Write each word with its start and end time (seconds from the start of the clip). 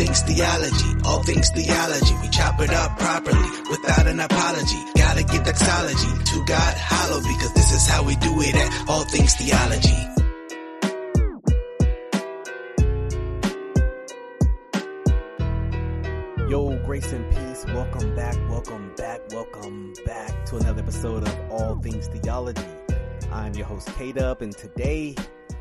things 0.00 0.22
theology, 0.22 0.90
all 1.04 1.22
things 1.22 1.50
theology. 1.50 2.14
We 2.22 2.28
chop 2.30 2.58
it 2.62 2.72
up 2.72 2.98
properly 2.98 3.50
without 3.68 4.06
an 4.06 4.18
apology. 4.18 4.78
Gotta 4.96 5.24
get 5.24 5.44
doxology 5.44 6.24
to 6.24 6.44
God 6.46 6.74
hollow 6.78 7.20
because 7.20 7.52
this 7.52 7.72
is 7.74 7.86
how 7.86 8.02
we 8.04 8.16
do 8.16 8.32
it 8.40 8.54
at 8.54 8.88
all 8.88 9.04
things 9.04 9.34
theology. 9.34 10.00
Yo, 16.50 16.78
grace 16.86 17.12
and 17.12 17.30
peace. 17.30 17.66
Welcome 17.66 18.16
back, 18.16 18.36
welcome 18.48 18.94
back, 18.96 19.20
welcome 19.32 19.92
back 20.06 20.46
to 20.46 20.56
another 20.56 20.80
episode 20.80 21.28
of 21.28 21.50
All 21.50 21.76
Things 21.76 22.08
Theology. 22.08 22.62
I'm 23.30 23.52
your 23.52 23.66
host, 23.66 23.88
K 23.98 24.12
Dub, 24.12 24.40
and 24.40 24.56
today 24.56 25.14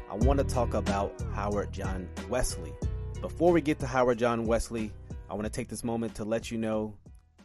I 0.10 0.16
want 0.16 0.40
to 0.40 0.46
talk 0.46 0.74
about 0.74 1.22
Howard 1.34 1.74
John 1.74 2.08
Wesley. 2.30 2.74
Before 3.22 3.52
we 3.52 3.60
get 3.60 3.80
to 3.80 3.88
Howard 3.88 4.18
John 4.18 4.46
Wesley, 4.46 4.94
I 5.30 5.34
want 5.34 5.44
to 5.44 5.50
take 5.50 5.68
this 5.68 5.84
moment 5.84 6.16
to 6.16 6.24
let 6.24 6.52
you 6.52 6.58
know 6.58 6.96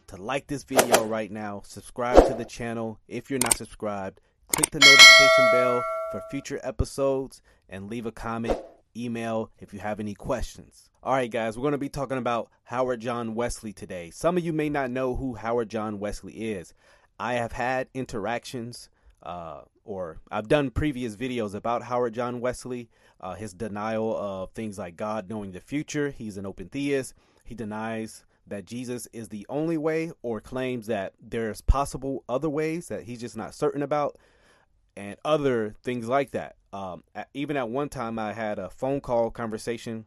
to 0.07 0.15
like 0.15 0.47
this 0.47 0.63
video 0.63 1.03
right 1.03 1.29
now, 1.29 1.63
subscribe 1.65 2.25
to 2.27 2.33
the 2.33 2.45
channel 2.45 2.97
if 3.09 3.29
you're 3.29 3.39
not 3.43 3.57
subscribed, 3.57 4.21
click 4.47 4.71
the 4.71 4.79
notification 4.79 5.47
bell 5.51 5.83
for 6.11 6.21
future 6.31 6.61
episodes, 6.63 7.41
and 7.67 7.89
leave 7.89 8.05
a 8.05 8.11
comment, 8.13 8.57
email 8.95 9.51
if 9.59 9.73
you 9.73 9.79
have 9.79 9.99
any 9.99 10.13
questions. 10.13 10.89
All 11.03 11.11
right, 11.11 11.29
guys, 11.29 11.57
we're 11.57 11.63
going 11.63 11.73
to 11.73 11.77
be 11.77 11.89
talking 11.89 12.17
about 12.17 12.49
Howard 12.63 13.01
John 13.01 13.35
Wesley 13.35 13.73
today. 13.73 14.11
Some 14.11 14.37
of 14.37 14.45
you 14.45 14.53
may 14.53 14.69
not 14.69 14.91
know 14.91 15.17
who 15.17 15.35
Howard 15.35 15.69
John 15.69 15.99
Wesley 15.99 16.53
is. 16.53 16.73
I 17.19 17.33
have 17.33 17.51
had 17.51 17.89
interactions, 17.93 18.87
uh, 19.23 19.61
or 19.83 20.19
I've 20.31 20.47
done 20.47 20.69
previous 20.69 21.17
videos 21.17 21.53
about 21.53 21.83
Howard 21.83 22.13
John 22.13 22.39
Wesley, 22.39 22.89
uh, 23.21 23.35
his 23.35 23.53
denial 23.53 24.15
of 24.15 24.51
things 24.51 24.77
like 24.77 24.95
God 24.95 25.29
knowing 25.29 25.51
the 25.51 25.59
future. 25.59 26.09
He's 26.11 26.37
an 26.37 26.45
open 26.45 26.69
theist. 26.69 27.13
He 27.43 27.55
denies 27.55 28.25
that 28.47 28.65
Jesus 28.65 29.07
is 29.11 29.29
the 29.29 29.45
only 29.49 29.77
way, 29.77 30.11
or 30.21 30.39
claims 30.39 30.87
that 30.87 31.13
there's 31.19 31.61
possible 31.61 32.23
other 32.29 32.49
ways 32.49 32.87
that 32.89 33.03
he's 33.03 33.21
just 33.21 33.35
not 33.35 33.55
certain 33.55 33.81
about, 33.81 34.17
and 34.95 35.17
other 35.25 35.75
things 35.83 36.07
like 36.07 36.31
that. 36.31 36.55
Um, 36.71 37.03
at, 37.15 37.29
even 37.33 37.57
at 37.57 37.69
one 37.69 37.89
time, 37.89 38.19
I 38.19 38.33
had 38.33 38.59
a 38.59 38.69
phone 38.69 39.01
call 39.01 39.31
conversation 39.31 40.05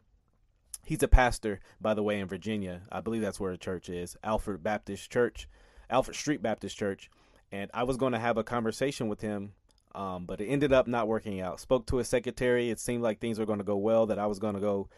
He's 0.89 1.03
a 1.03 1.07
pastor, 1.07 1.59
by 1.79 1.93
the 1.93 2.01
way, 2.01 2.19
in 2.19 2.27
Virginia. 2.27 2.81
I 2.91 2.99
believe 2.99 3.21
that's 3.21 3.39
where 3.39 3.51
the 3.51 3.59
church 3.59 3.89
is, 3.89 4.17
Alfred 4.23 4.63
Baptist 4.63 5.11
Church, 5.11 5.47
Alfred 5.87 6.17
Street 6.17 6.41
Baptist 6.41 6.75
Church. 6.75 7.11
And 7.51 7.69
I 7.75 7.83
was 7.83 7.95
going 7.95 8.13
to 8.13 8.17
have 8.17 8.37
a 8.37 8.43
conversation 8.43 9.07
with 9.07 9.21
him, 9.21 9.53
um, 9.95 10.25
but 10.25 10.41
it 10.41 10.47
ended 10.47 10.73
up 10.73 10.87
not 10.87 11.07
working 11.07 11.41
out. 11.41 11.59
Spoke 11.59 11.85
to 11.87 11.97
his 11.97 12.07
secretary. 12.07 12.69
It 12.69 12.79
seemed 12.79 13.03
like 13.03 13.19
things 13.19 13.39
were 13.39 13.45
going 13.45 13.59
to 13.59 13.65
go 13.65 13.77
well. 13.77 14.05
That 14.05 14.19
I 14.19 14.25
was 14.27 14.39
going 14.39 14.55
to 14.55 14.61
go 14.61 14.89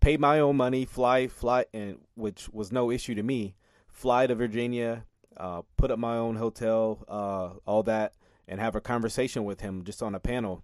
pay 0.00 0.16
my 0.16 0.40
own 0.40 0.56
money, 0.56 0.84
fly, 0.84 1.28
fly, 1.28 1.66
and 1.72 1.98
which 2.14 2.48
was 2.50 2.72
no 2.72 2.90
issue 2.90 3.14
to 3.14 3.22
me. 3.22 3.54
Fly 3.88 4.26
to 4.26 4.34
Virginia, 4.34 5.04
uh, 5.36 5.62
put 5.76 5.90
up 5.90 5.98
my 5.98 6.16
own 6.16 6.36
hotel, 6.36 7.04
uh, 7.08 7.58
all 7.66 7.82
that, 7.84 8.12
and 8.46 8.60
have 8.60 8.74
a 8.74 8.80
conversation 8.80 9.44
with 9.44 9.60
him 9.60 9.84
just 9.84 10.02
on 10.02 10.14
a 10.14 10.20
panel 10.20 10.62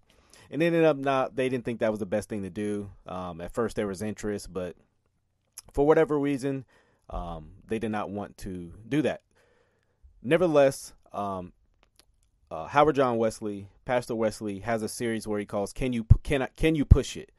and 0.53 0.63
ended 0.63 0.85
up 0.85 0.99
not. 0.99 1.35
They 1.35 1.49
didn't 1.49 1.65
think 1.65 1.81
that 1.81 1.91
was 1.91 1.99
the 1.99 2.07
best 2.07 2.29
thing 2.29 2.43
to 2.43 2.51
do. 2.51 2.91
Um, 3.07 3.41
at 3.41 3.53
first, 3.53 3.75
there 3.75 3.87
was 3.87 4.03
interest, 4.03 4.53
but 4.53 4.77
for 5.73 5.87
whatever 5.87 6.19
reason, 6.19 6.67
um, 7.09 7.53
they 7.67 7.79
did 7.79 7.91
not 7.91 8.11
want 8.11 8.37
to 8.39 8.73
do 8.87 9.03
that. 9.03 9.23
Nevertheless, 10.23 10.93
um, 11.13 11.53
uh, 12.51 12.67
Howard 12.67 12.97
John 12.97 13.17
Wesley, 13.17 13.67
Pastor 13.85 14.15
Wesley, 14.15 14.61
has 14.61 14.83
a 14.83 14.89
series 14.89 15.27
where 15.27 15.39
he 15.39 15.47
calls 15.47 15.73
"Can 15.73 15.93
you 15.93 16.07
can 16.23 16.43
I, 16.43 16.49
can 16.57 16.75
you 16.75 16.85
push 16.85 17.17
it?" 17.17 17.33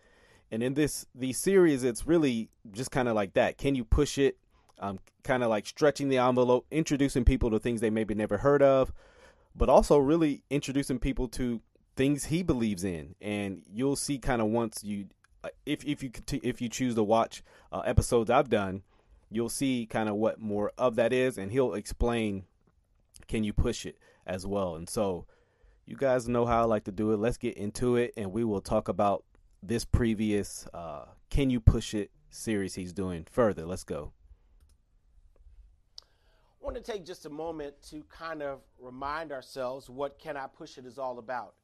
And 0.51 0.61
in 0.61 0.73
this 0.75 1.05
the 1.15 1.33
series, 1.33 1.83
it's 1.83 2.05
really 2.05 2.49
just 2.71 2.91
kind 2.91 3.07
of 3.07 3.15
like 3.15 3.33
that. 3.33 3.57
Can 3.57 3.75
you 3.75 3.83
push 3.83 4.17
it? 4.17 4.37
Um, 4.79 4.99
kind 5.23 5.43
of 5.43 5.49
like 5.49 5.65
stretching 5.65 6.09
the 6.09 6.17
envelope, 6.17 6.65
introducing 6.69 7.23
people 7.23 7.49
to 7.51 7.59
things 7.59 7.79
they 7.79 7.89
maybe 7.89 8.13
never 8.13 8.37
heard 8.39 8.61
of, 8.61 8.91
but 9.55 9.69
also 9.69 9.97
really 9.97 10.43
introducing 10.49 10.99
people 10.99 11.27
to 11.29 11.61
things 11.95 12.25
he 12.25 12.43
believes 12.43 12.83
in, 12.83 13.15
and 13.21 13.63
you'll 13.71 13.95
see 13.95 14.17
kind 14.17 14.41
of 14.41 14.47
once 14.47 14.83
you, 14.83 15.05
uh, 15.43 15.49
if 15.65 15.85
if 15.85 16.03
you 16.03 16.11
if 16.41 16.61
you 16.61 16.69
choose 16.69 16.95
to 16.95 17.03
watch 17.03 17.43
uh, 17.71 17.79
episodes 17.79 18.29
I've 18.29 18.49
done, 18.49 18.81
you'll 19.29 19.49
see 19.49 19.85
kind 19.85 20.09
of 20.09 20.15
what 20.15 20.39
more 20.39 20.71
of 20.77 20.95
that 20.95 21.13
is, 21.13 21.37
and 21.37 21.51
he'll 21.51 21.73
explain. 21.73 22.45
Can 23.27 23.43
you 23.43 23.53
push 23.53 23.85
it 23.85 23.97
as 24.25 24.45
well? 24.45 24.75
And 24.75 24.89
so, 24.89 25.25
you 25.85 25.95
guys 25.95 26.27
know 26.27 26.45
how 26.45 26.61
I 26.61 26.65
like 26.65 26.85
to 26.85 26.91
do 26.91 27.11
it. 27.11 27.17
Let's 27.17 27.37
get 27.37 27.57
into 27.57 27.95
it, 27.97 28.13
and 28.15 28.31
we 28.31 28.43
will 28.43 28.61
talk 28.61 28.87
about 28.87 29.23
this 29.61 29.85
previous 29.85 30.67
uh, 30.73 31.05
"Can 31.29 31.49
You 31.49 31.59
Push 31.59 31.93
It" 31.93 32.11
series 32.29 32.75
he's 32.75 32.93
doing 32.93 33.25
further. 33.29 33.65
Let's 33.65 33.83
go. 33.83 34.13
I 35.99 36.65
want 36.65 36.77
to 36.77 36.81
take 36.81 37.05
just 37.05 37.25
a 37.25 37.29
moment 37.29 37.75
to 37.89 38.03
kind 38.09 38.41
of 38.41 38.61
remind 38.79 39.33
ourselves 39.33 39.89
what 39.89 40.17
Can 40.17 40.37
I 40.37 40.47
Push 40.47 40.77
It 40.77 40.85
is 40.85 40.97
all 40.97 41.19
about. 41.19 41.55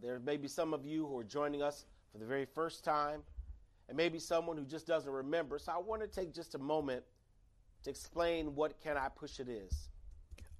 There 0.00 0.20
may 0.20 0.36
be 0.36 0.46
some 0.46 0.74
of 0.74 0.84
you 0.84 1.06
who 1.06 1.18
are 1.18 1.24
joining 1.24 1.62
us 1.62 1.86
for 2.12 2.18
the 2.18 2.26
very 2.26 2.44
first 2.44 2.84
time, 2.84 3.22
and 3.88 3.96
maybe 3.96 4.18
someone 4.18 4.56
who 4.56 4.64
just 4.64 4.86
doesn't 4.86 5.10
remember. 5.10 5.58
So 5.58 5.72
I 5.72 5.78
want 5.78 6.02
to 6.02 6.08
take 6.08 6.34
just 6.34 6.54
a 6.54 6.58
moment 6.58 7.02
to 7.84 7.90
explain 7.90 8.54
what 8.54 8.80
Can 8.82 8.98
I 8.98 9.08
Push 9.08 9.40
It 9.40 9.48
is. 9.48 9.88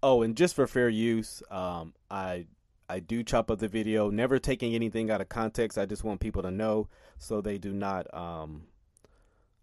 Oh, 0.03 0.23
and 0.23 0.35
just 0.35 0.55
for 0.55 0.67
fair 0.67 0.89
use, 0.89 1.43
um, 1.51 1.93
I 2.11 2.47
I 2.91 2.99
do 2.99 3.23
chop 3.23 3.51
up 3.51 3.61
the 3.61 3.69
video, 3.69 4.11
never 4.11 4.39
taking 4.39 4.75
anything 4.75 5.11
out 5.11 5.21
of 5.21 5.28
context. 5.28 5.78
I 5.78 5.87
just 5.87 6.03
want 6.03 6.21
people 6.21 6.43
to 6.43 6.51
know 6.51 6.89
so 7.19 7.41
they 7.41 7.56
do 7.56 7.73
not, 7.73 8.12
um, 8.12 8.65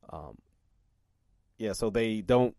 um, 0.10 0.38
yeah, 1.58 1.74
so 1.74 1.90
they 1.90 2.22
don't, 2.22 2.56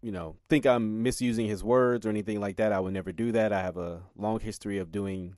you 0.00 0.10
know, 0.10 0.36
think 0.48 0.66
I'm 0.66 1.02
misusing 1.02 1.46
his 1.46 1.62
words 1.62 2.06
or 2.06 2.08
anything 2.08 2.40
like 2.40 2.56
that. 2.56 2.72
I 2.72 2.80
would 2.80 2.94
never 2.94 3.12
do 3.12 3.32
that. 3.32 3.52
I 3.52 3.60
have 3.60 3.76
a 3.76 4.02
long 4.16 4.40
history 4.40 4.78
of 4.78 4.90
doing 4.90 5.36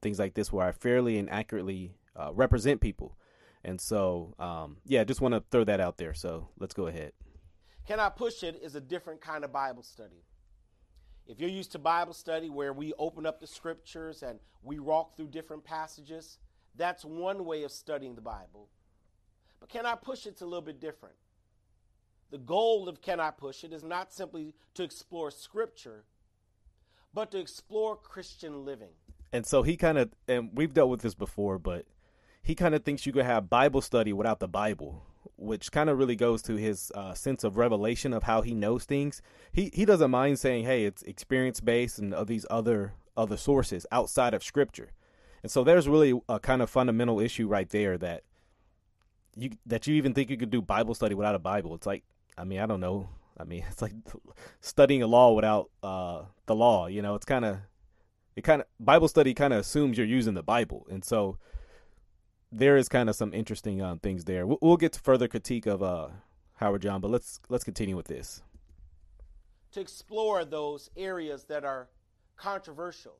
things 0.00 0.18
like 0.18 0.34
this 0.34 0.52
where 0.52 0.66
I 0.66 0.72
fairly 0.72 1.18
and 1.18 1.28
accurately 1.28 1.94
uh, 2.14 2.32
represent 2.32 2.80
people. 2.80 3.16
And 3.64 3.80
so, 3.80 4.34
um, 4.38 4.76
yeah, 4.86 5.02
just 5.04 5.20
want 5.20 5.34
to 5.34 5.42
throw 5.50 5.64
that 5.64 5.80
out 5.80 5.98
there. 5.98 6.14
So 6.14 6.48
let's 6.58 6.74
go 6.74 6.86
ahead. 6.86 7.12
Can 7.86 8.00
I 8.00 8.10
Push 8.10 8.42
It 8.42 8.60
is 8.62 8.74
a 8.74 8.80
different 8.80 9.20
kind 9.20 9.44
of 9.44 9.52
Bible 9.52 9.82
study. 9.82 10.22
If 11.28 11.40
you're 11.40 11.50
used 11.50 11.72
to 11.72 11.78
Bible 11.78 12.14
study 12.14 12.50
where 12.50 12.72
we 12.72 12.92
open 12.98 13.26
up 13.26 13.38
the 13.38 13.46
scriptures 13.46 14.22
and 14.22 14.40
we 14.62 14.78
walk 14.78 15.16
through 15.16 15.28
different 15.28 15.62
passages, 15.62 16.38
that's 16.74 17.04
one 17.04 17.44
way 17.44 17.62
of 17.62 17.70
studying 17.70 18.14
the 18.14 18.20
Bible. 18.20 18.68
But 19.60 19.68
Can 19.68 19.86
I 19.86 19.94
Push 19.94 20.26
It's 20.26 20.42
a 20.42 20.46
little 20.46 20.62
bit 20.62 20.80
different. 20.80 21.16
The 22.30 22.38
goal 22.38 22.88
of 22.88 23.00
Can 23.02 23.20
I 23.20 23.30
Push 23.30 23.62
It 23.62 23.72
is 23.72 23.84
not 23.84 24.12
simply 24.12 24.54
to 24.74 24.82
explore 24.82 25.30
scripture, 25.30 26.04
but 27.14 27.30
to 27.30 27.38
explore 27.38 27.96
Christian 27.96 28.64
living 28.64 28.94
and 29.32 29.46
so 29.46 29.62
he 29.62 29.76
kind 29.76 29.98
of 29.98 30.10
and 30.26 30.50
we've 30.54 30.74
dealt 30.74 30.90
with 30.90 31.02
this 31.02 31.14
before 31.14 31.58
but 31.58 31.86
he 32.42 32.54
kind 32.54 32.74
of 32.74 32.84
thinks 32.84 33.06
you 33.06 33.12
could 33.12 33.24
have 33.24 33.50
bible 33.50 33.80
study 33.80 34.12
without 34.12 34.40
the 34.40 34.48
bible 34.48 35.04
which 35.36 35.72
kind 35.72 35.90
of 35.90 35.98
really 35.98 36.16
goes 36.16 36.42
to 36.42 36.56
his 36.56 36.90
uh, 36.94 37.14
sense 37.14 37.44
of 37.44 37.56
revelation 37.56 38.12
of 38.12 38.24
how 38.24 38.42
he 38.42 38.54
knows 38.54 38.84
things. 38.84 39.22
He 39.52 39.70
he 39.72 39.84
doesn't 39.84 40.10
mind 40.10 40.38
saying 40.38 40.64
hey 40.64 40.84
it's 40.84 41.02
experience 41.02 41.60
based 41.60 41.98
and 41.98 42.14
of 42.14 42.26
these 42.26 42.46
other 42.50 42.94
other 43.16 43.36
sources 43.36 43.86
outside 43.92 44.34
of 44.34 44.42
scripture. 44.42 44.92
And 45.42 45.52
so 45.52 45.62
there's 45.62 45.88
really 45.88 46.20
a 46.28 46.40
kind 46.40 46.62
of 46.62 46.70
fundamental 46.70 47.20
issue 47.20 47.46
right 47.46 47.68
there 47.68 47.96
that 47.98 48.24
you 49.36 49.50
that 49.66 49.86
you 49.86 49.94
even 49.94 50.14
think 50.14 50.30
you 50.30 50.36
could 50.36 50.50
do 50.50 50.60
bible 50.60 50.94
study 50.94 51.14
without 51.14 51.34
a 51.34 51.38
bible. 51.38 51.74
It's 51.74 51.86
like 51.86 52.04
i 52.36 52.44
mean 52.44 52.60
i 52.60 52.66
don't 52.66 52.80
know. 52.80 53.08
I 53.40 53.44
mean 53.44 53.64
it's 53.70 53.82
like 53.82 53.92
studying 54.60 55.02
a 55.02 55.06
law 55.06 55.32
without 55.32 55.70
uh, 55.82 56.22
the 56.46 56.54
law 56.54 56.86
you 56.86 57.02
know? 57.02 57.14
It's 57.14 57.26
kind 57.26 57.44
of 57.44 57.58
it 58.38 58.44
kind 58.44 58.62
of 58.62 58.68
Bible 58.78 59.08
study 59.08 59.34
kind 59.34 59.52
of 59.52 59.58
assumes 59.58 59.98
you're 59.98 60.06
using 60.06 60.34
the 60.34 60.44
Bible, 60.44 60.86
and 60.88 61.04
so 61.04 61.38
there 62.50 62.76
is 62.76 62.88
kind 62.88 63.08
of 63.08 63.16
some 63.16 63.34
interesting 63.34 63.82
um, 63.82 63.98
things 63.98 64.24
there. 64.24 64.46
We'll, 64.46 64.58
we'll, 64.60 64.76
get 64.76 64.92
to 64.94 65.00
further 65.00 65.28
critique 65.28 65.66
of 65.66 65.82
uh, 65.82 66.08
Howard 66.54 66.82
John, 66.82 67.00
but 67.00 67.10
let's 67.10 67.40
let's 67.48 67.64
continue 67.64 67.96
with 67.96 68.06
this. 68.06 68.42
To 69.72 69.80
explore 69.80 70.44
those 70.44 70.90
areas 70.96 71.44
that 71.44 71.64
are 71.64 71.88
controversial, 72.36 73.16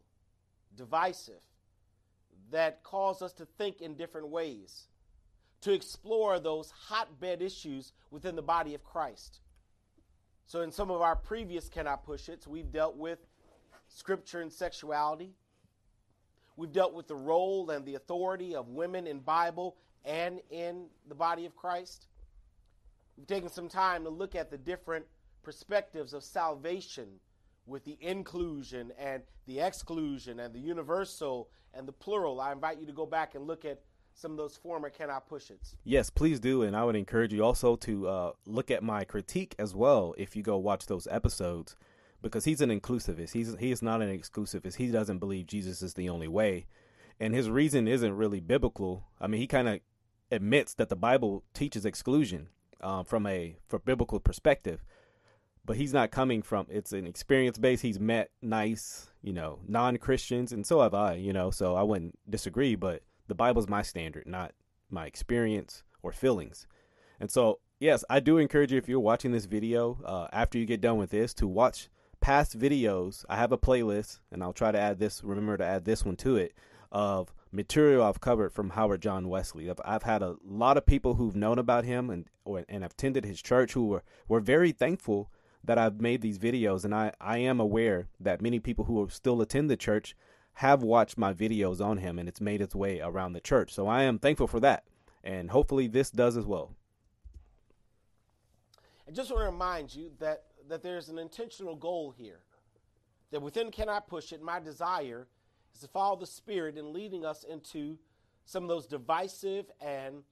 divisive, 0.77 1.43
that 2.51 2.83
cause 2.83 3.21
us 3.21 3.33
to 3.35 3.45
think 3.45 3.83
in 3.83 3.95
different 3.95 4.29
ways, 4.29 4.89
to 5.61 5.73
explore 5.73 6.41
those 6.41 6.71
hotbed 6.71 7.43
issues 7.43 7.93
within 8.11 8.35
the 8.35 8.43
body 8.43 8.75
of 8.75 8.83
Christ. 8.83 9.41
So, 10.47 10.63
in 10.63 10.73
some 10.73 10.91
of 10.91 11.03
our 11.03 11.17
previous 11.17 11.69
Can 11.69 11.87
I 11.87 11.97
Push 11.97 12.31
It, 12.31 12.47
we've 12.47 12.73
dealt 12.73 12.97
with 12.97 13.19
scripture 13.89 14.41
and 14.41 14.53
sexuality. 14.53 15.35
We've 16.59 16.73
dealt 16.73 16.93
with 16.93 17.07
the 17.07 17.15
role 17.15 17.71
and 17.71 17.87
the 17.87 17.95
authority 17.95 18.57
of 18.57 18.67
women 18.67 19.07
in 19.07 19.21
Bible 19.21 19.77
and 20.05 20.41
in 20.51 20.87
the 21.09 21.15
body 21.15 21.47
of 21.47 21.55
Christ. 21.55 22.09
We've 23.17 23.29
taken 23.29 23.49
some 23.49 23.69
time 23.69 24.03
to 24.03 24.11
look 24.11 24.35
at 24.35 24.51
the 24.51 24.59
different 24.59 25.05
perspectives 25.45 26.13
of 26.15 26.25
salvation 26.25 27.07
with 27.67 27.85
the 27.85 27.97
inclusion 28.01 28.91
and 28.99 29.23
the 29.47 29.61
exclusion 29.61 30.41
and 30.41 30.53
the 30.53 30.59
universal 30.59 31.49
and 31.75 31.87
the 31.87 31.93
plural. 31.93 32.41
I 32.41 32.51
invite 32.51 32.81
you 32.81 32.87
to 32.87 32.93
go 32.93 33.07
back 33.07 33.37
and 33.37 33.47
look 33.47 33.65
at 33.65 33.81
some 34.15 34.33
of 34.33 34.37
those 34.37 34.57
former 34.57 34.91
can 34.91 35.11
I 35.11 35.21
push 35.21 35.51
its. 35.51 35.77
Yes, 35.85 36.11
please 36.11 36.41
do, 36.41 36.63
and 36.63 36.75
I 36.75 36.83
would 36.83 36.97
encourage 36.97 37.33
you 37.33 37.45
also 37.45 37.77
to 37.77 38.09
uh, 38.09 38.33
look 38.47 38.73
at 38.73 38.83
my 38.83 39.05
critique 39.05 39.55
as 39.61 39.77
well 39.77 40.13
if 40.19 40.35
you 40.35 40.43
go 40.43 40.57
watch 40.57 40.87
those 40.87 41.07
episodes, 41.09 41.77
because 42.23 42.45
he's 42.45 42.61
an 42.61 42.71
inclusivist. 42.71 43.33
He's 43.33 43.55
he 43.59 43.71
is 43.71 43.83
not 43.83 44.03
an 44.03 44.17
exclusivist. 44.17 44.77
He 44.77 44.89
doesn't 44.89 45.19
believe 45.19 45.47
Jesus 45.47 45.83
is 45.83 45.95
the 45.95 46.09
only 46.09 46.29
way, 46.29 46.67
and 47.21 47.35
his 47.35 47.51
reason 47.51 47.89
isn't 47.89 48.17
really 48.17 48.41
biblical. 48.41 49.05
I 49.21 49.27
mean, 49.27 49.41
he 49.41 49.47
kind 49.47 49.69
of 49.69 49.81
admits 50.31 50.75
that 50.75 50.89
the 50.89 50.97
Bible 50.97 51.45
teaches 51.55 51.85
exclusion 51.85 52.49
uh, 52.81 53.03
from 53.03 53.27
a 53.27 53.57
from 53.67 53.83
biblical 53.85 54.21
perspective, 54.21 54.85
but 55.65 55.77
he's 55.77 55.93
not 55.93 56.11
coming 56.11 56.43
from 56.43 56.67
it's 56.69 56.93
an 56.93 57.07
experience 57.07 57.59
base. 57.59 57.81
He's 57.81 58.01
met 58.01 58.31
nice, 58.43 59.11
you 59.23 59.33
know, 59.33 59.61
non 59.67 59.97
Christians, 59.99 60.53
and 60.53 60.67
so 60.67 60.81
have 60.81 60.95
I, 60.95 61.15
you 61.15 61.33
know. 61.33 61.51
So 61.51 61.75
I 61.77 61.83
wouldn't 61.83 62.19
disagree, 62.29 62.75
but 62.75 63.03
the 63.29 63.35
Bible's 63.35 63.69
my 63.69 63.83
standard, 63.83 64.27
not 64.27 64.53
my 64.91 65.07
experience 65.07 65.85
or 66.03 66.13
feelings. 66.13 66.67
And 67.21 67.31
so, 67.31 67.59
yes, 67.81 68.05
I 68.09 68.21
do 68.21 68.39
encourage 68.39 68.73
you 68.73 68.79
if 68.79 68.89
you're 68.89 69.01
watching 69.01 69.33
this 69.33 69.45
video 69.45 69.99
uh, 70.05 70.29
after 70.33 70.59
you 70.59 70.67
get 70.67 70.81
done 70.81 70.99
with 70.99 71.11
this 71.11 71.35
to 71.35 71.47
watch 71.47 71.89
past 72.21 72.59
videos. 72.59 73.25
I 73.29 73.37
have 73.37 73.53
a 73.53 73.59
playlist, 73.59 74.21
and 74.31 74.43
I'll 74.43 74.53
try 74.53 74.73
to 74.73 74.79
add 74.79 74.99
this. 74.99 75.23
Remember 75.23 75.57
to 75.57 75.65
add 75.65 75.85
this 75.85 76.05
one 76.05 76.17
to 76.17 76.37
it 76.37 76.55
of 76.91 77.33
material 77.53 78.05
I've 78.05 78.21
covered 78.21 78.53
from 78.53 78.71
Howard 78.71 79.03
John 79.03 79.29
Wesley. 79.29 79.69
I've, 79.71 79.81
I've 79.85 80.03
had 80.03 80.23
a 80.23 80.37
lot 80.45 80.77
of 80.77 80.87
people 80.87 81.15
who've 81.15 81.37
known 81.37 81.59
about 81.59 81.85
him 81.85 82.11
and 82.11 82.27
or, 82.45 82.65
and 82.69 82.83
have 82.83 82.93
attended 82.93 83.25
his 83.25 83.43
church 83.43 83.73
who 83.73 83.87
were 83.87 84.03
were 84.27 84.41
very 84.41 84.73
thankful 84.73 85.31
that 85.65 85.79
I've 85.79 86.01
made 86.01 86.23
these 86.23 86.39
videos, 86.39 86.85
and 86.85 86.95
I 86.95 87.13
I 87.21 87.39
am 87.39 87.61
aware 87.61 88.09
that 88.21 88.41
many 88.41 88.59
people 88.59 88.87
who 88.87 89.09
still 89.11 89.41
attend 89.41 89.71
the 89.71 89.77
church 89.77 90.15
have 90.59 90.83
watched 90.83 91.17
my 91.17 91.33
videos 91.33 91.81
on 91.81 91.99
him 91.99 92.19
and 92.19 92.29
it's 92.29 92.41
made 92.41 92.61
its 92.61 92.75
way 92.75 93.01
around 93.01 93.33
the 93.33 93.41
church. 93.41 93.73
So 93.73 93.87
I 93.87 94.03
am 94.03 94.19
thankful 94.19 94.49
for 94.49 94.59
that. 94.59 94.83
And 95.23 95.51
hopefully 95.53 95.87
this 95.87 96.11
does 96.11 96.37
as 96.37 96.47
well. 96.47 96.75
I 99.07 99.13
just 99.13 99.31
want 99.31 99.43
to 99.43 99.51
remind 99.51 99.95
you 99.95 100.11
that, 100.19 100.43
that 100.69 100.83
there's 100.83 101.09
an 101.09 101.19
intentional 101.19 101.75
goal 101.75 102.15
here. 102.17 102.41
That 103.31 103.43
within 103.43 103.71
Can 103.71 103.89
I 103.89 104.01
Push 104.01 104.33
It, 104.33 104.43
my 104.43 104.61
desire 104.61 105.27
is 105.75 105.81
to 105.81 105.89
follow 105.89 106.17
the 106.17 106.27
Spirit 106.27 106.79
in 106.79 106.93
leading 106.93 107.25
us 107.25 107.45
into 107.45 107.99
some 108.45 108.63
of 108.63 108.69
those 108.69 108.87
divisive 108.87 109.71
and 109.81 110.23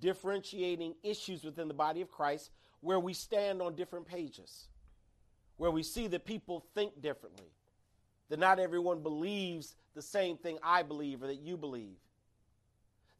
differentiating 0.00 0.94
issues 1.02 1.44
within 1.44 1.68
the 1.68 1.74
body 1.74 2.00
of 2.00 2.10
Christ 2.10 2.50
where 2.80 3.00
we 3.00 3.14
stand 3.14 3.62
on 3.62 3.74
different 3.74 4.06
pages, 4.06 4.68
where 5.56 5.70
we 5.70 5.82
see 5.82 6.06
that 6.08 6.24
people 6.24 6.64
think 6.74 7.00
differently, 7.00 7.50
that 8.28 8.38
not 8.38 8.58
everyone 8.58 9.02
believes 9.02 9.74
the 9.94 10.02
same 10.02 10.36
thing 10.36 10.58
I 10.62 10.82
believe 10.82 11.22
or 11.22 11.26
that 11.28 11.40
you 11.40 11.56
believe. 11.56 11.96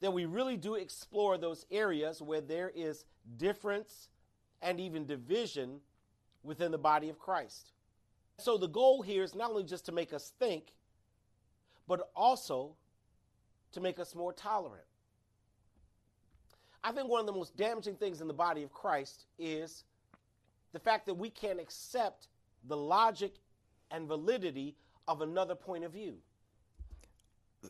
That 0.00 0.12
we 0.12 0.26
really 0.26 0.58
do 0.58 0.74
explore 0.74 1.38
those 1.38 1.64
areas 1.70 2.20
where 2.20 2.42
there 2.42 2.70
is 2.74 3.06
difference 3.38 4.08
and 4.60 4.78
even 4.78 5.06
division 5.06 5.80
within 6.46 6.70
the 6.70 6.78
body 6.78 7.08
of 7.08 7.18
Christ. 7.18 7.72
So 8.38 8.56
the 8.56 8.68
goal 8.68 9.02
here 9.02 9.22
is 9.22 9.34
not 9.34 9.50
only 9.50 9.64
just 9.64 9.86
to 9.86 9.92
make 9.92 10.12
us 10.12 10.32
think, 10.38 10.74
but 11.88 12.10
also 12.14 12.76
to 13.72 13.80
make 13.80 13.98
us 13.98 14.14
more 14.14 14.32
tolerant. 14.32 14.84
I 16.84 16.92
think 16.92 17.08
one 17.08 17.20
of 17.20 17.26
the 17.26 17.32
most 17.32 17.56
damaging 17.56 17.96
things 17.96 18.20
in 18.20 18.28
the 18.28 18.34
body 18.34 18.62
of 18.62 18.72
Christ 18.72 19.26
is 19.38 19.84
the 20.72 20.78
fact 20.78 21.06
that 21.06 21.14
we 21.14 21.30
can't 21.30 21.58
accept 21.58 22.28
the 22.68 22.76
logic 22.76 23.34
and 23.90 24.06
validity 24.06 24.76
of 25.08 25.20
another 25.20 25.54
point 25.54 25.84
of 25.84 25.92
view. 25.92 26.16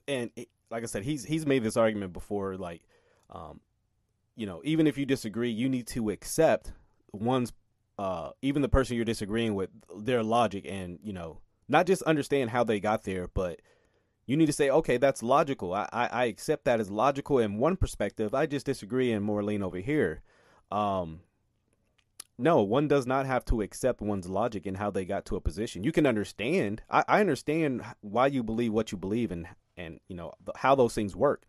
And 0.06 0.30
like 0.70 0.82
I 0.82 0.86
said, 0.86 1.02
he's 1.02 1.24
he's 1.24 1.46
made 1.46 1.62
this 1.62 1.76
argument 1.76 2.12
before. 2.12 2.56
Like, 2.56 2.82
um, 3.30 3.60
you 4.34 4.46
know, 4.46 4.60
even 4.64 4.86
if 4.86 4.98
you 4.98 5.06
disagree, 5.06 5.50
you 5.50 5.68
need 5.68 5.86
to 5.88 6.10
accept 6.10 6.72
one's, 7.12 7.52
uh, 7.98 8.30
even 8.42 8.62
the 8.62 8.68
person 8.68 8.96
you're 8.96 9.04
disagreeing 9.04 9.54
with, 9.54 9.70
their 9.96 10.22
logic, 10.22 10.66
and 10.68 10.98
you 11.02 11.12
know, 11.12 11.40
not 11.68 11.86
just 11.86 12.02
understand 12.02 12.50
how 12.50 12.64
they 12.64 12.80
got 12.80 13.04
there, 13.04 13.28
but 13.28 13.60
you 14.26 14.36
need 14.36 14.46
to 14.46 14.52
say, 14.52 14.70
okay, 14.70 14.96
that's 14.96 15.22
logical. 15.22 15.72
I, 15.72 15.88
I, 15.92 16.06
I 16.06 16.24
accept 16.24 16.64
that 16.64 16.80
as 16.80 16.90
logical 16.90 17.38
in 17.38 17.58
one 17.58 17.76
perspective. 17.76 18.34
I 18.34 18.46
just 18.46 18.66
disagree 18.66 19.12
and 19.12 19.24
more 19.24 19.42
lean 19.42 19.62
over 19.62 19.78
here. 19.78 20.22
Um, 20.70 21.20
no, 22.38 22.62
one 22.62 22.88
does 22.88 23.06
not 23.06 23.24
have 23.26 23.44
to 23.46 23.62
accept 23.62 24.00
one's 24.00 24.28
logic 24.28 24.66
and 24.66 24.76
how 24.76 24.90
they 24.90 25.04
got 25.04 25.24
to 25.26 25.36
a 25.36 25.40
position. 25.40 25.84
You 25.84 25.92
can 25.92 26.06
understand. 26.06 26.82
I, 26.90 27.04
I 27.08 27.20
understand 27.20 27.82
why 28.00 28.26
you 28.26 28.42
believe 28.42 28.72
what 28.72 28.92
you 28.92 28.98
believe 28.98 29.30
and 29.30 29.46
and 29.78 30.00
you 30.08 30.16
know 30.16 30.32
how 30.56 30.74
those 30.74 30.94
things 30.94 31.14
work, 31.14 31.44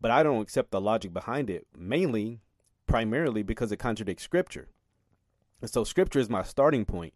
but 0.00 0.10
I 0.10 0.22
don't 0.22 0.40
accept 0.40 0.70
the 0.70 0.80
logic 0.80 1.12
behind 1.12 1.50
it. 1.50 1.66
Mainly, 1.76 2.40
primarily 2.86 3.42
because 3.42 3.72
it 3.72 3.78
contradicts 3.78 4.22
scripture. 4.24 4.68
And 5.60 5.70
so 5.70 5.84
scripture 5.84 6.18
is 6.18 6.30
my 6.30 6.42
starting 6.42 6.84
point. 6.84 7.14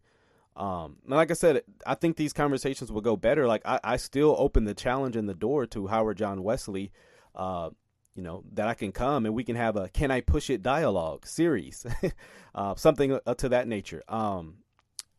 Um, 0.57 0.99
like 1.07 1.31
I 1.31 1.35
said, 1.35 1.63
I 1.87 1.95
think 1.95 2.17
these 2.17 2.33
conversations 2.33 2.93
will 2.93 3.01
go 3.01 3.17
better. 3.17 3.47
Like 3.47 3.63
I, 3.65 3.81
I 3.83 3.97
still 3.97 4.35
open 4.39 4.65
the 4.65 4.75
challenge 4.75 5.17
and 5.17 5.29
the 5.29 5.35
door 5.35 5.67
to 5.67 5.87
Howard 5.87 6.19
John 6.19 6.43
Wesley, 6.43 6.93
uh, 7.35 7.71
you 8.15 8.23
know, 8.23 8.45
that 8.53 8.69
I 8.69 8.75
can 8.75 8.93
come 8.93 9.25
and 9.25 9.35
we 9.35 9.45
can 9.45 9.57
have 9.57 9.77
a 9.77 9.89
"Can 9.89 10.11
I 10.11 10.21
Push 10.21 10.51
It" 10.51 10.63
dialogue 10.63 11.27
series, 11.27 11.87
uh, 12.55 12.75
something 12.75 13.19
to 13.39 13.49
that 13.49 13.67
nature. 13.67 14.03
Um, 14.09 14.59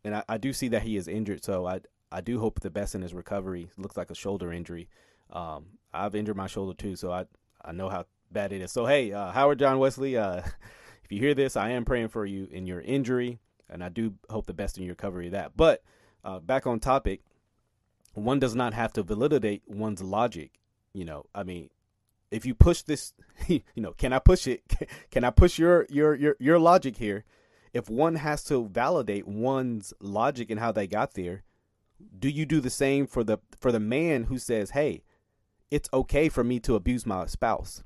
and 0.04 0.16
I, 0.16 0.24
I, 0.30 0.38
do 0.38 0.54
see 0.54 0.68
that 0.68 0.84
he 0.84 0.98
is 0.98 1.08
injured, 1.08 1.44
so 1.44 1.66
I 1.66 1.80
I 2.12 2.22
do 2.22 2.40
hope 2.40 2.60
the 2.60 2.70
best 2.70 2.94
in 2.94 3.02
his 3.02 3.14
recovery. 3.14 3.64
It 3.64 3.82
looks 3.82 3.98
like 3.98 4.12
a 4.12 4.16
shoulder 4.16 4.54
injury. 4.54 4.88
Um, 5.32 5.66
I've 5.92 6.14
injured 6.14 6.38
my 6.38 6.48
shoulder 6.48 6.76
too, 6.76 6.96
so 6.96 7.12
I 7.12 7.26
I 7.66 7.72
know 7.72 7.90
how 7.90 8.06
bad 8.32 8.54
it 8.54 8.62
is. 8.62 8.72
So 8.72 8.86
hey, 8.86 9.12
uh, 9.12 9.32
Howard 9.32 9.58
John 9.58 9.80
Wesley, 9.80 10.16
uh, 10.16 10.42
you 11.14 11.20
hear 11.20 11.34
this, 11.34 11.56
I 11.56 11.70
am 11.70 11.86
praying 11.86 12.10
for 12.10 12.26
you 12.26 12.48
in 12.52 12.66
your 12.66 12.82
injury, 12.82 13.40
and 13.70 13.84
I 13.84 13.90
do 13.90 14.16
hope 14.30 14.46
the 14.46 14.54
best 14.54 14.78
in 14.78 14.84
your 14.84 14.94
recovery 14.94 15.28
of 15.28 15.34
that. 15.34 15.56
But 15.56 15.84
uh, 16.24 16.40
back 16.40 16.68
on 16.68 16.80
topic, 16.80 17.22
one 18.14 18.40
does 18.40 18.56
not 18.56 18.74
have 18.74 18.94
to 18.94 19.04
validate 19.04 19.64
one's 19.68 20.02
logic. 20.02 20.60
You 20.94 21.06
know, 21.06 21.26
I 21.34 21.44
mean, 21.44 21.70
if 22.32 22.46
you 22.46 22.56
push 22.56 22.82
this, 22.82 23.14
you 23.48 23.62
know, 23.76 23.94
can 23.94 24.14
I 24.14 24.20
push 24.20 24.48
it? 24.48 24.64
Can 25.12 25.24
I 25.24 25.30
push 25.30 25.58
your 25.60 25.86
your 25.90 26.16
your 26.16 26.36
your 26.40 26.60
logic 26.60 26.98
here? 26.98 27.26
If 27.74 27.90
one 27.90 28.16
has 28.16 28.44
to 28.46 28.68
validate 28.68 29.28
one's 29.28 29.94
logic 30.00 30.52
and 30.52 30.60
how 30.60 30.72
they 30.72 30.86
got 30.86 31.14
there, 31.14 31.44
do 32.20 32.30
you 32.30 32.46
do 32.46 32.60
the 32.60 32.70
same 32.70 33.08
for 33.08 33.24
the 33.24 33.40
for 33.60 33.72
the 33.72 33.80
man 33.80 34.26
who 34.26 34.38
says, 34.38 34.72
"Hey, 34.72 35.04
it's 35.72 35.90
okay 35.94 36.30
for 36.30 36.44
me 36.44 36.60
to 36.62 36.76
abuse 36.76 37.06
my 37.06 37.26
spouse"? 37.26 37.84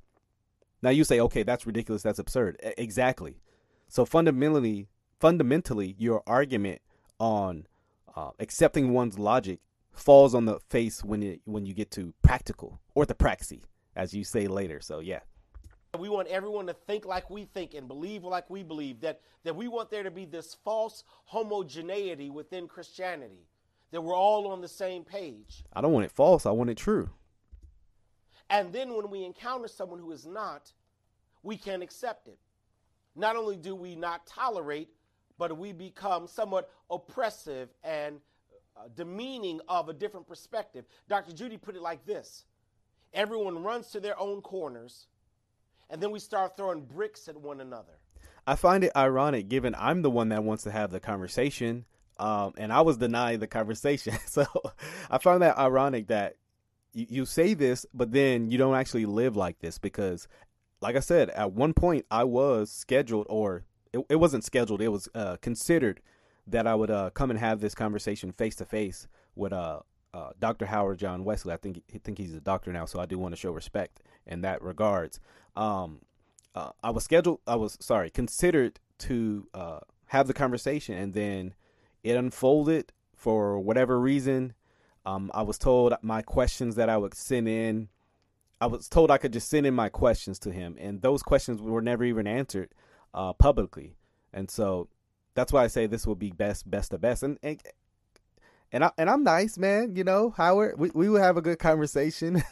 Now 0.82 0.90
you 0.90 1.04
say, 1.04 1.20
"Okay, 1.20 1.44
that's 1.44 1.66
ridiculous. 1.66 2.04
That's 2.04 2.20
absurd." 2.20 2.60
exactly. 2.78 3.42
So 3.88 4.06
fundamentally, 4.06 4.90
fundamentally, 5.20 5.96
your 5.98 6.22
argument 6.28 6.82
on 7.20 7.68
uh, 8.16 8.32
accepting 8.40 8.94
one's 8.94 9.18
logic 9.18 9.60
falls 9.92 10.36
on 10.36 10.46
the 10.46 10.60
face 10.70 11.04
when 11.04 11.24
it 11.24 11.42
when 11.46 11.66
you 11.66 11.74
get 11.74 11.92
to 11.92 12.14
practical 12.22 12.80
orthopraxy 12.96 13.64
as 13.96 14.14
you 14.14 14.24
say 14.24 14.48
later. 14.48 14.80
So 14.80 15.00
yeah. 15.00 15.20
We 15.98 16.10
want 16.10 16.28
everyone 16.28 16.68
to 16.68 16.74
think 16.74 17.06
like 17.06 17.30
we 17.30 17.46
think 17.46 17.74
and 17.74 17.88
believe 17.88 18.24
like 18.24 18.50
we 18.50 18.62
believe. 18.62 19.02
That 19.02 19.22
that 19.44 19.56
we 19.56 19.68
want 19.68 19.90
there 19.90 20.04
to 20.04 20.12
be 20.12 20.26
this 20.26 20.56
false 20.64 21.04
homogeneity 21.26 22.30
within 22.30 22.68
Christianity. 22.68 23.48
That 23.92 24.02
we're 24.02 24.16
all 24.16 24.48
on 24.48 24.62
the 24.62 24.68
same 24.68 25.04
page. 25.04 25.64
I 25.74 25.82
don't 25.82 25.94
want 25.94 26.06
it 26.06 26.12
false. 26.12 26.46
I 26.46 26.52
want 26.52 26.70
it 26.70 26.78
true. 26.78 27.10
And 28.50 28.72
then 28.72 28.96
when 28.96 29.10
we 29.10 29.24
encounter 29.24 29.68
someone 29.68 30.00
who 30.00 30.12
is 30.12 30.26
not, 30.26 30.72
we 31.44 31.58
can't 31.58 31.84
accept 31.84 32.28
it. 32.28 32.40
Not 33.16 33.36
only 33.36 33.58
do 33.58 33.76
we 33.76 33.96
not 33.96 34.26
tolerate, 34.26 34.90
but 35.38 35.58
we 35.58 35.72
become 35.72 36.28
somewhat 36.28 36.70
oppressive 36.90 37.70
and 37.84 38.20
uh, 38.76 38.88
demeaning 38.96 39.60
of 39.68 39.90
a 39.90 39.94
different 39.94 40.28
perspective. 40.28 40.86
Dr. 41.08 41.34
Judy 41.34 41.58
put 41.58 41.76
it 41.76 41.82
like 41.82 42.06
this 42.06 42.46
Everyone 43.14 43.64
runs 43.64 43.88
to 43.92 44.00
their 44.00 44.20
own 44.20 44.42
corners, 44.42 45.08
and 45.90 46.02
then 46.02 46.12
we 46.12 46.20
start 46.20 46.58
throwing 46.58 46.82
bricks 46.82 47.28
at 47.28 47.36
one 47.36 47.62
another. 47.62 48.00
I 48.46 48.56
find 48.56 48.84
it 48.84 48.92
ironic 48.96 49.50
given 49.50 49.76
I'm 49.78 50.02
the 50.02 50.10
one 50.10 50.30
that 50.30 50.44
wants 50.44 50.64
to 50.64 50.72
have 50.72 50.92
the 50.92 51.00
conversation, 51.00 51.86
um, 52.18 52.54
and 52.58 52.72
I 52.72 52.82
was 52.82 52.98
denied 52.98 53.40
the 53.40 53.48
conversation. 53.48 54.16
so 54.26 54.46
I 55.10 55.18
find 55.18 55.42
that 55.42 55.58
ironic 55.58 56.08
that 56.08 56.36
you, 56.98 57.06
you 57.10 57.26
say 57.26 57.54
this, 57.54 57.86
but 57.94 58.12
then 58.12 58.50
you 58.50 58.58
don't 58.58 58.76
actually 58.76 59.06
live 59.06 59.36
like 59.36 59.60
this 59.60 59.78
because, 59.78 60.28
like 60.82 60.96
I 60.96 61.00
said, 61.00 61.30
at 61.30 61.52
one 61.52 61.74
point 61.74 62.06
I 62.10 62.24
was 62.24 62.72
scheduled, 62.72 63.28
or 63.30 63.66
it, 63.94 64.04
it 64.10 64.16
wasn't 64.16 64.44
scheduled, 64.44 64.82
it 64.82 64.90
was 64.90 65.08
uh, 65.14 65.38
considered 65.38 66.02
that 66.48 66.66
I 66.66 66.74
would 66.74 66.90
uh, 66.90 67.12
come 67.12 67.30
and 67.30 67.40
have 67.40 67.60
this 67.60 67.76
conversation 67.76 68.32
face 68.32 68.56
to 68.56 68.66
face 68.66 69.08
with 69.36 69.54
uh, 69.54 69.82
uh, 70.14 70.30
Dr. 70.40 70.66
Howard 70.66 70.98
John 70.98 71.24
Wesley. 71.24 71.54
I 71.54 71.58
think 71.58 71.84
I 71.94 72.00
think 72.00 72.18
he's 72.18 72.34
a 72.34 72.42
doctor 72.42 72.74
now, 72.74 72.86
so 72.86 73.00
I 73.00 73.06
do 73.06 73.20
want 73.20 73.34
to 73.34 73.40
show 73.40 73.52
respect 73.52 74.02
in 74.26 74.42
that 74.42 74.62
regards. 74.64 75.20
Um, 75.56 76.00
uh, 76.56 76.72
I 76.84 76.90
was 76.90 77.04
scheduled. 77.04 77.42
I 77.46 77.56
was 77.58 77.78
sorry, 77.80 78.10
considered 78.10 78.80
to 79.00 79.48
uh, 79.54 79.80
have 80.08 80.26
the 80.26 80.34
conversation, 80.34 80.98
and 80.98 81.14
then 81.14 81.54
it 82.04 82.16
unfolded 82.16 82.92
for 83.16 83.60
whatever 83.60 84.00
reason. 84.00 84.54
Um, 85.08 85.32
I 85.34 85.42
was 85.42 85.58
told 85.58 85.94
my 86.02 86.22
questions 86.22 86.76
that 86.76 86.90
I 86.90 86.98
would 86.98 87.14
send 87.14 87.48
in 87.48 87.90
I 88.60 88.66
was 88.66 88.90
told 88.90 89.12
I 89.12 89.18
could 89.18 89.34
just 89.34 89.50
send 89.50 89.66
in 89.68 89.76
my 89.76 89.90
questions 89.90 90.40
to 90.40 90.52
him, 90.52 90.76
and 90.80 91.02
those 91.02 91.22
questions 91.22 91.62
were 91.62 91.82
never 91.82 92.04
even 92.04 92.26
answered 92.26 92.70
uh, 93.14 93.34
publicly. 93.34 93.96
And 94.34 94.50
so 94.50 94.90
that's 95.36 95.54
why 95.54 95.64
I 95.64 95.68
say 95.68 95.86
this 95.86 96.08
will 96.08 96.16
be 96.16 96.32
best, 96.32 96.70
best 96.70 96.94
of 96.94 97.02
best. 97.02 97.24
And 97.24 97.38
and 97.44 97.62
and, 98.72 98.84
I, 98.84 98.92
and 98.98 99.10
I'm 99.10 99.24
nice, 99.24 99.58
man. 99.58 99.96
You 99.96 100.04
know, 100.04 100.32
Howard. 100.32 100.80
We 100.80 100.90
we 100.94 101.08
will 101.08 101.22
have 101.22 101.38
a 101.38 101.42
good 101.42 101.60
conversation. 101.60 102.44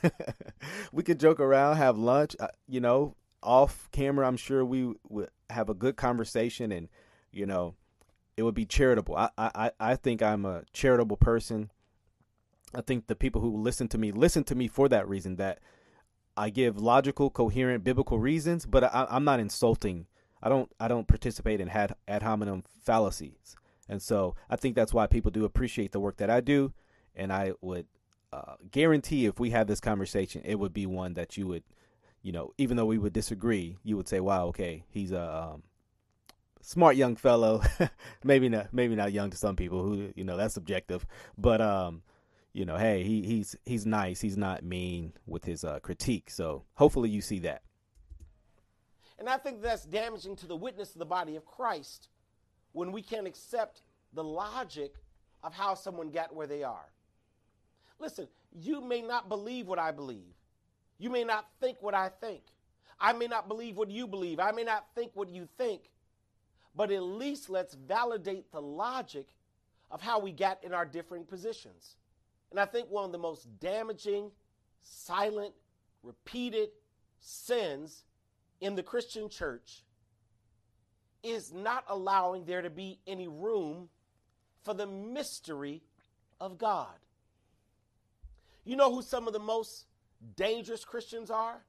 we 0.91 1.01
could 1.03 1.19
joke 1.19 1.39
around, 1.39 1.77
have 1.77 1.97
lunch. 1.97 2.35
Uh, 2.39 2.47
you 2.67 2.79
know, 2.79 3.15
off 3.41 3.89
camera. 3.91 4.27
I'm 4.27 4.37
sure 4.37 4.63
we 4.63 4.93
would 5.09 5.29
have 5.49 5.69
a 5.69 5.73
good 5.73 5.95
conversation, 5.95 6.71
and 6.71 6.87
you 7.31 7.47
know, 7.47 7.73
it 8.37 8.43
would 8.43 8.55
be 8.55 8.65
charitable. 8.65 9.17
I 9.17 9.29
I 9.37 9.71
I 9.79 9.95
think 9.95 10.21
I'm 10.21 10.45
a 10.45 10.63
charitable 10.71 11.17
person. 11.17 11.71
I 12.73 12.81
think 12.81 13.07
the 13.07 13.15
people 13.15 13.41
who 13.41 13.57
listen 13.57 13.87
to 13.89 13.97
me 13.97 14.11
listen 14.11 14.43
to 14.45 14.55
me 14.55 14.67
for 14.67 14.89
that 14.89 15.07
reason. 15.07 15.35
That 15.35 15.59
I 16.37 16.49
give 16.49 16.77
logical, 16.77 17.29
coherent, 17.29 17.83
biblical 17.83 18.19
reasons, 18.19 18.65
but 18.65 18.83
I, 18.83 19.07
am 19.09 19.23
not 19.23 19.39
insulting. 19.39 20.07
I 20.41 20.49
don't. 20.49 20.71
I 20.79 20.87
don't 20.87 21.07
participate 21.07 21.61
in 21.61 21.69
ad, 21.69 21.95
ad 22.07 22.23
hominem 22.23 22.63
fallacies, 22.83 23.55
and 23.87 24.01
so 24.01 24.35
I 24.49 24.55
think 24.55 24.75
that's 24.75 24.93
why 24.93 25.07
people 25.07 25.31
do 25.31 25.45
appreciate 25.45 25.91
the 25.91 25.99
work 25.99 26.17
that 26.17 26.29
I 26.29 26.41
do. 26.41 26.73
And 27.15 27.31
I 27.31 27.53
would 27.61 27.87
uh, 28.33 28.55
guarantee 28.69 29.25
if 29.25 29.39
we 29.39 29.51
had 29.51 29.67
this 29.67 29.79
conversation, 29.79 30.41
it 30.43 30.59
would 30.59 30.73
be 30.73 30.85
one 30.85 31.13
that 31.13 31.37
you 31.37 31.47
would, 31.47 31.63
you 32.21 32.33
know, 32.33 32.51
even 32.57 32.75
though 32.75 32.85
we 32.85 32.97
would 32.97 33.13
disagree, 33.13 33.77
you 33.83 33.95
would 33.95 34.09
say, 34.09 34.19
"Wow, 34.19 34.47
okay, 34.47 34.83
he's 34.89 35.13
a 35.13 35.53
um, 35.53 35.63
smart 36.61 36.97
young 36.97 37.15
fellow." 37.15 37.61
maybe 38.23 38.49
not. 38.49 38.73
Maybe 38.73 38.95
not 38.95 39.13
young 39.13 39.29
to 39.29 39.37
some 39.37 39.55
people 39.55 39.83
who 39.83 40.11
you 40.15 40.25
know 40.25 40.35
that's 40.35 40.53
subjective, 40.53 41.05
but 41.37 41.61
um, 41.61 42.01
you 42.55 42.63
know, 42.63 42.77
hey, 42.77 43.03
he, 43.03 43.21
he's 43.21 43.53
he's 43.65 43.85
nice. 43.85 44.21
He's 44.21 44.37
not 44.37 44.63
mean 44.63 45.11
with 45.27 45.43
his 45.43 45.65
uh, 45.65 45.79
critique. 45.79 46.29
So 46.29 46.63
hopefully 46.75 47.09
you 47.09 47.19
see 47.19 47.39
that. 47.39 47.63
And 49.19 49.27
I 49.27 49.37
think 49.37 49.61
that's 49.61 49.83
damaging 49.83 50.37
to 50.37 50.47
the 50.47 50.55
witness 50.55 50.93
of 50.93 50.99
the 50.99 51.05
body 51.05 51.35
of 51.35 51.45
Christ 51.45 52.07
when 52.71 52.93
we 52.93 53.01
can't 53.01 53.27
accept 53.27 53.81
the 54.13 54.23
logic 54.23 54.93
of 55.43 55.53
how 55.53 55.75
someone 55.75 56.11
got 56.11 56.33
where 56.33 56.47
they 56.47 56.63
are. 56.63 56.85
Listen, 57.99 58.29
you 58.57 58.79
may 58.79 59.01
not 59.01 59.27
believe 59.27 59.67
what 59.67 59.79
I 59.79 59.91
believe. 59.91 60.33
You 60.97 61.09
may 61.09 61.25
not 61.25 61.47
think 61.59 61.81
what 61.81 61.93
I 61.93 62.07
think. 62.07 62.41
I 63.01 63.11
may 63.11 63.27
not 63.27 63.49
believe 63.49 63.75
what 63.75 63.91
you 63.91 64.07
believe. 64.07 64.39
I 64.39 64.51
may 64.51 64.63
not 64.63 64.85
think 64.95 65.11
what 65.13 65.29
you 65.29 65.49
think. 65.57 65.91
But 66.73 66.89
at 66.89 67.03
least 67.03 67.49
let's 67.49 67.73
validate 67.73 68.49
the 68.53 68.61
logic 68.61 69.27
of 69.91 70.01
how 70.01 70.19
we 70.19 70.31
got 70.31 70.63
in 70.63 70.73
our 70.73 70.85
differing 70.85 71.25
positions. 71.25 71.97
And 72.51 72.59
I 72.59 72.65
think 72.65 72.89
one 72.89 73.05
of 73.05 73.11
the 73.11 73.17
most 73.17 73.47
damaging, 73.59 74.31
silent, 74.83 75.53
repeated 76.03 76.69
sins 77.19 78.03
in 78.61 78.75
the 78.75 78.83
Christian 78.83 79.29
church 79.29 79.83
is 81.23 81.51
not 81.51 81.83
allowing 81.87 82.45
there 82.45 82.61
to 82.61 82.69
be 82.69 82.99
any 83.07 83.27
room 83.27 83.89
for 84.63 84.73
the 84.73 84.85
mystery 84.85 85.81
of 86.39 86.57
God. 86.57 86.95
You 88.63 88.75
know 88.75 88.93
who 88.93 89.01
some 89.01 89.27
of 89.27 89.33
the 89.33 89.39
most 89.39 89.85
dangerous 90.35 90.85
Christians 90.85 91.29
are? 91.29 91.63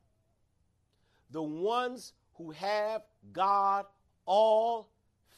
The 1.31 1.43
ones 1.43 2.13
who 2.35 2.51
have 2.53 3.03
God 3.33 3.87
all 4.25 4.91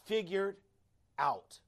figured 0.07 0.57
out. 1.19 1.59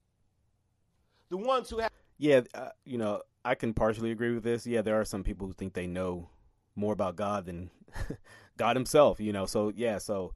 The 1.29 1.37
ones 1.37 1.69
who 1.69 1.79
have. 1.79 1.91
Yeah, 2.17 2.41
uh, 2.53 2.69
you 2.85 2.97
know, 2.97 3.21
I 3.43 3.55
can 3.55 3.73
partially 3.73 4.11
agree 4.11 4.33
with 4.33 4.43
this. 4.43 4.67
Yeah, 4.67 4.81
there 4.81 4.99
are 4.99 5.05
some 5.05 5.23
people 5.23 5.47
who 5.47 5.53
think 5.53 5.73
they 5.73 5.87
know 5.87 6.29
more 6.75 6.93
about 6.93 7.15
God 7.15 7.45
than 7.45 7.71
God 8.57 8.75
himself, 8.75 9.19
you 9.19 9.33
know. 9.33 9.45
So, 9.45 9.73
yeah, 9.75 9.97
so 9.97 10.33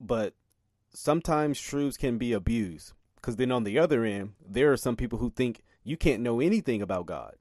but 0.00 0.34
sometimes 0.92 1.60
truths 1.60 1.96
can 1.96 2.18
be 2.18 2.32
abused 2.32 2.92
because 3.16 3.36
then 3.36 3.52
on 3.52 3.64
the 3.64 3.78
other 3.78 4.04
end, 4.04 4.34
there 4.46 4.72
are 4.72 4.76
some 4.76 4.96
people 4.96 5.18
who 5.18 5.30
think 5.30 5.62
you 5.84 5.96
can't 5.96 6.22
know 6.22 6.40
anything 6.40 6.82
about 6.82 7.06
God, 7.06 7.34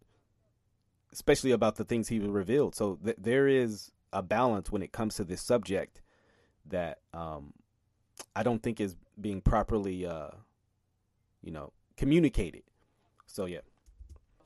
especially 1.11 1.51
about 1.51 1.75
the 1.75 1.83
things 1.83 2.07
he 2.07 2.19
revealed. 2.19 2.75
So 2.75 2.97
th- 3.03 3.17
there 3.19 3.47
is 3.47 3.91
a 4.11 4.23
balance 4.23 4.71
when 4.71 4.81
it 4.81 4.91
comes 4.91 5.15
to 5.15 5.23
this 5.23 5.41
subject 5.41 6.01
that 6.65 6.99
um, 7.13 7.53
I 8.35 8.43
don't 8.43 8.63
think 8.63 8.79
is 8.81 8.95
being 9.19 9.41
properly, 9.41 10.05
uh, 10.05 10.29
you 11.41 11.51
know, 11.51 11.73
communicated. 11.95 12.63
So 13.27 13.45
yeah. 13.45 13.61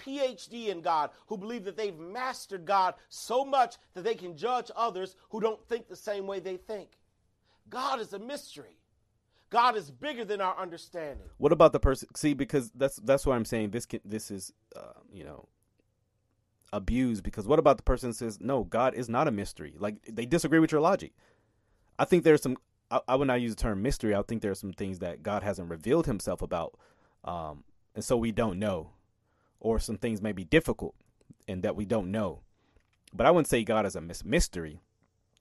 PhD 0.03 0.67
in 0.67 0.81
God, 0.81 1.11
who 1.27 1.37
believe 1.37 1.63
that 1.65 1.77
they've 1.77 1.97
mastered 1.97 2.65
God 2.65 2.95
so 3.09 3.45
much 3.45 3.75
that 3.93 4.03
they 4.03 4.15
can 4.15 4.35
judge 4.35 4.71
others 4.75 5.15
who 5.29 5.39
don't 5.39 5.63
think 5.67 5.87
the 5.87 5.95
same 5.95 6.27
way 6.27 6.39
they 6.39 6.57
think. 6.57 6.97
God 7.69 7.99
is 7.99 8.13
a 8.13 8.19
mystery. 8.19 8.77
God 9.49 9.75
is 9.75 9.91
bigger 9.91 10.23
than 10.23 10.41
our 10.41 10.57
understanding. 10.57 11.27
What 11.37 11.51
about 11.51 11.73
the 11.73 11.79
person? 11.79 12.07
See, 12.15 12.33
because 12.33 12.71
that's 12.71 12.95
that's 12.97 13.25
why 13.25 13.35
I'm 13.35 13.45
saying 13.45 13.71
this. 13.71 13.85
Can, 13.85 13.99
this 14.05 14.31
is, 14.31 14.53
uh, 14.75 14.99
you 15.11 15.25
know, 15.25 15.47
abused. 16.71 17.23
Because 17.23 17.47
what 17.47 17.59
about 17.59 17.77
the 17.77 17.83
person 17.83 18.13
says 18.13 18.39
no, 18.39 18.63
God 18.63 18.93
is 18.93 19.09
not 19.09 19.27
a 19.27 19.31
mystery? 19.31 19.75
Like 19.77 19.97
they 20.05 20.25
disagree 20.25 20.59
with 20.59 20.71
your 20.71 20.81
logic. 20.81 21.11
I 21.99 22.05
think 22.05 22.23
there's 22.23 22.41
some. 22.41 22.57
I, 22.89 23.01
I 23.09 23.15
would 23.15 23.27
not 23.27 23.41
use 23.41 23.55
the 23.55 23.61
term 23.61 23.81
mystery. 23.81 24.15
I 24.15 24.21
think 24.21 24.41
there 24.41 24.51
are 24.51 24.55
some 24.55 24.73
things 24.73 24.99
that 24.99 25.21
God 25.21 25.43
hasn't 25.43 25.69
revealed 25.69 26.05
Himself 26.05 26.41
about, 26.41 26.79
um, 27.25 27.65
and 27.93 28.05
so 28.05 28.15
we 28.15 28.31
don't 28.31 28.57
know 28.57 28.91
or 29.61 29.79
some 29.79 29.97
things 29.97 30.21
may 30.21 30.33
be 30.33 30.43
difficult 30.43 30.95
and 31.47 31.63
that 31.63 31.75
we 31.75 31.85
don't 31.85 32.11
know. 32.11 32.41
But 33.13 33.25
I 33.25 33.31
wouldn't 33.31 33.47
say 33.47 33.63
God 33.63 33.85
is 33.85 33.95
a 33.95 34.01
mystery. 34.01 34.81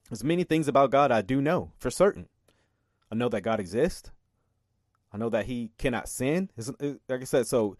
There's 0.08 0.24
many 0.24 0.44
things 0.44 0.68
about 0.68 0.90
God 0.90 1.10
I 1.10 1.22
do 1.22 1.40
know 1.40 1.72
for 1.78 1.90
certain. 1.90 2.28
I 3.10 3.14
know 3.14 3.28
that 3.28 3.42
God 3.42 3.60
exists. 3.60 4.10
I 5.12 5.18
know 5.18 5.30
that 5.30 5.46
He 5.46 5.70
cannot 5.78 6.08
sin. 6.08 6.50
like 7.08 7.20
I 7.20 7.24
said, 7.24 7.46
so 7.46 7.76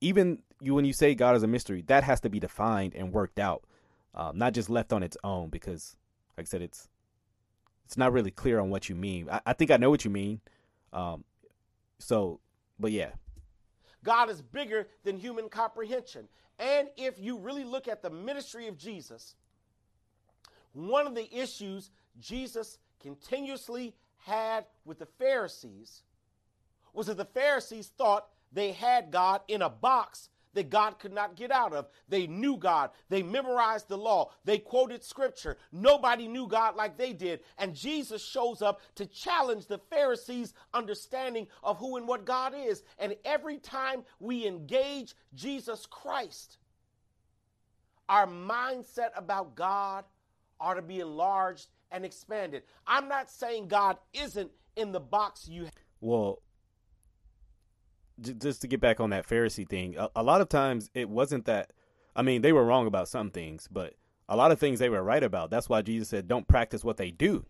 even 0.00 0.42
you 0.60 0.74
when 0.74 0.84
you 0.84 0.92
say 0.92 1.14
God 1.14 1.36
is 1.36 1.42
a 1.42 1.46
mystery, 1.46 1.82
that 1.86 2.04
has 2.04 2.20
to 2.22 2.30
be 2.30 2.40
defined 2.40 2.94
and 2.94 3.12
worked 3.12 3.38
out, 3.38 3.64
um, 4.14 4.36
not 4.38 4.52
just 4.52 4.68
left 4.70 4.92
on 4.92 5.02
its 5.02 5.16
own. 5.24 5.48
Because, 5.48 5.96
like 6.36 6.46
I 6.46 6.48
said, 6.48 6.62
it's 6.62 6.88
it's 7.84 7.96
not 7.96 8.12
really 8.12 8.30
clear 8.30 8.58
on 8.58 8.70
what 8.70 8.88
you 8.88 8.94
mean. 8.94 9.28
I, 9.30 9.40
I 9.46 9.52
think 9.52 9.70
I 9.70 9.76
know 9.76 9.90
what 9.90 10.04
you 10.04 10.10
mean. 10.10 10.40
Um, 10.92 11.24
so, 11.98 12.40
but 12.78 12.92
yeah, 12.92 13.12
God 14.06 14.30
is 14.30 14.40
bigger 14.40 14.86
than 15.02 15.18
human 15.18 15.48
comprehension. 15.48 16.28
And 16.60 16.88
if 16.96 17.18
you 17.18 17.36
really 17.36 17.64
look 17.64 17.88
at 17.88 18.02
the 18.02 18.08
ministry 18.08 18.68
of 18.68 18.78
Jesus, 18.78 19.34
one 20.72 21.08
of 21.08 21.16
the 21.16 21.28
issues 21.36 21.90
Jesus 22.20 22.78
continuously 23.02 23.94
had 24.18 24.64
with 24.84 25.00
the 25.00 25.06
Pharisees 25.06 26.02
was 26.92 27.08
that 27.08 27.16
the 27.16 27.24
Pharisees 27.24 27.88
thought 27.98 28.28
they 28.52 28.70
had 28.70 29.10
God 29.10 29.40
in 29.48 29.60
a 29.60 29.68
box 29.68 30.28
that 30.56 30.70
God 30.70 30.98
could 30.98 31.12
not 31.12 31.36
get 31.36 31.50
out 31.50 31.72
of. 31.72 31.86
They 32.08 32.26
knew 32.26 32.56
God. 32.56 32.90
They 33.08 33.22
memorized 33.22 33.88
the 33.88 33.98
law. 33.98 34.32
They 34.44 34.58
quoted 34.58 35.04
scripture. 35.04 35.58
Nobody 35.70 36.26
knew 36.26 36.48
God 36.48 36.74
like 36.74 36.96
they 36.96 37.12
did. 37.12 37.40
And 37.58 37.74
Jesus 37.74 38.24
shows 38.24 38.62
up 38.62 38.80
to 38.96 39.06
challenge 39.06 39.66
the 39.66 39.78
Pharisees' 39.90 40.54
understanding 40.74 41.46
of 41.62 41.78
who 41.78 41.96
and 41.96 42.08
what 42.08 42.24
God 42.24 42.54
is. 42.56 42.82
And 42.98 43.14
every 43.24 43.58
time 43.58 44.02
we 44.18 44.46
engage 44.46 45.14
Jesus 45.34 45.86
Christ, 45.86 46.58
our 48.08 48.26
mindset 48.26 49.10
about 49.16 49.54
God 49.54 50.04
are 50.58 50.74
to 50.74 50.82
be 50.82 51.00
enlarged 51.00 51.68
and 51.90 52.04
expanded. 52.04 52.62
I'm 52.86 53.08
not 53.08 53.30
saying 53.30 53.68
God 53.68 53.98
isn't 54.12 54.50
in 54.74 54.92
the 54.92 55.00
box 55.00 55.46
you. 55.48 55.68
Well, 56.00 56.40
just 58.20 58.60
to 58.62 58.68
get 58.68 58.80
back 58.80 59.00
on 59.00 59.10
that 59.10 59.28
Pharisee 59.28 59.68
thing, 59.68 59.96
a, 59.96 60.08
a, 60.16 60.22
lot 60.22 60.40
of 60.40 60.48
times 60.48 60.90
it 60.94 61.08
wasn't 61.08 61.44
that. 61.46 61.72
I 62.14 62.22
mean, 62.22 62.42
they 62.42 62.52
were 62.52 62.64
wrong 62.64 62.86
about 62.86 63.08
some 63.08 63.30
things, 63.30 63.68
but 63.70 63.94
a 64.28 64.36
lot 64.36 64.52
of 64.52 64.58
things 64.58 64.78
they 64.78 64.88
were 64.88 65.02
right 65.02 65.22
about. 65.22 65.50
That's 65.50 65.68
why 65.68 65.82
Jesus 65.82 66.08
said, 66.08 66.28
"Don't 66.28 66.48
practice 66.48 66.84
what 66.84 66.96
they 66.96 67.10
do." 67.10 67.44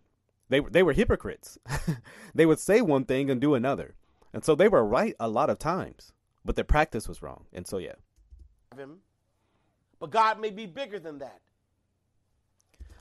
They 0.49 0.61
they 0.61 0.83
were 0.83 0.93
hypocrites. 0.93 1.59
they 2.35 2.47
would 2.47 2.59
say 2.59 2.81
one 2.81 3.05
thing 3.05 3.31
and 3.31 3.41
do 3.41 3.55
another, 3.55 3.95
and 4.33 4.45
so 4.45 4.55
they 4.55 4.69
were 4.69 4.85
right 4.85 5.15
a 5.19 5.29
lot 5.29 5.51
of 5.51 5.59
times, 5.59 6.13
but 6.45 6.57
their 6.57 6.65
practice 6.65 7.09
was 7.09 7.23
wrong. 7.23 7.45
And 7.53 7.67
so, 7.67 7.79
yeah. 7.79 7.95
Him, 8.77 8.99
But 9.99 10.11
God 10.11 10.41
may 10.41 10.51
be 10.51 10.67
bigger 10.67 10.99
than 10.99 11.19
that. 11.19 11.41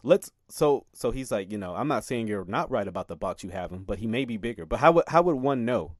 Let's 0.03 0.31
so 0.49 0.85
so 0.93 1.09
he's 1.09 1.31
like, 1.31 1.51
you 1.51 1.57
know, 1.57 1.75
I'm 1.75 1.87
not 1.87 2.03
saying 2.03 2.27
you're 2.27 2.45
not 2.45 2.69
right 2.69 2.87
about 2.87 3.07
the 3.07 3.15
box 3.15 3.43
you 3.43 3.49
have 3.49 3.71
him, 3.71 3.83
but 3.83 3.97
he 3.99 4.07
may 4.07 4.23
be 4.23 4.37
bigger. 4.37 4.65
But 4.65 4.79
how 4.79 4.91
would 4.93 5.05
how 5.07 5.23
would 5.23 5.37
one 5.37 5.65
know? 5.65 5.95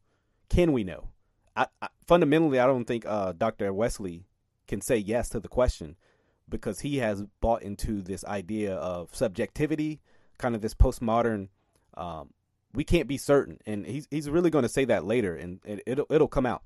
Can 0.48 0.74
we 0.74 0.84
know? 0.84 1.10
I, 1.56 1.68
I, 1.82 1.88
fundamentally, 2.06 2.60
I 2.60 2.68
don't 2.68 2.86
think 2.86 3.06
uh, 3.06 3.34
Dr. 3.34 3.72
Wesley 3.74 4.26
can 4.68 4.82
say 4.82 4.98
yes 4.98 5.30
to 5.30 5.40
the 5.40 5.48
question 5.48 5.96
because 6.50 6.80
he 6.82 6.98
has 6.98 7.24
bought 7.42 7.64
into 7.64 8.02
this 8.02 8.24
idea 8.26 8.76
of 8.76 9.10
subjectivity, 9.14 10.02
kind 10.38 10.56
of 10.56 10.62
this 10.62 10.74
postmodern. 10.74 11.50
Um, 11.96 12.32
we 12.74 12.84
can't 12.84 13.08
be 13.08 13.18
certain, 13.18 13.60
and 13.66 13.86
he's 13.86 14.08
he's 14.12 14.30
really 14.30 14.50
going 14.50 14.64
to 14.64 14.70
say 14.70 14.86
that 14.86 15.06
later, 15.06 15.36
and 15.36 15.60
it, 15.64 15.82
it'll 15.86 16.08
it'll 16.10 16.28
come 16.28 16.46
out. 16.46 16.62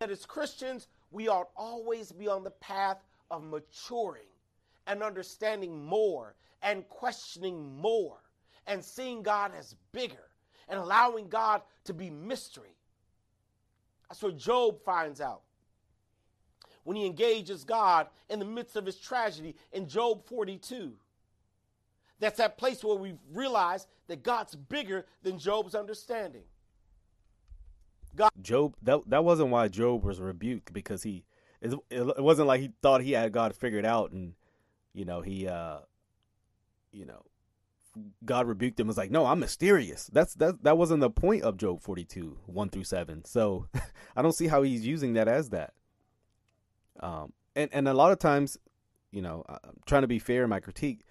That 0.00 0.10
as 0.10 0.26
Christians, 0.26 0.88
we 1.10 1.28
ought 1.28 1.48
always 1.56 2.12
be 2.12 2.28
on 2.28 2.44
the 2.44 2.50
path 2.50 2.98
of 3.30 3.42
maturing 3.42 4.22
and 4.86 5.02
understanding 5.02 5.84
more 5.84 6.34
and 6.62 6.88
questioning 6.88 7.76
more 7.76 8.18
and 8.66 8.84
seeing 8.84 9.22
God 9.22 9.52
as 9.58 9.74
bigger 9.92 10.28
and 10.68 10.78
allowing 10.78 11.28
God 11.28 11.62
to 11.84 11.94
be 11.94 12.10
mystery. 12.10 12.76
That's 14.10 14.22
what 14.22 14.36
Job 14.36 14.82
finds 14.82 15.20
out 15.20 15.42
when 16.82 16.96
he 16.96 17.06
engages 17.06 17.62
God 17.62 18.08
in 18.28 18.40
the 18.40 18.44
midst 18.44 18.74
of 18.74 18.84
his 18.84 18.96
tragedy 18.96 19.54
in 19.72 19.88
Job 19.88 20.26
42. 20.26 20.92
That's 22.18 22.38
that 22.38 22.58
place 22.58 22.82
where 22.82 22.96
we 22.96 23.14
realize 23.32 23.86
that 24.08 24.24
God's 24.24 24.56
bigger 24.56 25.06
than 25.22 25.38
Job's 25.38 25.76
understanding. 25.76 26.42
God 28.16 28.30
Job 28.42 28.74
that 28.82 29.08
that 29.08 29.22
wasn't 29.22 29.50
why 29.50 29.68
Job 29.68 30.02
was 30.02 30.20
rebuked 30.20 30.72
because 30.72 31.04
he 31.04 31.24
it, 31.60 31.72
it 31.90 32.20
wasn't 32.20 32.48
like 32.48 32.60
he 32.60 32.72
thought 32.82 33.02
he 33.02 33.12
had 33.12 33.30
God 33.30 33.54
figured 33.54 33.86
out 33.86 34.10
and 34.10 34.34
you 34.92 35.04
know 35.04 35.20
he 35.20 35.46
uh 35.46 35.78
you 36.90 37.06
know 37.06 37.22
God 38.24 38.46
rebuked 38.46 38.78
him 38.78 38.86
was 38.86 38.96
like, 38.96 39.10
"No, 39.10 39.26
I'm 39.26 39.40
mysterious." 39.40 40.08
That's 40.12 40.34
that 40.34 40.62
that 40.62 40.78
wasn't 40.78 41.00
the 41.00 41.10
point 41.10 41.42
of 41.42 41.56
Job 41.56 41.82
42, 41.82 42.38
1 42.46 42.68
through 42.70 42.84
7. 42.84 43.24
So, 43.24 43.66
I 44.16 44.22
don't 44.22 44.32
see 44.32 44.46
how 44.46 44.62
he's 44.62 44.86
using 44.86 45.14
that 45.14 45.28
as 45.28 45.50
that. 45.50 45.74
Um 47.00 47.32
and 47.56 47.70
and 47.72 47.88
a 47.88 47.94
lot 47.94 48.12
of 48.12 48.18
times, 48.18 48.58
you 49.10 49.22
know, 49.22 49.44
I'm 49.48 49.80
trying 49.86 50.02
to 50.02 50.08
be 50.08 50.18
fair 50.18 50.44
in 50.44 50.50
my 50.50 50.60
critique. 50.60 51.04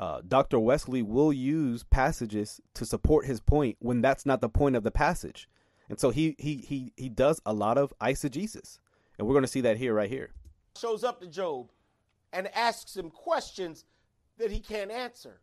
Uh, 0.00 0.20
Dr. 0.26 0.58
Wesley 0.58 1.00
will 1.00 1.32
use 1.32 1.84
passages 1.84 2.60
to 2.74 2.84
support 2.84 3.24
his 3.24 3.40
point 3.40 3.76
when 3.78 4.00
that's 4.00 4.26
not 4.26 4.40
the 4.40 4.48
point 4.48 4.74
of 4.74 4.82
the 4.82 4.90
passage. 4.90 5.48
And 5.88 6.00
so 6.00 6.10
he 6.10 6.34
he 6.38 6.56
he 6.56 6.92
he 6.96 7.08
does 7.08 7.40
a 7.46 7.52
lot 7.52 7.78
of 7.78 7.92
eisegesis. 8.00 8.78
And 9.18 9.26
we're 9.26 9.34
going 9.34 9.44
to 9.44 9.48
see 9.48 9.60
that 9.60 9.76
here 9.76 9.94
right 9.94 10.10
here. 10.10 10.32
Shows 10.76 11.04
up 11.04 11.20
to 11.20 11.26
Job 11.26 11.70
and 12.32 12.48
asks 12.54 12.96
him 12.96 13.10
questions 13.10 13.84
that 14.38 14.50
he 14.50 14.58
can't 14.58 14.90
answer 14.90 15.40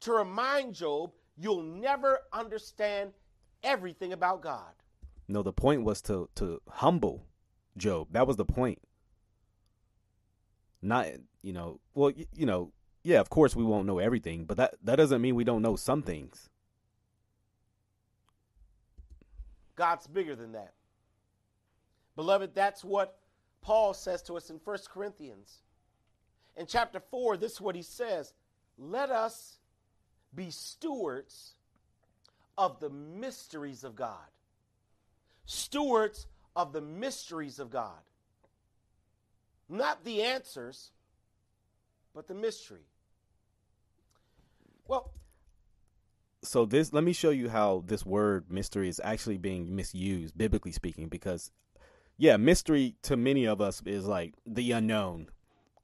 to 0.00 0.12
remind 0.12 0.74
Job 0.74 1.12
you'll 1.36 1.62
never 1.62 2.20
understand 2.32 3.12
everything 3.62 4.12
about 4.12 4.42
God. 4.42 4.72
No, 5.28 5.42
the 5.42 5.52
point 5.52 5.84
was 5.84 6.00
to 6.02 6.28
to 6.36 6.60
humble 6.68 7.26
Job. 7.76 8.08
That 8.12 8.26
was 8.26 8.36
the 8.36 8.44
point. 8.44 8.80
Not, 10.80 11.06
you 11.42 11.52
know, 11.52 11.80
well, 11.94 12.12
you 12.32 12.46
know, 12.46 12.72
yeah, 13.02 13.20
of 13.20 13.30
course 13.30 13.56
we 13.56 13.64
won't 13.64 13.86
know 13.86 13.98
everything, 13.98 14.44
but 14.44 14.56
that 14.56 14.74
that 14.84 14.96
doesn't 14.96 15.20
mean 15.20 15.34
we 15.34 15.44
don't 15.44 15.62
know 15.62 15.76
some 15.76 16.02
things. 16.02 16.48
God's 19.76 20.06
bigger 20.06 20.34
than 20.34 20.52
that. 20.52 20.72
Beloved, 22.16 22.52
that's 22.52 22.84
what 22.84 23.16
Paul 23.60 23.94
says 23.94 24.22
to 24.22 24.36
us 24.36 24.50
in 24.50 24.56
1 24.64 24.78
Corinthians. 24.92 25.62
In 26.56 26.66
chapter 26.66 26.98
4, 26.98 27.36
this 27.36 27.52
is 27.52 27.60
what 27.60 27.76
he 27.76 27.82
says 27.82 28.32
Let 28.76 29.10
us 29.10 29.57
be 30.34 30.50
stewards 30.50 31.54
of 32.56 32.80
the 32.80 32.90
mysteries 32.90 33.84
of 33.84 33.94
God. 33.96 34.28
Stewards 35.46 36.26
of 36.54 36.72
the 36.72 36.80
mysteries 36.80 37.58
of 37.58 37.70
God. 37.70 38.00
Not 39.68 40.04
the 40.04 40.22
answers, 40.22 40.90
but 42.14 42.26
the 42.26 42.34
mystery. 42.34 42.86
Well, 44.86 45.12
so 46.42 46.64
this 46.64 46.92
let 46.92 47.04
me 47.04 47.12
show 47.12 47.30
you 47.30 47.48
how 47.48 47.84
this 47.86 48.06
word 48.06 48.50
mystery 48.50 48.88
is 48.88 49.00
actually 49.02 49.38
being 49.38 49.74
misused 49.74 50.38
biblically 50.38 50.72
speaking 50.72 51.08
because 51.08 51.50
yeah 52.16 52.36
mystery 52.36 52.94
to 53.02 53.16
many 53.16 53.44
of 53.44 53.60
us 53.60 53.82
is 53.84 54.06
like 54.06 54.34
the 54.46 54.70
unknown 54.72 55.28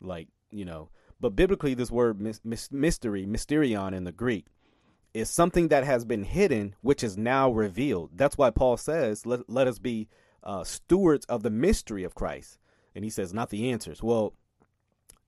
like 0.00 0.28
you 0.50 0.64
know 0.64 0.90
but 1.20 1.36
biblically, 1.36 1.74
this 1.74 1.90
word 1.90 2.20
mystery, 2.72 3.26
mysterion 3.26 3.94
in 3.94 4.04
the 4.04 4.12
Greek, 4.12 4.46
is 5.12 5.30
something 5.30 5.68
that 5.68 5.84
has 5.84 6.04
been 6.04 6.24
hidden, 6.24 6.74
which 6.80 7.04
is 7.04 7.16
now 7.16 7.50
revealed. 7.50 8.10
That's 8.14 8.36
why 8.36 8.50
Paul 8.50 8.76
says, 8.76 9.24
let, 9.24 9.48
let 9.48 9.68
us 9.68 9.78
be 9.78 10.08
uh, 10.42 10.64
stewards 10.64 11.24
of 11.26 11.42
the 11.42 11.50
mystery 11.50 12.04
of 12.04 12.14
Christ. 12.14 12.58
And 12.94 13.04
he 13.04 13.10
says, 13.10 13.32
not 13.32 13.50
the 13.50 13.70
answers. 13.70 14.02
Well, 14.02 14.34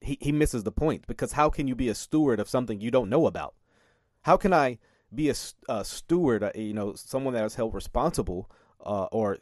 he, 0.01 0.19
he 0.21 0.33
misses 0.33 0.65
the 0.65 0.73
point 0.73 1.07
because 1.07 1.33
how 1.33 1.51
can 1.51 1.69
you 1.69 1.75
be 1.75 1.89
a 1.89 1.95
steward 1.95 2.41
of 2.41 2.49
something 2.49 2.81
you 2.81 2.91
don't 2.91 3.09
know 3.09 3.27
about? 3.27 3.55
How 4.23 4.37
can 4.37 4.53
I 4.53 4.79
be 5.15 5.31
a, 5.31 5.35
a 5.69 5.85
steward, 5.85 6.43
uh, 6.43 6.51
you 6.55 6.75
know, 6.75 6.95
someone 6.95 7.35
that 7.35 7.45
is 7.45 7.55
held 7.55 7.73
responsible, 7.73 8.51
uh, 8.85 9.05
or 9.13 9.39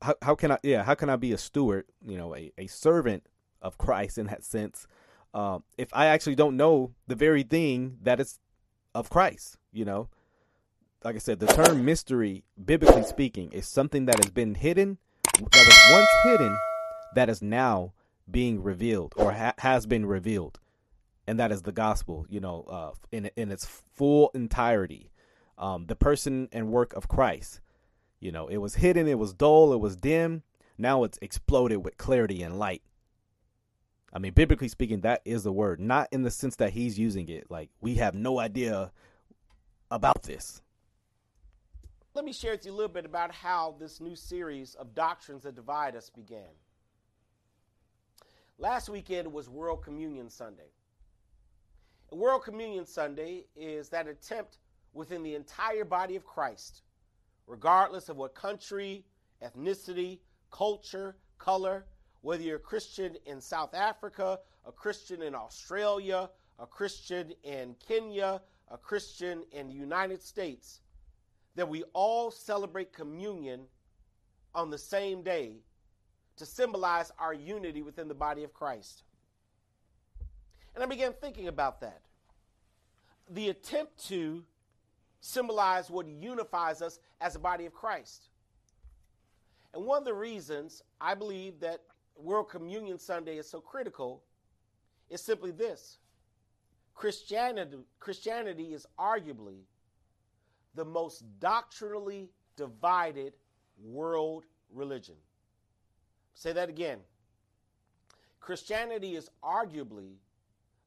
how, 0.00 0.14
how 0.22 0.34
can 0.36 0.52
I, 0.52 0.58
yeah, 0.62 0.84
how 0.84 0.94
can 0.94 1.10
I 1.10 1.16
be 1.16 1.32
a 1.32 1.38
steward, 1.38 1.86
you 2.06 2.16
know, 2.16 2.34
a, 2.34 2.52
a 2.56 2.68
servant 2.68 3.24
of 3.60 3.76
Christ 3.76 4.18
in 4.18 4.26
that 4.26 4.44
sense, 4.44 4.86
um, 5.34 5.62
if 5.76 5.88
I 5.92 6.06
actually 6.06 6.34
don't 6.34 6.56
know 6.56 6.92
the 7.06 7.14
very 7.14 7.42
thing 7.42 7.98
that 8.02 8.20
is 8.20 8.38
of 8.94 9.10
Christ, 9.10 9.56
you 9.72 9.84
know, 9.84 10.08
like 11.04 11.14
I 11.14 11.18
said, 11.18 11.38
the 11.38 11.46
term 11.46 11.84
mystery, 11.84 12.44
biblically 12.62 13.04
speaking, 13.04 13.52
is 13.52 13.66
something 13.66 14.06
that 14.06 14.16
has 14.22 14.30
been 14.30 14.54
hidden, 14.54 14.98
that 15.34 15.42
was 15.42 15.92
once 15.92 16.08
hidden, 16.24 16.56
that 17.14 17.28
is 17.28 17.40
now 17.42 17.92
being 18.30 18.62
revealed 18.62 19.14
or 19.16 19.32
ha- 19.32 19.54
has 19.58 19.86
been 19.86 20.06
revealed, 20.06 20.58
and 21.26 21.38
that 21.38 21.52
is 21.52 21.62
the 21.62 21.72
gospel, 21.72 22.26
you 22.28 22.40
know, 22.40 22.64
uh, 22.68 22.90
in 23.12 23.30
in 23.36 23.50
its 23.50 23.64
full 23.64 24.30
entirety, 24.34 25.10
um, 25.56 25.86
the 25.86 25.96
person 25.96 26.48
and 26.52 26.72
work 26.72 26.92
of 26.94 27.08
Christ. 27.08 27.60
You 28.20 28.32
know, 28.32 28.48
it 28.48 28.56
was 28.56 28.76
hidden, 28.76 29.06
it 29.06 29.18
was 29.18 29.32
dull, 29.32 29.72
it 29.72 29.80
was 29.80 29.96
dim. 29.96 30.42
Now 30.76 31.04
it's 31.04 31.18
exploded 31.22 31.84
with 31.84 31.96
clarity 31.96 32.42
and 32.42 32.58
light. 32.58 32.82
I 34.12 34.18
mean, 34.18 34.32
biblically 34.32 34.68
speaking, 34.68 35.02
that 35.02 35.20
is 35.24 35.42
the 35.42 35.52
word, 35.52 35.80
not 35.80 36.08
in 36.12 36.22
the 36.22 36.30
sense 36.30 36.56
that 36.56 36.72
he's 36.72 36.98
using 36.98 37.28
it. 37.28 37.50
Like, 37.50 37.70
we 37.80 37.96
have 37.96 38.14
no 38.14 38.38
idea 38.38 38.90
about 39.90 40.22
this. 40.22 40.62
Let 42.14 42.24
me 42.24 42.32
share 42.32 42.52
with 42.52 42.64
you 42.64 42.72
a 42.72 42.74
little 42.74 42.92
bit 42.92 43.04
about 43.04 43.32
how 43.32 43.76
this 43.78 44.00
new 44.00 44.16
series 44.16 44.74
of 44.74 44.94
doctrines 44.94 45.42
that 45.42 45.54
divide 45.54 45.94
us 45.94 46.10
began. 46.10 46.48
Last 48.58 48.88
weekend 48.88 49.32
was 49.32 49.48
World 49.48 49.84
Communion 49.84 50.30
Sunday. 50.30 50.72
And 52.10 52.18
World 52.18 52.42
Communion 52.44 52.86
Sunday 52.86 53.44
is 53.54 53.90
that 53.90 54.08
attempt 54.08 54.56
within 54.94 55.22
the 55.22 55.34
entire 55.34 55.84
body 55.84 56.16
of 56.16 56.24
Christ, 56.24 56.82
regardless 57.46 58.08
of 58.08 58.16
what 58.16 58.34
country, 58.34 59.04
ethnicity, 59.42 60.18
culture, 60.50 61.14
color, 61.38 61.84
whether 62.22 62.42
you're 62.42 62.56
a 62.56 62.60
Christian 62.60 63.16
in 63.26 63.40
South 63.40 63.74
Africa, 63.74 64.38
a 64.66 64.72
Christian 64.72 65.22
in 65.22 65.34
Australia, 65.34 66.28
a 66.58 66.66
Christian 66.66 67.32
in 67.44 67.74
Kenya, 67.86 68.42
a 68.70 68.76
Christian 68.76 69.44
in 69.52 69.68
the 69.68 69.74
United 69.74 70.22
States, 70.22 70.80
that 71.54 71.68
we 71.68 71.84
all 71.92 72.30
celebrate 72.30 72.92
communion 72.92 73.62
on 74.54 74.70
the 74.70 74.78
same 74.78 75.22
day 75.22 75.56
to 76.36 76.46
symbolize 76.46 77.12
our 77.18 77.34
unity 77.34 77.82
within 77.82 78.08
the 78.08 78.14
body 78.14 78.44
of 78.44 78.52
Christ. 78.52 79.02
And 80.74 80.82
I 80.82 80.86
began 80.86 81.12
thinking 81.12 81.48
about 81.48 81.80
that. 81.80 82.02
The 83.30 83.48
attempt 83.48 84.08
to 84.08 84.44
symbolize 85.20 85.90
what 85.90 86.06
unifies 86.06 86.80
us 86.80 87.00
as 87.20 87.34
a 87.34 87.38
body 87.38 87.66
of 87.66 87.74
Christ. 87.74 88.28
And 89.74 89.84
one 89.84 89.98
of 89.98 90.04
the 90.04 90.14
reasons 90.14 90.82
I 91.00 91.14
believe 91.14 91.60
that 91.60 91.82
World 92.18 92.50
Communion 92.50 92.98
Sunday 92.98 93.38
is 93.38 93.48
so 93.48 93.60
critical 93.60 94.22
is 95.08 95.22
simply 95.22 95.50
this 95.50 95.98
Christianity, 96.94 97.76
Christianity 98.00 98.74
is 98.74 98.86
arguably 98.98 99.60
the 100.74 100.84
most 100.84 101.22
doctrinally 101.38 102.30
divided 102.56 103.34
world 103.80 104.44
religion. 104.72 105.14
Say 106.34 106.52
that 106.52 106.68
again. 106.68 106.98
Christianity 108.40 109.14
is 109.14 109.30
arguably 109.42 110.16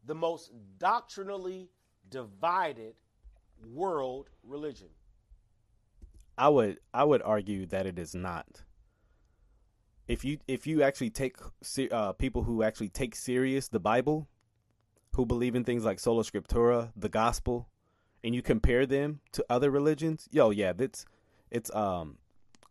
the 0.05 0.15
most 0.15 0.51
doctrinally 0.79 1.69
divided 2.09 2.95
world 3.73 4.29
religion. 4.43 4.87
I 6.37 6.49
would 6.49 6.79
I 6.93 7.03
would 7.03 7.21
argue 7.21 7.65
that 7.67 7.85
it 7.85 7.99
is 7.99 8.15
not 8.15 8.63
if 10.11 10.25
you 10.25 10.39
if 10.45 10.67
you 10.67 10.83
actually 10.83 11.09
take 11.09 11.37
uh, 11.89 12.11
people 12.11 12.43
who 12.43 12.63
actually 12.63 12.89
take 12.89 13.15
serious 13.15 13.69
the 13.69 13.79
Bible, 13.79 14.27
who 15.15 15.25
believe 15.25 15.55
in 15.55 15.63
things 15.63 15.85
like 15.85 15.99
sola 15.99 16.23
scriptura, 16.23 16.91
the 16.97 17.07
gospel, 17.07 17.69
and 18.21 18.35
you 18.35 18.41
compare 18.41 18.85
them 18.85 19.21
to 19.31 19.45
other 19.49 19.71
religions, 19.71 20.27
yo, 20.29 20.49
yeah, 20.49 20.73
that's 20.73 21.05
it's 21.49 21.73
um. 21.73 22.17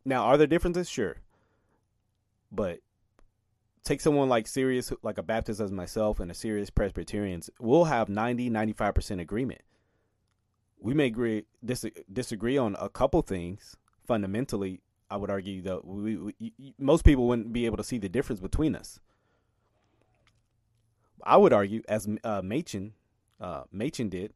Now, 0.05 0.25
are 0.25 0.37
there 0.37 0.47
differences? 0.47 0.89
Sure, 0.89 1.17
but 2.53 2.81
take 3.85 4.03
someone 4.03 4.29
like 4.29 4.47
serious 4.47 4.93
like 5.03 5.17
a 5.17 5.23
Baptist 5.23 5.61
as 5.61 5.73
myself 5.73 6.21
and 6.21 6.31
a 6.31 6.35
serious 6.35 6.69
Presbyterians, 6.69 7.49
we'll 7.59 7.85
have 7.85 8.11
90 8.11 8.51
95% 8.51 9.19
agreement. 9.19 9.63
We 10.79 10.93
may 10.93 11.07
agree 11.07 11.45
dis- 11.65 11.87
disagree 12.13 12.59
on 12.59 12.77
a 12.79 12.91
couple 12.91 13.23
things 13.23 13.77
fundamentally, 14.07 14.83
I 15.11 15.17
would 15.17 15.31
argue 15.31 15.63
that 15.63 15.85
we, 15.85 16.17
we, 16.17 16.53
most 16.79 17.05
people 17.05 17.27
wouldn't 17.27 17.53
be 17.53 17.67
able 17.67 17.77
to 17.77 17.85
see 17.85 17.99
the 17.99 18.09
difference 18.09 18.41
between 18.41 18.77
us. 18.77 19.01
I 21.25 21.37
would 21.37 21.53
argue, 21.53 21.83
as 21.89 22.09
uh, 22.25 22.41
Machen, 22.43 22.95
uh, 23.41 23.65
Machen 23.73 24.09
did, 24.09 24.33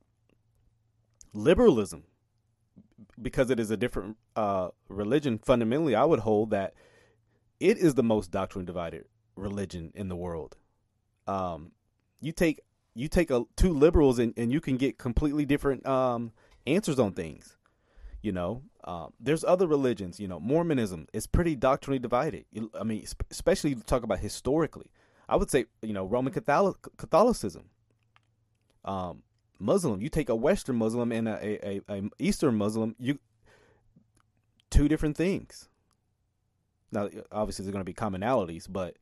liberalism, 1.32 2.04
because 3.20 3.50
it 3.50 3.60
is 3.60 3.70
a 3.70 3.76
different 3.76 4.16
uh, 4.37 4.68
religion, 4.88 5.38
fundamentally, 5.38 5.94
I 5.94 6.04
would 6.04 6.20
hold 6.20 6.50
that 6.50 6.74
it 7.60 7.78
is 7.78 7.94
the 7.94 8.02
most 8.02 8.30
doctrine 8.30 8.64
divided 8.64 9.04
religion 9.37 9.92
in 9.94 10.08
the 10.08 10.16
world. 10.16 10.56
Um, 11.26 11.72
you 12.20 12.32
take 12.32 12.60
you 12.94 13.08
take 13.08 13.30
a, 13.30 13.44
two 13.56 13.72
liberals 13.72 14.18
and, 14.18 14.34
and 14.37 14.52
you 14.52 14.60
can 14.60 14.76
get 14.76 14.98
completely 14.98 15.44
different 15.44 15.84
um, 15.87 16.32
answers 16.66 16.98
on 16.98 17.12
things. 17.12 17.56
You 18.22 18.32
know, 18.32 18.62
um, 18.85 19.12
there's 19.18 19.44
other 19.44 19.66
religions. 19.66 20.20
You 20.20 20.29
know, 20.29 20.38
Mormonism 20.38 21.07
is 21.12 21.27
pretty 21.27 21.57
doctrinally 21.57 21.99
divided. 21.99 22.44
I 22.79 22.85
mean, 22.85 23.05
especially 23.31 23.75
talk 23.75 24.03
about 24.03 24.18
historically. 24.18 24.90
I 25.29 25.37
would 25.37 25.51
say, 25.51 25.64
you 25.83 25.94
know, 25.94 26.05
Roman 26.05 26.33
Catholic, 26.33 26.77
Catholicism, 26.99 27.70
um, 28.85 29.23
Muslim. 29.59 30.03
You 30.03 30.11
take 30.11 30.29
a 30.29 30.37
Western 30.37 30.77
Muslim 30.77 31.12
and 31.12 31.29
a, 31.29 31.66
a, 31.66 31.81
a, 31.88 32.03
Eastern 32.18 32.57
Muslim. 32.57 32.94
You 32.99 33.18
two 34.70 34.87
different 34.87 35.16
things. 35.16 35.70
Now, 36.92 37.09
obviously, 37.33 37.64
there's 37.64 37.73
going 37.73 37.81
to 37.81 37.85
be 37.85 37.94
commonalities, 37.94 38.66
but 38.70 38.97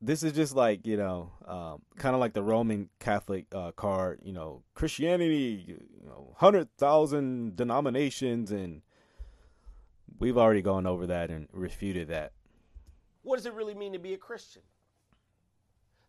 this 0.00 0.22
is 0.22 0.32
just 0.32 0.54
like 0.54 0.86
you 0.86 0.96
know, 0.96 1.32
um, 1.46 1.82
kind 1.96 2.14
of 2.14 2.20
like 2.20 2.34
the 2.34 2.42
Roman 2.42 2.88
Catholic 3.00 3.46
uh, 3.54 3.72
card. 3.72 4.20
You 4.22 4.32
know, 4.32 4.62
Christianity, 4.74 5.64
you 5.66 6.06
know, 6.06 6.34
hundred 6.36 6.68
thousand 6.76 7.56
denominations, 7.56 8.50
and 8.50 8.82
we've 10.18 10.38
already 10.38 10.62
gone 10.62 10.86
over 10.86 11.06
that 11.06 11.30
and 11.30 11.48
refuted 11.52 12.08
that. 12.08 12.32
What 13.22 13.36
does 13.36 13.46
it 13.46 13.54
really 13.54 13.74
mean 13.74 13.92
to 13.92 13.98
be 13.98 14.14
a 14.14 14.18
Christian? 14.18 14.62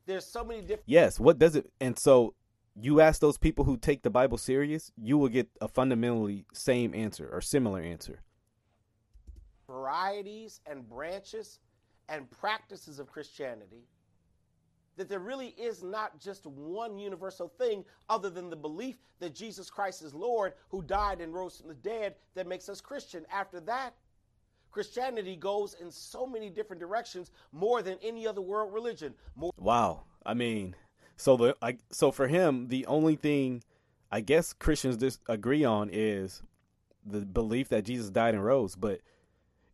There's 0.06 0.26
so 0.26 0.44
many 0.44 0.62
different. 0.62 0.84
Yes, 0.86 1.20
what 1.20 1.40
does 1.40 1.56
it? 1.56 1.70
And 1.82 1.98
so 1.98 2.34
you 2.80 3.02
ask 3.02 3.20
those 3.20 3.38
people 3.38 3.66
who 3.66 3.76
take 3.76 4.04
the 4.04 4.10
Bible 4.10 4.38
serious, 4.38 4.92
you 4.96 5.18
will 5.18 5.28
get 5.30 5.50
a 5.60 5.68
fundamentally 5.68 6.46
same 6.54 6.94
answer 6.94 7.28
or 7.32 7.42
similar 7.42 7.82
answer. 7.82 8.22
Varieties 9.68 10.62
and 10.66 10.88
branches 10.88 11.60
and 12.10 12.30
practices 12.30 13.00
of 13.00 13.12
Christianity 13.12 13.88
that 14.98 15.08
there 15.08 15.20
really 15.20 15.50
is 15.58 15.84
not 15.84 16.20
just 16.20 16.46
one 16.46 16.98
universal 16.98 17.48
thing 17.48 17.86
other 18.10 18.30
than 18.30 18.50
the 18.50 18.56
belief 18.56 18.98
that 19.20 19.34
Jesus 19.34 19.70
Christ 19.70 20.02
is 20.02 20.14
Lord 20.14 20.54
who 20.70 20.82
died 20.82 21.22
and 21.22 21.34
rose 21.34 21.58
from 21.58 21.70
the 21.70 21.76
dead 21.76 22.16
that 22.34 22.48
makes 22.48 22.68
us 22.68 22.82
Christian. 22.82 23.26
After 23.32 23.60
that, 23.62 23.94
Christianity 24.72 25.36
goes 25.36 25.76
in 25.76 25.92
so 25.92 26.28
many 26.28 26.50
different 26.50 26.80
directions 26.80 27.32
more 27.52 27.82
than 27.82 27.98
any 28.02 28.28
other 28.28 28.42
world 28.42 28.74
religion. 28.74 29.14
More- 29.36 29.54
wow. 29.58 30.04
I 30.26 30.34
mean, 30.34 30.76
so 31.16 31.38
the 31.38 31.56
I, 31.62 31.78
so 31.92 32.12
for 32.12 32.28
him, 32.28 32.68
the 32.68 32.86
only 32.88 33.16
thing 33.16 33.64
I 34.12 34.22
guess 34.22 34.54
Christians 34.54 34.98
disagree 34.98 35.64
on 35.64 35.90
is 35.92 36.44
the 37.06 37.22
belief 37.22 37.70
that 37.70 37.86
Jesus 37.86 38.10
died 38.10 38.34
and 38.36 38.44
rose, 38.44 38.76
but 38.76 39.00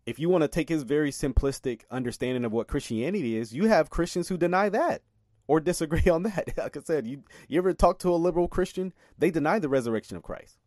if 0.06 0.20
you 0.20 0.30
want 0.30 0.44
to 0.44 0.48
take 0.48 0.70
his 0.70 0.84
very 0.84 1.12
simplistic 1.12 1.82
understanding 1.90 2.44
of 2.46 2.52
what 2.52 2.68
Christianity 2.68 3.38
is, 3.38 3.54
you 3.54 3.66
have 3.66 3.90
Christians 3.90 4.28
who 4.28 4.38
deny 4.38 4.70
that 4.70 5.02
or 5.48 5.60
disagree 5.60 6.10
on 6.12 6.24
that. 6.24 6.54
Like 6.58 6.78
I 6.78 6.82
said, 6.82 7.08
you 7.08 7.24
you 7.48 7.58
ever 7.58 7.74
talk 7.74 8.00
to 8.00 8.10
a 8.10 8.16
liberal 8.16 8.48
Christian, 8.48 8.94
they 9.18 9.32
deny 9.32 9.60
the 9.60 9.70
resurrection 9.70 10.18
of 10.18 10.24
Christ. 10.24 10.58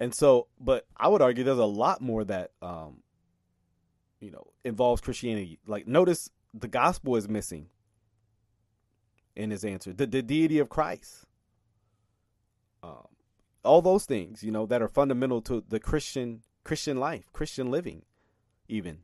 And 0.00 0.14
so, 0.14 0.48
but 0.60 0.86
I 0.96 1.08
would 1.08 1.22
argue 1.22 1.44
there's 1.44 1.58
a 1.58 1.64
lot 1.64 2.00
more 2.00 2.24
that 2.24 2.52
um 2.62 3.02
you 4.20 4.30
know 4.30 4.52
involves 4.64 5.00
Christianity. 5.00 5.58
Like 5.66 5.86
notice 5.86 6.30
the 6.52 6.68
gospel 6.68 7.16
is 7.16 7.28
missing 7.28 7.66
in 9.34 9.50
his 9.50 9.64
answer. 9.64 9.92
The 9.92 10.06
the 10.06 10.22
deity 10.22 10.58
of 10.58 10.68
Christ. 10.68 11.26
Um 12.82 13.08
all 13.64 13.82
those 13.82 14.04
things, 14.04 14.44
you 14.44 14.52
know, 14.52 14.66
that 14.66 14.82
are 14.82 14.88
fundamental 14.88 15.40
to 15.40 15.64
the 15.66 15.80
Christian 15.80 16.42
Christian 16.64 16.98
life, 16.98 17.30
Christian 17.32 17.70
living, 17.70 18.02
even. 18.68 18.98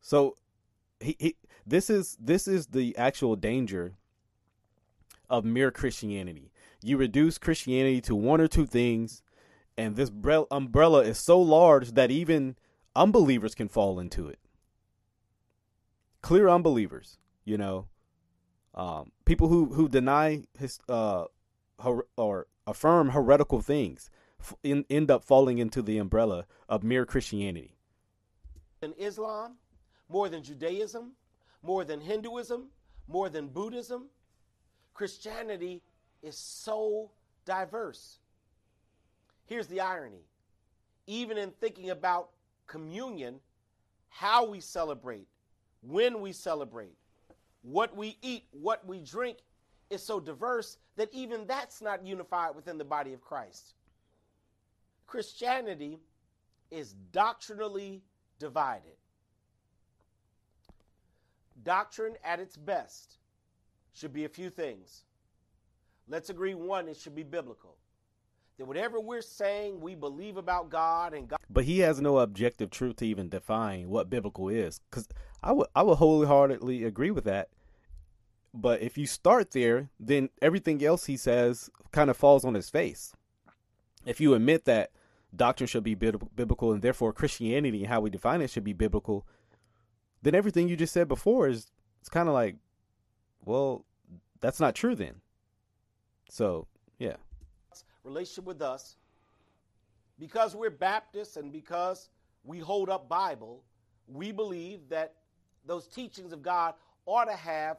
So 0.00 0.36
he, 1.00 1.16
he 1.18 1.36
this 1.66 1.90
is 1.90 2.16
this 2.20 2.46
is 2.46 2.68
the 2.68 2.96
actual 2.96 3.34
danger 3.34 3.94
of 5.28 5.44
mere 5.44 5.72
Christianity. 5.72 6.52
You 6.82 6.96
reduce 6.96 7.38
Christianity 7.38 8.00
to 8.02 8.14
one 8.14 8.40
or 8.40 8.46
two 8.46 8.66
things, 8.66 9.22
and 9.76 9.96
this 9.96 10.10
umbrella 10.50 11.00
is 11.00 11.18
so 11.18 11.40
large 11.40 11.92
that 11.92 12.12
even 12.12 12.56
unbelievers 12.94 13.54
can 13.56 13.68
fall 13.68 13.98
into 13.98 14.28
it. 14.28 14.38
Clear 16.22 16.48
unbelievers, 16.48 17.18
you 17.44 17.58
know, 17.58 17.88
um, 18.74 19.10
people 19.24 19.48
who 19.48 19.66
who 19.74 19.88
deny 19.88 20.44
his 20.56 20.78
uh, 20.88 21.24
her, 21.82 22.06
or 22.16 22.46
affirm 22.66 23.10
heretical 23.10 23.60
things 23.60 24.10
in, 24.62 24.84
end 24.90 25.10
up 25.10 25.24
falling 25.24 25.58
into 25.58 25.82
the 25.82 25.98
umbrella 25.98 26.46
of 26.68 26.82
mere 26.82 27.06
Christianity. 27.06 27.76
Than 28.80 28.92
Islam, 28.98 29.56
more 30.08 30.28
than 30.28 30.42
Judaism, 30.42 31.12
more 31.62 31.84
than 31.84 32.00
Hinduism, 32.00 32.68
more 33.08 33.28
than 33.28 33.48
Buddhism, 33.48 34.06
Christianity 34.94 35.82
is 36.22 36.36
so 36.36 37.10
diverse. 37.44 38.18
Here's 39.46 39.66
the 39.66 39.80
irony 39.80 40.24
even 41.08 41.38
in 41.38 41.52
thinking 41.52 41.90
about 41.90 42.30
communion, 42.66 43.38
how 44.08 44.44
we 44.44 44.60
celebrate, 44.60 45.28
when 45.82 46.20
we 46.20 46.32
celebrate, 46.32 46.96
what 47.62 47.96
we 47.96 48.18
eat, 48.22 48.44
what 48.50 48.84
we 48.86 48.98
drink 48.98 49.38
is 49.88 50.02
so 50.02 50.18
diverse 50.18 50.78
that 50.96 51.08
even 51.12 51.46
that's 51.46 51.80
not 51.80 52.04
unified 52.04 52.56
within 52.56 52.76
the 52.76 52.84
body 52.84 53.12
of 53.12 53.20
Christ. 53.20 53.74
Christianity 55.06 56.00
is 56.70 56.94
doctrinally 57.12 58.02
divided. 58.38 58.96
Doctrine 61.62 62.14
at 62.24 62.40
its 62.40 62.56
best 62.56 63.18
should 63.92 64.12
be 64.12 64.24
a 64.24 64.28
few 64.28 64.50
things. 64.50 65.04
Let's 66.08 66.30
agree 66.30 66.54
one, 66.54 66.88
it 66.88 66.96
should 66.96 67.14
be 67.14 67.22
biblical. 67.22 67.76
That 68.58 68.66
whatever 68.66 69.00
we're 69.00 69.22
saying 69.22 69.80
we 69.80 69.94
believe 69.94 70.36
about 70.36 70.70
God 70.70 71.12
and 71.12 71.28
God 71.28 71.38
But 71.50 71.64
he 71.64 71.80
has 71.80 72.00
no 72.00 72.18
objective 72.18 72.70
truth 72.70 72.96
to 72.96 73.06
even 73.06 73.28
define 73.28 73.88
what 73.88 74.08
biblical 74.08 74.48
is. 74.48 74.80
Because 74.90 75.08
I 75.42 75.52
would 75.52 75.66
I 75.74 75.82
would 75.82 75.96
wholeheartedly 75.96 76.84
agree 76.84 77.10
with 77.10 77.24
that. 77.24 77.48
But 78.54 78.80
if 78.80 78.96
you 78.96 79.06
start 79.06 79.50
there, 79.50 79.90
then 80.00 80.30
everything 80.40 80.82
else 80.82 81.04
he 81.04 81.18
says 81.18 81.68
kind 81.92 82.08
of 82.08 82.16
falls 82.16 82.44
on 82.44 82.54
his 82.54 82.70
face. 82.70 83.12
If 84.06 84.20
you 84.20 84.34
admit 84.34 84.64
that 84.64 84.92
doctrine 85.34 85.66
should 85.66 85.84
be 85.84 85.94
biblical 85.94 86.72
and 86.72 86.80
therefore 86.80 87.12
Christianity 87.12 87.80
and 87.80 87.88
how 87.88 88.00
we 88.00 88.08
define 88.08 88.40
it 88.40 88.50
should 88.50 88.64
be 88.64 88.72
biblical, 88.72 89.26
then 90.22 90.34
everything 90.34 90.68
you 90.68 90.76
just 90.76 90.94
said 90.94 91.08
before 91.08 91.48
is 91.48 91.70
it's 92.00 92.08
kind 92.08 92.28
of 92.28 92.34
like, 92.34 92.56
well, 93.44 93.84
that's 94.40 94.60
not 94.60 94.74
true 94.74 94.94
then. 94.94 95.16
So, 96.30 96.66
yeah. 96.98 97.16
Relationship 98.04 98.44
with 98.44 98.62
us, 98.62 98.96
because 100.18 100.54
we're 100.54 100.70
Baptists 100.70 101.36
and 101.36 101.52
because 101.52 102.08
we 102.44 102.60
hold 102.60 102.88
up 102.88 103.08
Bible, 103.08 103.64
we 104.06 104.32
believe 104.32 104.88
that 104.88 105.14
those 105.66 105.88
teachings 105.88 106.32
of 106.32 106.42
God 106.42 106.74
ought 107.06 107.24
to 107.24 107.36
have 107.36 107.78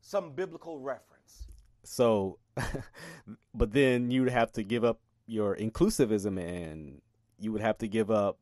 some 0.00 0.32
biblical 0.32 0.78
reference. 0.78 1.46
So, 1.82 2.38
but 3.54 3.72
then 3.72 4.10
you'd 4.10 4.30
have 4.30 4.52
to 4.52 4.62
give 4.62 4.84
up 4.84 5.00
your 5.26 5.56
inclusivism 5.56 6.38
and 6.38 7.00
you 7.38 7.52
would 7.52 7.60
have 7.60 7.78
to 7.78 7.88
give 7.88 8.10
up 8.10 8.38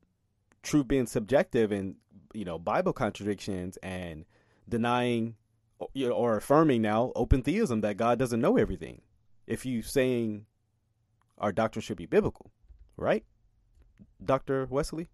truth 0.62 0.88
being 0.88 1.06
subjective 1.06 1.72
and 1.72 1.96
you 2.34 2.44
know 2.44 2.58
bible 2.58 2.92
contradictions 2.92 3.76
and 3.82 4.24
denying 4.68 5.34
you 5.94 6.08
know, 6.08 6.14
or 6.14 6.36
affirming 6.36 6.82
now 6.82 7.12
open 7.16 7.42
theism 7.42 7.80
that 7.80 7.96
god 7.96 8.18
doesn't 8.18 8.40
know 8.40 8.56
everything 8.56 9.00
if 9.46 9.66
you 9.66 9.82
saying 9.82 10.46
our 11.38 11.52
doctrine 11.52 11.82
should 11.82 11.96
be 11.96 12.06
biblical 12.06 12.50
right? 12.96 13.24
Dr 14.24 14.66
wesley? 14.66 15.08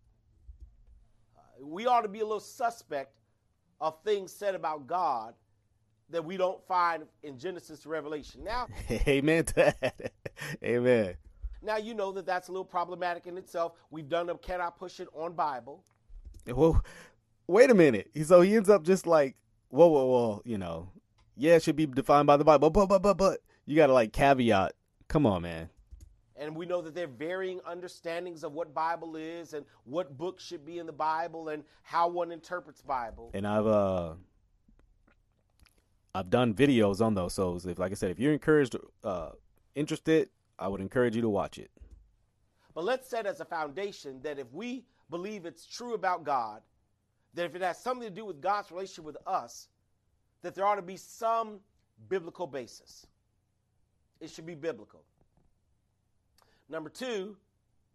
We 1.61 1.87
ought 1.87 2.03
to 2.03 2.09
be 2.09 2.21
a 2.21 2.25
little 2.25 2.41
suspect 2.41 3.19
of 3.81 4.03
things 4.05 4.33
said 4.33 4.55
about 4.55 4.87
god 4.87 5.35
that 6.11 6.25
we 6.25 6.37
don't 6.37 6.63
find 6.67 7.05
in 7.23 7.39
genesis 7.39 7.81
to 7.81 7.89
revelation. 7.89 8.45
Now 8.45 8.67
amen 8.91 9.45
to 9.47 9.55
that. 9.55 10.13
Amen 10.65 11.17
now 11.63 11.77
you 11.77 11.95
know 11.95 12.13
that 12.13 12.27
that's 12.27 12.49
a 12.49 12.53
little 12.53 12.65
problematic 12.65 13.27
in 13.27 13.37
itself. 13.37 13.73
We've 13.91 14.09
done 14.09 14.31
a 14.31 14.37
can 14.37 14.61
I 14.61 14.71
push 14.71 15.01
it 15.01 15.09
on 15.15 15.33
Bible. 15.33 15.85
Well, 16.47 16.83
wait 17.47 17.71
a 17.71 17.75
minute. 17.75 18.11
So 18.25 18.41
he 18.41 18.57
ends 18.57 18.69
up 18.69 18.85
just 18.85 19.07
like, 19.07 19.37
whoa, 19.69 19.87
whoa, 19.89 20.07
whoa. 20.07 20.43
You 20.45 20.59
know, 20.59 20.91
yeah, 21.37 21.57
it 21.57 21.63
should 21.63 21.77
be 21.77 21.87
defined 21.87 22.27
by 22.27 22.37
the 22.37 22.45
Bible, 22.45 22.71
but 22.71 22.87
but 22.87 23.03
but 23.03 23.17
but 23.17 23.41
you 23.67 23.77
got 23.77 23.89
to 23.89 23.93
like 23.93 24.13
caveat. 24.13 24.73
Come 25.09 25.27
on, 25.27 25.43
man. 25.43 25.69
And 26.37 26.55
we 26.55 26.67
know 26.67 26.81
that 26.83 26.95
there 26.95 27.05
are 27.05 27.09
varying 27.09 27.61
understandings 27.67 28.45
of 28.45 28.53
what 28.53 28.73
Bible 28.73 29.17
is 29.17 29.55
and 29.55 29.67
what 29.85 30.17
book 30.17 30.39
should 30.39 30.65
be 30.65 30.79
in 30.79 30.87
the 30.87 30.93
Bible 30.93 31.49
and 31.49 31.65
how 31.83 32.07
one 32.07 32.31
interprets 32.31 32.81
Bible. 32.81 33.31
And 33.35 33.45
I've 33.47 33.67
uh 33.67 34.13
I've 36.15 36.31
done 36.31 36.55
videos 36.55 37.01
on 37.01 37.15
those. 37.15 37.35
So 37.35 37.59
if, 37.65 37.79
like 37.79 37.93
I 37.93 37.95
said, 37.95 38.11
if 38.11 38.19
you're 38.19 38.33
encouraged, 38.33 38.77
uh, 39.05 39.31
interested, 39.75 40.31
I 40.59 40.69
would 40.69 40.81
encourage 40.81 41.15
you 41.15 41.23
to 41.23 41.29
watch 41.29 41.59
it. 41.59 41.71
But 42.75 42.85
let's 42.85 43.09
set 43.09 43.27
as 43.27 43.41
a 43.41 43.45
foundation 43.45 44.21
that 44.23 44.39
if 44.39 44.53
we 44.53 44.85
believe 45.11 45.47
it's 45.47 45.67
true 45.67 45.95
about 45.95 46.25
God, 46.25 46.63
that 47.35 47.45
if 47.45 47.55
it 47.55 47.63
has 47.63 47.79
something 47.79 48.09
to 48.09 48.15
do 48.15 48.25
with 48.25 48.41
God's 48.41 48.71
relationship 48.71 49.05
with 49.05 49.17
us, 49.27 49.69
that 50.43 50.55
there 50.55 50.65
ought 50.65 50.77
to 50.77 50.83
be 50.83 50.97
some 50.97 51.61
biblical 52.09 52.47
basis. 52.47 53.07
It 54.21 54.31
should 54.31 54.47
be 54.47 54.55
biblical. 54.55 55.03
Number 56.69 56.91
two, 56.91 57.37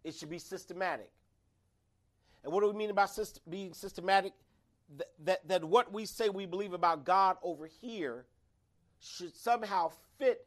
it 0.02 0.14
should 0.14 0.30
be 0.30 0.38
systematic. 0.38 1.10
And 2.42 2.52
what 2.52 2.60
do 2.60 2.68
we 2.68 2.74
mean 2.74 2.90
about 2.90 3.08
syst- 3.08 3.40
being 3.48 3.72
systematic? 3.72 4.32
That, 4.98 5.08
that, 5.24 5.48
that 5.48 5.64
what 5.64 5.92
we 5.92 6.04
say 6.04 6.28
we 6.28 6.44
believe 6.44 6.74
about 6.74 7.04
God 7.04 7.38
over 7.42 7.66
here 7.80 8.26
should 9.00 9.34
somehow 9.34 9.92
fit 10.18 10.46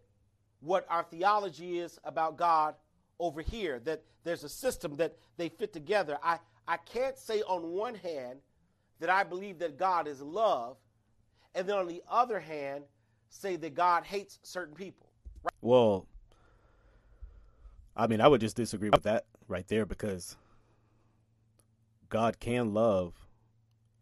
what 0.62 0.86
our 0.90 1.04
theology 1.04 1.80
is 1.80 2.00
about 2.04 2.38
God 2.38 2.76
over 3.20 3.42
here. 3.42 3.80
That 3.80 4.04
there's 4.24 4.44
a 4.44 4.50
system 4.50 4.96
that 4.98 5.16
they 5.38 5.50
fit 5.50 5.74
together. 5.74 6.18
I, 6.24 6.40
I 6.68 6.78
can't 6.78 7.18
say 7.18 7.42
on 7.42 7.72
one 7.72 7.96
hand 7.96 8.40
that 9.00 9.10
I 9.10 9.24
believe 9.24 9.60
that 9.60 9.78
God 9.78 10.08
is 10.08 10.22
love, 10.22 10.78
and 11.56 11.68
then 11.68 11.78
on 11.78 11.88
the 11.88 12.04
other 12.10 12.40
hand, 12.40 12.84
say 13.30 13.56
that 13.58 13.74
God 13.76 14.04
hates 14.04 14.40
certain 14.44 14.76
people. 14.76 15.08
Right? 15.44 15.54
Well, 15.62 16.08
I 17.96 18.08
mean, 18.08 18.22
I 18.22 18.28
would 18.28 18.42
just 18.42 18.56
disagree 18.56 18.90
with 18.90 19.04
that 19.04 19.26
right 19.48 19.68
there 19.68 19.86
because 19.86 20.36
God 22.10 22.40
can 22.40 22.74
love 22.74 23.14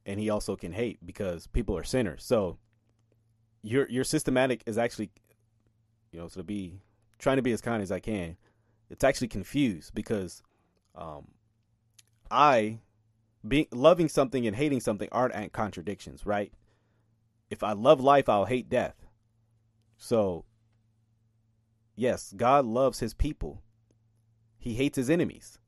and 0.05 0.19
he 0.19 0.29
also 0.29 0.55
can 0.55 0.71
hate 0.71 0.99
because 1.05 1.47
people 1.47 1.77
are 1.77 1.83
sinners. 1.83 2.23
So 2.23 2.57
your 3.63 3.89
your 3.89 4.03
systematic 4.03 4.61
is 4.65 4.77
actually 4.77 5.11
you 6.15 6.21
know, 6.21 6.29
to 6.29 6.43
be 6.43 6.79
trying 7.19 7.35
to 7.35 7.41
be 7.41 7.51
as 7.51 7.59
kind 7.59 7.83
as 7.83 7.91
I 7.91 7.99
can. 7.99 8.37
It's 8.89 9.03
actually 9.03 9.27
confused 9.27 9.93
because 9.93 10.41
um 10.95 11.27
I 12.31 12.79
being 13.45 13.67
loving 13.71 14.07
something 14.07 14.47
and 14.47 14.55
hating 14.55 14.79
something 14.79 15.09
aren't 15.11 15.51
contradictions, 15.51 16.25
right? 16.25 16.53
If 17.49 17.63
I 17.63 17.73
love 17.73 17.99
life, 17.99 18.29
I'll 18.29 18.45
hate 18.45 18.69
death. 18.69 19.05
So 19.97 20.45
yes, 21.95 22.33
God 22.35 22.65
loves 22.65 22.99
his 22.99 23.13
people. 23.13 23.61
He 24.57 24.75
hates 24.75 24.95
his 24.95 25.09
enemies. 25.09 25.59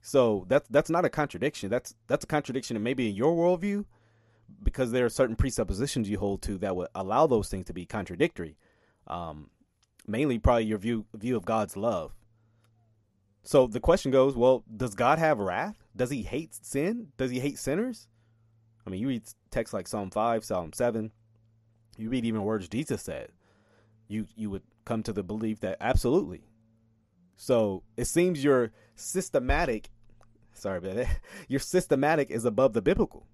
So 0.00 0.44
that's 0.48 0.68
that's 0.68 0.90
not 0.90 1.04
a 1.04 1.08
contradiction. 1.08 1.70
That's 1.70 1.94
that's 2.08 2.24
a 2.24 2.26
contradiction 2.26 2.76
and 2.76 2.82
maybe 2.82 3.08
in 3.08 3.14
your 3.14 3.32
worldview, 3.36 3.84
because 4.60 4.90
there 4.90 5.06
are 5.06 5.10
certain 5.10 5.36
presuppositions 5.36 6.10
you 6.10 6.18
hold 6.18 6.42
to 6.42 6.58
that 6.58 6.74
would 6.74 6.88
allow 6.96 7.28
those 7.28 7.48
things 7.48 7.66
to 7.66 7.72
be 7.72 7.86
contradictory. 7.86 8.56
Um, 9.06 9.50
mainly, 10.06 10.38
probably 10.38 10.64
your 10.64 10.78
view 10.78 11.06
view 11.14 11.36
of 11.36 11.44
God's 11.44 11.76
love. 11.76 12.12
So 13.42 13.66
the 13.66 13.80
question 13.80 14.10
goes: 14.10 14.36
Well, 14.36 14.64
does 14.74 14.94
God 14.94 15.18
have 15.18 15.38
wrath? 15.38 15.76
Does 15.94 16.10
He 16.10 16.22
hate 16.22 16.54
sin? 16.54 17.08
Does 17.16 17.30
He 17.30 17.40
hate 17.40 17.58
sinners? 17.58 18.08
I 18.86 18.90
mean, 18.90 19.00
you 19.00 19.08
read 19.08 19.22
texts 19.50 19.74
like 19.74 19.88
Psalm 19.88 20.10
five, 20.10 20.44
Psalm 20.44 20.72
seven. 20.72 21.12
You 21.96 22.08
read 22.08 22.24
even 22.24 22.42
words 22.42 22.68
Jesus 22.68 23.02
said. 23.02 23.30
You 24.08 24.26
you 24.36 24.50
would 24.50 24.62
come 24.84 25.02
to 25.04 25.12
the 25.12 25.22
belief 25.22 25.60
that 25.60 25.76
absolutely 25.80 26.42
so 27.42 27.82
it 27.96 28.04
seems 28.04 28.44
your 28.44 28.70
systematic, 28.94 29.90
sorry 30.52 30.78
about 30.78 30.94
that, 30.94 31.20
your 31.48 31.58
systematic 31.58 32.30
is 32.30 32.44
above 32.44 32.72
the 32.72 32.80
biblical, 32.80 33.26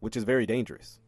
which 0.00 0.16
is 0.16 0.24
very 0.24 0.44
dangerous. 0.44 0.98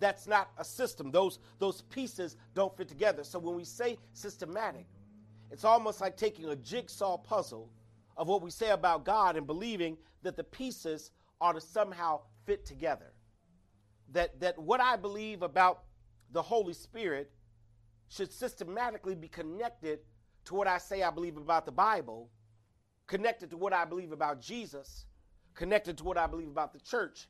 That's 0.00 0.26
not 0.26 0.50
a 0.58 0.64
system. 0.64 1.10
Those 1.10 1.38
those 1.58 1.82
pieces 1.82 2.36
don't 2.54 2.74
fit 2.76 2.88
together. 2.88 3.22
So 3.22 3.38
when 3.38 3.54
we 3.54 3.64
say 3.64 3.98
systematic, 4.14 4.86
it's 5.50 5.64
almost 5.64 6.00
like 6.00 6.16
taking 6.16 6.46
a 6.46 6.56
jigsaw 6.56 7.18
puzzle 7.18 7.70
of 8.16 8.26
what 8.26 8.42
we 8.42 8.50
say 8.50 8.70
about 8.70 9.04
God 9.04 9.36
and 9.36 9.46
believing 9.46 9.98
that 10.22 10.36
the 10.36 10.44
pieces 10.44 11.10
are 11.40 11.52
to 11.52 11.60
somehow 11.60 12.20
fit 12.46 12.64
together. 12.64 13.12
That 14.12 14.40
that 14.40 14.58
what 14.58 14.80
I 14.80 14.96
believe 14.96 15.42
about 15.42 15.82
the 16.32 16.42
Holy 16.42 16.74
Spirit 16.74 17.30
should 18.08 18.32
systematically 18.32 19.14
be 19.14 19.28
connected 19.28 20.00
to 20.46 20.54
what 20.54 20.66
I 20.66 20.78
say 20.78 21.02
I 21.02 21.10
believe 21.10 21.36
about 21.36 21.66
the 21.66 21.72
Bible, 21.72 22.30
connected 23.06 23.50
to 23.50 23.56
what 23.58 23.74
I 23.74 23.84
believe 23.84 24.12
about 24.12 24.40
Jesus, 24.40 25.04
connected 25.54 25.98
to 25.98 26.04
what 26.04 26.16
I 26.16 26.26
believe 26.26 26.48
about 26.48 26.72
the 26.72 26.80
church, 26.80 27.28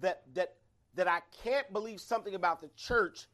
that 0.00 0.22
that 0.34 0.56
that 0.94 1.08
I 1.08 1.20
can't 1.42 1.70
believe 1.72 2.00
something 2.00 2.34
about 2.34 2.60
the 2.60 2.68
church 2.76 3.26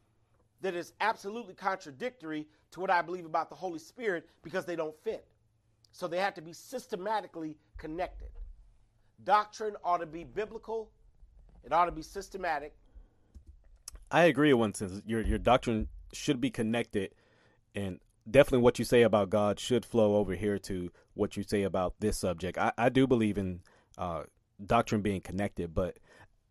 that 0.61 0.75
is 0.75 0.93
absolutely 0.99 1.53
contradictory 1.53 2.47
to 2.71 2.79
what 2.79 2.89
I 2.89 3.01
believe 3.01 3.25
about 3.25 3.49
the 3.49 3.55
Holy 3.55 3.79
Spirit 3.79 4.27
because 4.43 4.65
they 4.65 4.75
don't 4.75 4.95
fit. 5.03 5.27
So 5.91 6.07
they 6.07 6.19
have 6.19 6.33
to 6.35 6.41
be 6.41 6.53
systematically 6.53 7.57
connected. 7.77 8.29
Doctrine 9.23 9.75
ought 9.83 9.97
to 9.97 10.05
be 10.05 10.23
biblical, 10.23 10.91
it 11.63 11.73
ought 11.73 11.85
to 11.85 11.91
be 11.91 12.01
systematic. 12.01 12.73
I 14.11 14.23
agree 14.23 14.51
in 14.51 14.57
one 14.57 14.73
sense. 14.73 15.01
Your 15.05 15.21
your 15.21 15.37
doctrine 15.37 15.87
should 16.13 16.41
be 16.41 16.49
connected 16.49 17.13
and 17.75 17.99
definitely 18.29 18.63
what 18.63 18.79
you 18.79 18.85
say 18.85 19.03
about 19.03 19.29
God 19.29 19.59
should 19.59 19.85
flow 19.85 20.15
over 20.15 20.35
here 20.35 20.57
to 20.59 20.91
what 21.13 21.37
you 21.37 21.43
say 21.43 21.63
about 21.63 21.95
this 21.99 22.17
subject. 22.17 22.57
I, 22.57 22.71
I 22.77 22.89
do 22.89 23.07
believe 23.07 23.37
in 23.37 23.61
uh, 23.97 24.23
doctrine 24.65 25.01
being 25.01 25.21
connected, 25.21 25.73
but 25.73 25.97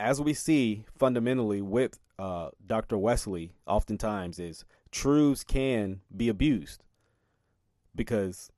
as 0.01 0.21
we 0.21 0.35
see 0.35 0.85
fundamentally 0.97 1.61
with 1.61 1.99
uh, 2.19 2.51
Dr. 2.65 2.99
Wesley, 2.99 3.53
oftentimes 3.67 4.39
is 4.39 4.65
truths 4.91 5.45
can 5.45 6.01
be 6.15 6.29
abused 6.29 6.85
because, 7.95 8.51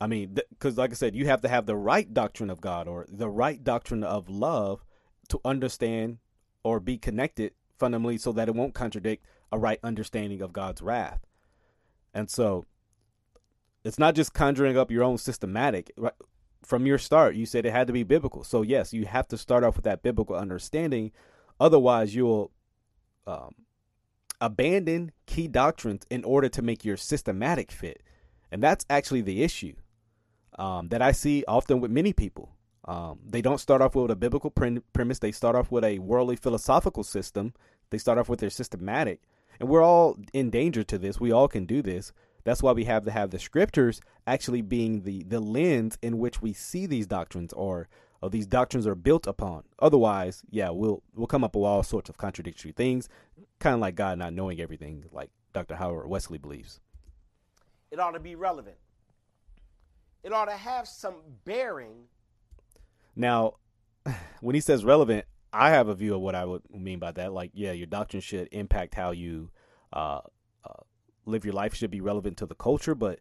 I 0.00 0.06
mean, 0.06 0.34
because 0.34 0.74
th- 0.74 0.78
like 0.78 0.90
I 0.90 0.94
said, 0.94 1.14
you 1.14 1.26
have 1.26 1.42
to 1.42 1.48
have 1.48 1.66
the 1.66 1.76
right 1.76 2.12
doctrine 2.12 2.50
of 2.50 2.60
God 2.60 2.88
or 2.88 3.06
the 3.08 3.28
right 3.28 3.62
doctrine 3.62 4.04
of 4.04 4.28
love 4.28 4.84
to 5.28 5.40
understand 5.44 6.18
or 6.62 6.80
be 6.80 6.98
connected 6.98 7.52
fundamentally 7.78 8.18
so 8.18 8.32
that 8.32 8.48
it 8.48 8.54
won't 8.54 8.74
contradict 8.74 9.26
a 9.52 9.58
right 9.58 9.78
understanding 9.82 10.40
of 10.40 10.52
God's 10.52 10.82
wrath. 10.82 11.20
And 12.12 12.30
so 12.30 12.64
it's 13.84 13.98
not 13.98 14.14
just 14.14 14.32
conjuring 14.32 14.76
up 14.76 14.90
your 14.90 15.04
own 15.04 15.18
systematic. 15.18 15.92
Right? 15.96 16.12
From 16.64 16.86
your 16.86 16.98
start, 16.98 17.34
you 17.34 17.46
said 17.46 17.66
it 17.66 17.72
had 17.72 17.86
to 17.88 17.92
be 17.92 18.02
biblical. 18.02 18.44
So, 18.44 18.62
yes, 18.62 18.92
you 18.92 19.06
have 19.06 19.28
to 19.28 19.38
start 19.38 19.64
off 19.64 19.76
with 19.76 19.84
that 19.84 20.02
biblical 20.02 20.36
understanding. 20.36 21.12
Otherwise, 21.60 22.14
you'll 22.14 22.50
um, 23.26 23.54
abandon 24.40 25.12
key 25.26 25.48
doctrines 25.48 26.06
in 26.10 26.24
order 26.24 26.48
to 26.48 26.62
make 26.62 26.84
your 26.84 26.96
systematic 26.96 27.70
fit. 27.70 28.02
And 28.50 28.62
that's 28.62 28.86
actually 28.88 29.22
the 29.22 29.42
issue 29.42 29.74
um, 30.58 30.88
that 30.88 31.02
I 31.02 31.12
see 31.12 31.44
often 31.46 31.80
with 31.80 31.90
many 31.90 32.12
people. 32.12 32.50
Um, 32.86 33.20
they 33.24 33.40
don't 33.40 33.58
start 33.58 33.80
off 33.80 33.94
with 33.94 34.10
a 34.10 34.16
biblical 34.16 34.50
premise, 34.50 35.18
they 35.18 35.32
start 35.32 35.56
off 35.56 35.70
with 35.70 35.84
a 35.84 35.98
worldly 36.00 36.36
philosophical 36.36 37.02
system, 37.02 37.54
they 37.90 37.96
start 37.96 38.18
off 38.18 38.28
with 38.28 38.40
their 38.40 38.50
systematic 38.50 39.20
and 39.60 39.68
we're 39.68 39.82
all 39.82 40.16
in 40.32 40.50
danger 40.50 40.82
to 40.84 40.98
this. 40.98 41.20
We 41.20 41.32
all 41.32 41.48
can 41.48 41.66
do 41.66 41.82
this. 41.82 42.12
That's 42.44 42.62
why 42.62 42.72
we 42.72 42.84
have 42.84 43.04
to 43.04 43.10
have 43.10 43.30
the 43.30 43.38
scriptures 43.38 44.00
actually 44.26 44.62
being 44.62 45.02
the 45.02 45.24
the 45.24 45.40
lens 45.40 45.98
in 46.02 46.18
which 46.18 46.42
we 46.42 46.52
see 46.52 46.86
these 46.86 47.06
doctrines 47.06 47.52
or 47.52 47.88
or 48.20 48.30
these 48.30 48.46
doctrines 48.46 48.86
are 48.86 48.94
built 48.94 49.26
upon. 49.26 49.64
Otherwise, 49.78 50.42
yeah, 50.50 50.70
we'll 50.70 51.02
we'll 51.14 51.26
come 51.26 51.44
up 51.44 51.54
with 51.54 51.64
all 51.64 51.82
sorts 51.82 52.08
of 52.08 52.18
contradictory 52.18 52.72
things, 52.72 53.08
kind 53.58 53.74
of 53.74 53.80
like 53.80 53.94
God 53.94 54.18
not 54.18 54.32
knowing 54.32 54.60
everything, 54.60 55.04
like 55.12 55.30
Dr. 55.52 55.74
Howard 55.76 56.08
Wesley 56.08 56.38
believes. 56.38 56.80
It 57.90 57.98
ought 57.98 58.12
to 58.12 58.20
be 58.20 58.34
relevant. 58.34 58.76
It 60.22 60.32
ought 60.32 60.46
to 60.46 60.56
have 60.56 60.88
some 60.88 61.16
bearing. 61.44 62.04
Now, 63.14 63.54
when 64.40 64.54
he 64.54 64.60
says 64.60 64.84
relevant, 64.84 65.26
I 65.52 65.70
have 65.70 65.88
a 65.88 65.94
view 65.94 66.14
of 66.14 66.20
what 66.20 66.34
I 66.34 66.44
would 66.44 66.62
mean 66.70 66.98
by 66.98 67.12
that. 67.12 67.32
Like, 67.32 67.52
yeah, 67.54 67.72
your 67.72 67.86
doctrine 67.86 68.20
should 68.20 68.48
impact 68.50 68.94
how 68.94 69.12
you 69.12 69.50
uh, 69.92 69.96
uh, 69.96 70.20
live 71.26 71.44
your 71.44 71.54
life, 71.54 71.74
should 71.74 71.90
be 71.90 72.00
relevant 72.00 72.36
to 72.38 72.46
the 72.46 72.54
culture, 72.54 72.94
but 72.94 73.20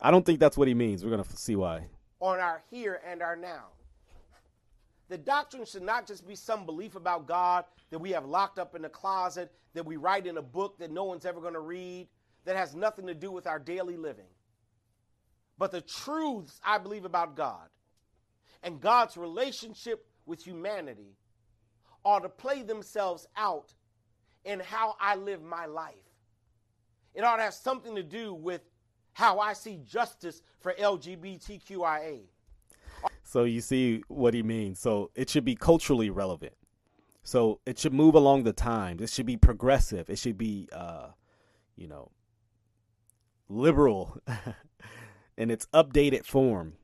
I 0.00 0.10
don't 0.10 0.26
think 0.26 0.40
that's 0.40 0.56
what 0.56 0.68
he 0.68 0.74
means. 0.74 1.04
We're 1.04 1.10
going 1.10 1.24
to 1.24 1.36
see 1.36 1.56
why. 1.56 1.86
On 2.20 2.38
our 2.40 2.62
here 2.70 3.00
and 3.06 3.22
our 3.22 3.36
now. 3.36 3.68
The 5.08 5.18
doctrine 5.18 5.64
should 5.66 5.82
not 5.82 6.06
just 6.06 6.26
be 6.26 6.34
some 6.34 6.64
belief 6.64 6.96
about 6.96 7.26
God 7.26 7.64
that 7.90 7.98
we 7.98 8.10
have 8.12 8.24
locked 8.24 8.58
up 8.58 8.74
in 8.74 8.84
a 8.84 8.88
closet, 8.88 9.52
that 9.74 9.84
we 9.84 9.96
write 9.96 10.26
in 10.26 10.38
a 10.38 10.42
book 10.42 10.78
that 10.78 10.90
no 10.90 11.04
one's 11.04 11.26
ever 11.26 11.40
going 11.40 11.52
to 11.52 11.60
read, 11.60 12.08
that 12.44 12.56
has 12.56 12.74
nothing 12.74 13.06
to 13.06 13.14
do 13.14 13.30
with 13.30 13.46
our 13.46 13.58
daily 13.58 13.96
living. 13.96 14.26
But 15.58 15.70
the 15.70 15.80
truths 15.80 16.60
I 16.64 16.78
believe 16.78 17.04
about 17.04 17.36
God 17.36 17.68
and 18.62 18.80
God's 18.80 19.16
relationship 19.16 20.06
with 20.26 20.42
humanity 20.42 21.16
are 22.04 22.20
to 22.20 22.28
play 22.28 22.62
themselves 22.62 23.26
out 23.36 23.74
in 24.44 24.60
how 24.60 24.96
I 25.00 25.16
live 25.16 25.42
my 25.42 25.66
life. 25.66 25.94
It 27.14 27.24
ought 27.24 27.36
to 27.36 27.42
have 27.42 27.54
something 27.54 27.94
to 27.94 28.02
do 28.02 28.32
with 28.32 28.62
how 29.12 29.38
I 29.38 29.52
see 29.52 29.80
justice 29.84 30.42
for 30.60 30.72
LGBTQIA. 30.74 32.20
So 33.24 33.44
you 33.44 33.60
see 33.60 34.02
what 34.08 34.34
he 34.34 34.42
means. 34.42 34.78
So 34.78 35.10
it 35.14 35.28
should 35.28 35.44
be 35.44 35.54
culturally 35.54 36.10
relevant. 36.10 36.54
So 37.22 37.60
it 37.66 37.78
should 37.78 37.92
move 37.92 38.14
along 38.14 38.44
the 38.44 38.52
times. 38.52 39.02
It 39.02 39.10
should 39.10 39.26
be 39.26 39.36
progressive. 39.36 40.10
It 40.10 40.18
should 40.18 40.36
be, 40.36 40.68
uh, 40.72 41.08
you 41.76 41.88
know, 41.88 42.10
liberal 43.48 44.18
in 45.36 45.50
its 45.50 45.66
updated 45.72 46.24
form. 46.24 46.74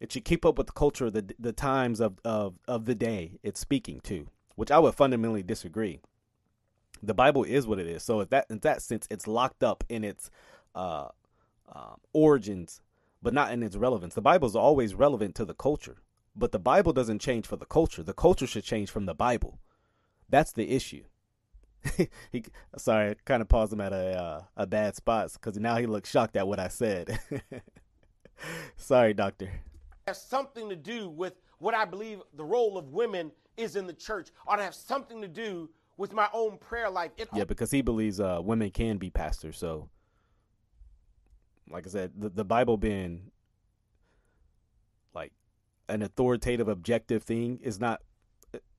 It 0.00 0.12
should 0.12 0.24
keep 0.24 0.44
up 0.44 0.58
with 0.58 0.66
the 0.66 0.72
culture, 0.72 1.10
the 1.10 1.34
the 1.38 1.52
times 1.52 2.00
of, 2.00 2.18
of, 2.24 2.58
of 2.68 2.84
the 2.84 2.94
day 2.94 3.38
it's 3.42 3.60
speaking 3.60 4.00
to, 4.04 4.28
which 4.54 4.70
I 4.70 4.78
would 4.78 4.94
fundamentally 4.94 5.42
disagree. 5.42 6.00
The 7.02 7.14
Bible 7.14 7.44
is 7.44 7.66
what 7.66 7.78
it 7.78 7.86
is. 7.86 8.02
So 8.02 8.24
that 8.24 8.46
in 8.50 8.58
that 8.60 8.82
sense, 8.82 9.06
it's 9.10 9.26
locked 9.26 9.62
up 9.62 9.84
in 9.88 10.04
its 10.04 10.30
uh, 10.74 11.08
uh, 11.70 11.94
origins, 12.12 12.80
but 13.22 13.34
not 13.34 13.52
in 13.52 13.62
its 13.62 13.76
relevance. 13.76 14.14
The 14.14 14.22
Bible 14.22 14.48
is 14.48 14.56
always 14.56 14.94
relevant 14.94 15.34
to 15.36 15.44
the 15.44 15.54
culture, 15.54 15.98
but 16.34 16.52
the 16.52 16.58
Bible 16.58 16.92
doesn't 16.92 17.20
change 17.20 17.46
for 17.46 17.56
the 17.56 17.66
culture. 17.66 18.02
The 18.02 18.14
culture 18.14 18.46
should 18.46 18.64
change 18.64 18.90
from 18.90 19.06
the 19.06 19.14
Bible. 19.14 19.58
That's 20.28 20.52
the 20.52 20.70
issue. 20.70 21.04
he 22.32 22.44
sorry, 22.76 23.14
kind 23.24 23.42
of 23.42 23.48
paused 23.48 23.72
him 23.72 23.80
at 23.80 23.92
a 23.92 24.18
uh, 24.18 24.42
a 24.56 24.66
bad 24.66 24.96
spot 24.96 25.30
because 25.32 25.58
now 25.58 25.76
he 25.76 25.86
looks 25.86 26.10
shocked 26.10 26.36
at 26.36 26.48
what 26.48 26.58
I 26.58 26.68
said. 26.68 27.18
sorry, 28.76 29.14
doctor. 29.14 29.50
Has 30.06 30.20
something 30.20 30.68
to 30.68 30.76
do 30.76 31.08
with 31.08 31.34
what 31.58 31.74
I 31.74 31.84
believe 31.84 32.20
the 32.34 32.44
role 32.44 32.76
of 32.76 32.92
women 32.92 33.32
is 33.56 33.76
in 33.76 33.86
the 33.86 33.92
church, 33.92 34.28
or 34.46 34.56
to 34.56 34.62
have 34.62 34.74
something 34.74 35.20
to 35.20 35.28
do 35.28 35.70
with 35.96 36.12
my 36.12 36.28
own 36.32 36.58
prayer 36.58 36.90
life. 36.90 37.12
It 37.16 37.28
yeah, 37.34 37.44
because 37.44 37.70
he 37.70 37.82
believes 37.82 38.20
uh, 38.20 38.40
women 38.42 38.70
can 38.70 38.98
be 38.98 39.10
pastors. 39.10 39.58
So, 39.58 39.88
like 41.70 41.86
I 41.86 41.90
said, 41.90 42.12
the, 42.16 42.28
the 42.28 42.44
Bible 42.44 42.76
being 42.76 43.30
like 45.14 45.32
an 45.88 46.02
authoritative, 46.02 46.68
objective 46.68 47.22
thing 47.22 47.60
is 47.62 47.80
not. 47.80 48.00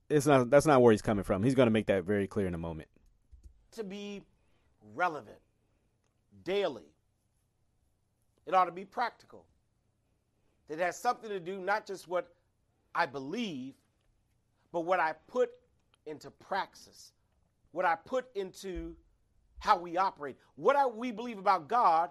It's 0.08 0.26
not. 0.26 0.50
That's 0.50 0.66
not 0.66 0.82
where 0.82 0.92
he's 0.92 1.02
coming 1.02 1.24
from. 1.24 1.42
He's 1.42 1.54
going 1.54 1.66
to 1.66 1.72
make 1.72 1.86
that 1.86 2.04
very 2.04 2.26
clear 2.26 2.46
in 2.46 2.54
a 2.54 2.58
moment. 2.58 2.88
To 3.72 3.84
be 3.84 4.22
relevant 4.94 5.38
daily, 6.44 6.94
it 8.46 8.54
ought 8.54 8.66
to 8.66 8.72
be 8.72 8.84
practical. 8.84 9.46
It 10.68 10.78
has 10.78 10.98
something 10.98 11.30
to 11.30 11.40
do 11.40 11.58
not 11.58 11.86
just 11.86 12.08
what 12.08 12.32
I 12.94 13.06
believe, 13.06 13.74
but 14.72 14.80
what 14.80 15.00
I 15.00 15.14
put 15.28 15.50
into 16.06 16.30
praxis, 16.30 17.12
what 17.72 17.84
I 17.84 17.96
put 17.96 18.26
into 18.34 18.96
how 19.58 19.78
we 19.78 19.96
operate. 19.96 20.36
What 20.56 20.76
I, 20.76 20.86
we 20.86 21.10
believe 21.10 21.38
about 21.38 21.68
God 21.68 22.10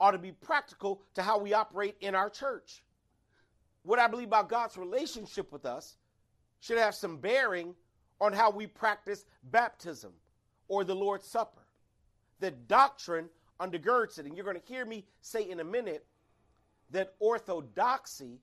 ought 0.00 0.12
to 0.12 0.18
be 0.18 0.32
practical 0.32 1.02
to 1.14 1.22
how 1.22 1.38
we 1.38 1.52
operate 1.52 1.96
in 2.00 2.14
our 2.14 2.30
church. 2.30 2.82
What 3.82 3.98
I 3.98 4.08
believe 4.08 4.28
about 4.28 4.48
God's 4.48 4.76
relationship 4.76 5.52
with 5.52 5.64
us 5.64 5.96
should 6.60 6.78
have 6.78 6.94
some 6.94 7.18
bearing 7.18 7.74
on 8.20 8.32
how 8.32 8.50
we 8.50 8.66
practice 8.66 9.24
baptism 9.44 10.12
or 10.68 10.84
the 10.84 10.94
Lord's 10.94 11.26
Supper. 11.26 11.62
The 12.40 12.50
doctrine 12.50 13.28
undergirds 13.60 14.18
it. 14.18 14.26
And 14.26 14.36
you're 14.36 14.44
going 14.44 14.60
to 14.60 14.66
hear 14.66 14.84
me 14.84 15.04
say 15.20 15.48
in 15.48 15.60
a 15.60 15.64
minute 15.64 16.04
that 16.90 17.14
orthodoxy, 17.18 18.40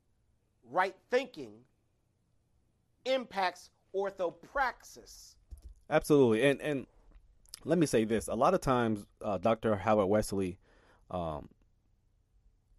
right 0.70 0.96
thinking, 1.10 1.54
impacts 3.06 3.70
orthopraxis. 3.96 5.36
Absolutely, 5.90 6.44
and 6.44 6.62
and 6.62 6.88
let 7.66 7.78
me 7.78 7.86
say 7.86 8.04
this: 8.04 8.28
a 8.28 8.36
lot 8.36 8.54
of 8.54 8.62
times, 8.62 9.06
uh, 9.22 9.38
Dr. 9.38 9.76
Howard 9.76 10.08
Wesley 10.08 10.58
um, 11.12 11.50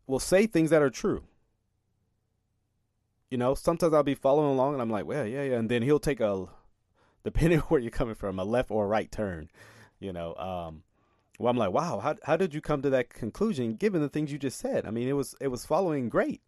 will 0.07 0.19
say 0.19 0.47
things 0.47 0.71
that 0.71 0.83
are 0.83 0.91
true. 0.91 1.25
You 3.31 3.39
know, 3.39 3.55
sometimes 3.55 3.95
I'll 3.95 4.03
be 4.03 4.15
following 4.15 4.51
along 4.51 4.75
and 4.75 4.83
I'm 4.83 4.91
like, 4.91 5.07
well, 5.07 5.27
yeah, 5.27 5.43
yeah, 5.43 5.57
and 5.57 5.69
then 5.69 5.83
he'll 5.83 5.99
take 5.99 6.21
a, 6.21 6.47
depending 7.25 7.59
where 7.69 7.81
you're 7.81 7.91
coming 7.91 8.15
from, 8.15 8.39
a 8.39 8.45
left 8.45 8.71
or 8.71 8.85
a 8.85 8.89
right 8.89 9.11
turn. 9.11 9.51
You 9.99 10.13
know, 10.13 10.35
um, 10.37 10.83
well, 11.39 11.51
I'm 11.51 11.57
like, 11.57 11.73
wow, 11.73 11.99
how 11.99 12.17
how 12.25 12.37
did 12.37 12.55
you 12.55 12.61
come 12.61 12.83
to 12.83 12.91
that 12.91 13.13
conclusion 13.13 13.75
given 13.75 14.01
the 14.01 14.09
things 14.09 14.31
you 14.31 14.39
just 14.39 14.59
said? 14.59 14.87
I 14.87 14.91
mean, 14.91 15.09
it 15.09 15.15
was 15.15 15.35
it 15.41 15.49
was 15.49 15.65
following 15.65 16.09
great. 16.09 16.43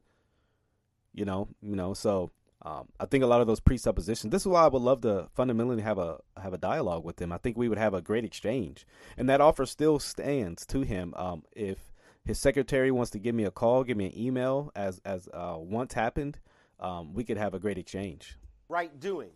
You 1.13 1.25
know, 1.25 1.49
you 1.63 1.75
know, 1.75 1.95
so 1.95 2.31
um, 2.67 2.89
I 2.99 3.07
think 3.07 3.23
a 3.23 3.29
lot 3.29 3.41
of 3.41 3.47
those 3.47 3.61
presuppositions. 3.61 4.33
This 4.33 4.43
is 4.43 4.49
why 4.49 4.65
I 4.65 4.67
would 4.67 4.83
love 4.83 5.03
to 5.03 5.29
fundamentally 5.35 5.81
have 5.83 5.99
a 5.99 6.19
have 6.37 6.53
a 6.53 6.59
dialogue 6.59 7.05
with 7.05 7.23
him. 7.23 7.31
I 7.31 7.39
think 7.39 7.57
we 7.57 7.69
would 7.69 7.79
have 7.79 7.95
a 7.95 8.03
great 8.03 8.25
exchange, 8.25 8.85
and 9.17 9.29
that 9.29 9.41
offer 9.41 9.67
still 9.67 10.01
stands 10.01 10.67
to 10.67 10.81
him. 10.81 11.15
Um, 11.17 11.45
if 11.53 11.79
his 12.25 12.41
secretary 12.41 12.91
wants 12.91 13.13
to 13.13 13.21
give 13.21 13.37
me 13.37 13.45
a 13.45 13.53
call, 13.53 13.85
give 13.85 13.97
me 13.97 14.07
an 14.07 14.19
email, 14.19 14.73
as 14.75 15.01
as 15.05 15.29
uh, 15.33 15.55
once 15.59 15.95
happened, 15.95 16.41
um, 16.81 17.15
we 17.15 17.23
could 17.23 17.37
have 17.37 17.55
a 17.55 17.61
great 17.61 17.79
exchange. 17.79 18.37
Right 18.69 18.99
doing. 18.99 19.31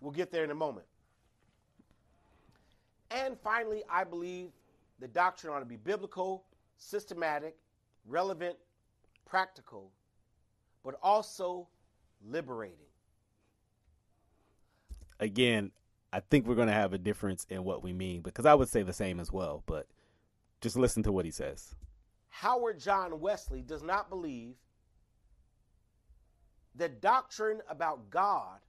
We'll 0.00 0.12
get 0.12 0.30
there 0.30 0.44
in 0.44 0.52
a 0.52 0.54
moment. 0.54 0.86
And 3.10 3.36
finally, 3.42 3.82
I 3.90 4.04
believe 4.04 4.50
the 5.00 5.08
doctrine 5.08 5.52
ought 5.52 5.60
to 5.60 5.64
be 5.64 5.78
biblical, 5.78 6.44
systematic, 6.76 7.56
relevant, 8.06 8.56
practical, 9.26 9.90
but 10.84 10.94
also 11.02 11.66
liberating. 12.26 12.76
Again, 15.20 15.72
I 16.12 16.20
think 16.20 16.46
we're 16.46 16.54
going 16.54 16.68
to 16.68 16.74
have 16.74 16.92
a 16.92 16.98
difference 16.98 17.46
in 17.50 17.64
what 17.64 17.82
we 17.82 17.92
mean 17.92 18.22
because 18.22 18.46
I 18.46 18.54
would 18.54 18.68
say 18.68 18.82
the 18.82 18.92
same 18.92 19.20
as 19.20 19.32
well, 19.32 19.62
but 19.66 19.86
just 20.60 20.76
listen 20.76 21.02
to 21.04 21.12
what 21.12 21.24
he 21.24 21.30
says. 21.30 21.74
Howard 22.28 22.78
John 22.78 23.20
Wesley 23.20 23.62
does 23.62 23.82
not 23.82 24.08
believe 24.08 24.54
that 26.76 27.00
doctrine 27.00 27.60
about 27.68 28.10
God 28.10 28.60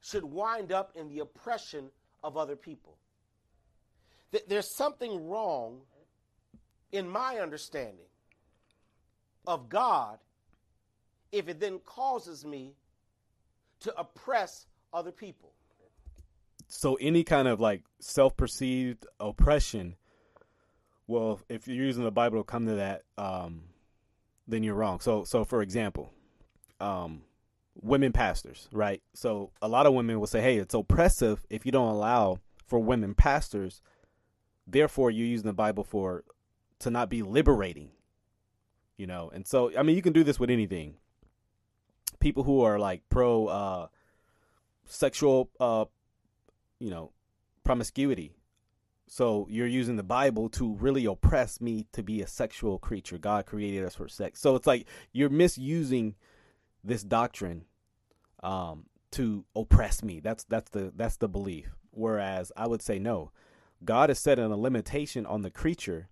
should 0.00 0.24
wind 0.24 0.72
up 0.72 0.92
in 0.94 1.08
the 1.08 1.20
oppression 1.20 1.90
of 2.22 2.36
other 2.36 2.56
people. 2.56 2.98
That 4.32 4.48
There's 4.48 4.68
something 4.68 5.28
wrong 5.28 5.82
in 6.92 7.08
my 7.08 7.38
understanding 7.38 8.06
of 9.46 9.68
God 9.68 10.18
if 11.34 11.48
it 11.48 11.58
then 11.58 11.80
causes 11.80 12.44
me 12.44 12.76
to 13.80 13.92
oppress 13.98 14.66
other 14.92 15.10
people. 15.10 15.52
So 16.68 16.94
any 17.00 17.24
kind 17.24 17.48
of 17.48 17.60
like 17.60 17.82
self-perceived 17.98 19.04
oppression, 19.18 19.96
well, 21.08 21.40
if 21.48 21.66
you're 21.66 21.84
using 21.84 22.04
the 22.04 22.12
Bible 22.12 22.38
to 22.38 22.44
come 22.44 22.66
to 22.66 22.76
that, 22.76 23.02
um, 23.18 23.64
then 24.46 24.62
you're 24.62 24.76
wrong. 24.76 25.00
So, 25.00 25.24
so 25.24 25.44
for 25.44 25.60
example, 25.60 26.12
um, 26.80 27.22
women 27.82 28.12
pastors, 28.12 28.68
right? 28.72 29.02
So 29.12 29.50
a 29.60 29.66
lot 29.66 29.86
of 29.86 29.92
women 29.92 30.20
will 30.20 30.28
say, 30.28 30.40
"Hey, 30.40 30.58
it's 30.58 30.74
oppressive 30.74 31.44
if 31.50 31.66
you 31.66 31.72
don't 31.72 31.88
allow 31.88 32.38
for 32.64 32.78
women 32.78 33.14
pastors. 33.14 33.82
Therefore, 34.66 35.10
you're 35.10 35.26
using 35.26 35.48
the 35.48 35.52
Bible 35.52 35.82
for 35.82 36.22
to 36.78 36.90
not 36.90 37.10
be 37.10 37.22
liberating." 37.22 37.90
You 38.96 39.08
know, 39.08 39.30
and 39.34 39.46
so 39.46 39.76
I 39.76 39.82
mean, 39.82 39.96
you 39.96 40.02
can 40.02 40.12
do 40.12 40.22
this 40.22 40.38
with 40.38 40.50
anything 40.50 40.96
people 42.24 42.42
who 42.42 42.62
are 42.62 42.78
like 42.78 43.02
pro 43.10 43.48
uh, 43.48 43.86
sexual, 44.86 45.50
uh, 45.60 45.84
you 46.80 46.88
know, 46.88 47.12
promiscuity. 47.64 48.32
So 49.06 49.46
you're 49.50 49.66
using 49.66 49.96
the 49.96 50.02
Bible 50.02 50.48
to 50.50 50.74
really 50.76 51.04
oppress 51.04 51.60
me 51.60 51.86
to 51.92 52.02
be 52.02 52.22
a 52.22 52.26
sexual 52.26 52.78
creature. 52.78 53.18
God 53.18 53.44
created 53.44 53.84
us 53.84 53.94
for 53.96 54.08
sex. 54.08 54.40
So 54.40 54.56
it's 54.56 54.66
like 54.66 54.86
you're 55.12 55.28
misusing 55.28 56.14
this 56.82 57.02
doctrine 57.02 57.66
um, 58.42 58.86
to 59.10 59.44
oppress 59.54 60.02
me. 60.02 60.20
That's 60.20 60.44
that's 60.44 60.70
the 60.70 60.94
that's 60.96 61.18
the 61.18 61.28
belief. 61.28 61.76
Whereas 61.90 62.50
I 62.56 62.66
would 62.66 62.80
say 62.80 62.98
no. 62.98 63.32
God 63.84 64.08
has 64.08 64.18
set 64.18 64.38
a 64.38 64.48
limitation 64.48 65.26
on 65.26 65.42
the 65.42 65.50
creature 65.50 66.08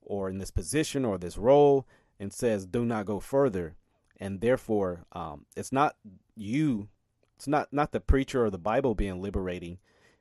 or 0.00 0.30
in 0.30 0.38
this 0.38 0.52
position 0.52 1.04
or 1.04 1.18
this 1.18 1.36
role 1.36 1.88
and 2.20 2.32
says 2.32 2.66
do 2.66 2.84
not 2.84 3.04
go 3.04 3.18
further 3.18 3.74
and 4.20 4.40
therefore 4.40 5.04
um, 5.12 5.46
it's 5.56 5.72
not 5.72 5.96
you 6.34 6.88
it's 7.36 7.46
not 7.46 7.72
not 7.72 7.92
the 7.92 8.00
preacher 8.00 8.44
or 8.44 8.50
the 8.50 8.58
bible 8.58 8.94
being 8.94 9.20
liberating. 9.20 9.78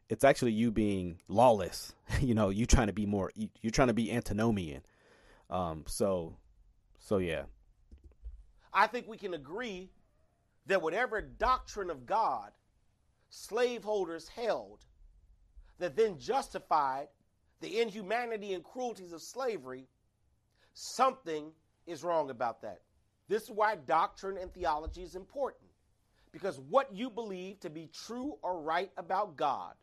It's 0.07 0.23
actually 0.23 0.51
you 0.51 0.71
being 0.71 1.19
lawless. 1.27 1.93
You 2.21 2.35
know 2.35 2.49
you 2.49 2.65
trying 2.65 2.87
to 2.87 2.93
be 2.93 3.05
more 3.05 3.31
you're 3.35 3.71
trying 3.71 3.87
to 3.89 3.93
be 3.93 4.11
antinomian. 4.11 4.81
Um, 5.49 5.83
so 5.87 6.37
so 6.99 7.17
yeah. 7.17 7.43
I 8.73 8.87
think 8.87 9.07
we 9.07 9.17
can 9.17 9.33
agree 9.33 9.89
that 10.65 10.81
whatever 10.81 11.21
doctrine 11.21 11.89
of 11.89 12.05
god 12.05 12.51
slaveholders 13.29 14.27
held 14.29 14.85
that 15.79 15.95
then 15.95 16.17
justified 16.17 17.07
the 17.61 17.81
inhumanity 17.81 18.53
and 18.53 18.63
cruelties 18.63 19.11
of 19.11 19.21
slavery 19.21 19.87
something 20.73 21.51
is 21.85 22.03
wrong 22.03 22.29
about 22.29 22.61
that 22.61 22.81
this 23.27 23.43
is 23.43 23.51
why 23.51 23.75
doctrine 23.75 24.37
and 24.37 24.53
theology 24.53 25.03
is 25.03 25.15
important. 25.15 25.69
Because 26.31 26.59
what 26.59 26.93
you 26.93 27.09
believe 27.09 27.59
to 27.61 27.69
be 27.69 27.89
true 27.93 28.37
or 28.41 28.61
right 28.61 28.91
about 28.97 29.37
God 29.37 29.73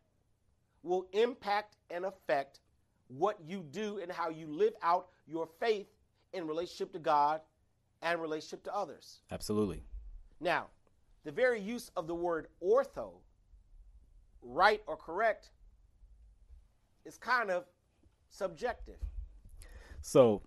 will 0.83 1.07
impact 1.11 1.77
and 1.89 2.05
affect 2.05 2.59
what 3.07 3.37
you 3.45 3.65
do 3.71 3.99
and 4.01 4.11
how 4.11 4.29
you 4.29 4.47
live 4.47 4.73
out 4.81 5.07
your 5.27 5.47
faith 5.59 5.87
in 6.33 6.47
relationship 6.47 6.93
to 6.93 6.99
God 6.99 7.41
and 8.01 8.21
relationship 8.21 8.63
to 8.65 8.75
others. 8.75 9.21
Absolutely. 9.31 9.83
Now, 10.39 10.67
the 11.23 11.31
very 11.31 11.59
use 11.59 11.89
of 11.95 12.07
the 12.07 12.15
word 12.15 12.47
ortho, 12.61 13.13
right 14.41 14.81
or 14.87 14.97
correct, 14.97 15.51
is 17.05 17.17
kind 17.17 17.49
of 17.49 17.65
subjective. 18.29 18.97
So, 20.01 20.41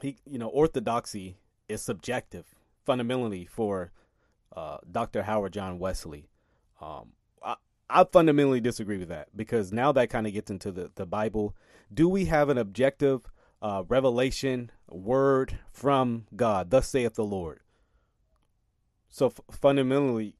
he, 0.00 0.16
you 0.24 0.38
know, 0.38 0.48
orthodoxy 0.48 1.36
is 1.68 1.82
subjective 1.82 2.54
fundamentally 2.84 3.46
for 3.46 3.92
uh, 4.54 4.78
Dr. 4.90 5.22
Howard 5.22 5.52
John 5.52 5.78
Wesley. 5.78 6.28
Um, 6.80 7.12
I, 7.42 7.56
I 7.88 8.04
fundamentally 8.04 8.60
disagree 8.60 8.98
with 8.98 9.08
that 9.08 9.28
because 9.34 9.72
now 9.72 9.92
that 9.92 10.10
kind 10.10 10.26
of 10.26 10.32
gets 10.32 10.50
into 10.50 10.70
the, 10.70 10.90
the 10.94 11.06
Bible. 11.06 11.54
Do 11.92 12.08
we 12.08 12.26
have 12.26 12.48
an 12.48 12.58
objective 12.58 13.26
uh, 13.62 13.84
revelation 13.88 14.70
word 14.88 15.58
from 15.72 16.26
God? 16.36 16.70
Thus 16.70 16.88
saith 16.88 17.14
the 17.14 17.24
Lord. 17.24 17.60
So 19.08 19.26
f- 19.26 19.40
fundamentally, 19.50 20.34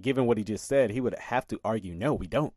given 0.00 0.26
what 0.26 0.38
he 0.38 0.44
just 0.44 0.66
said, 0.66 0.90
he 0.90 1.00
would 1.00 1.16
have 1.18 1.46
to 1.48 1.60
argue, 1.64 1.94
no, 1.94 2.14
we 2.14 2.26
don't. 2.26 2.54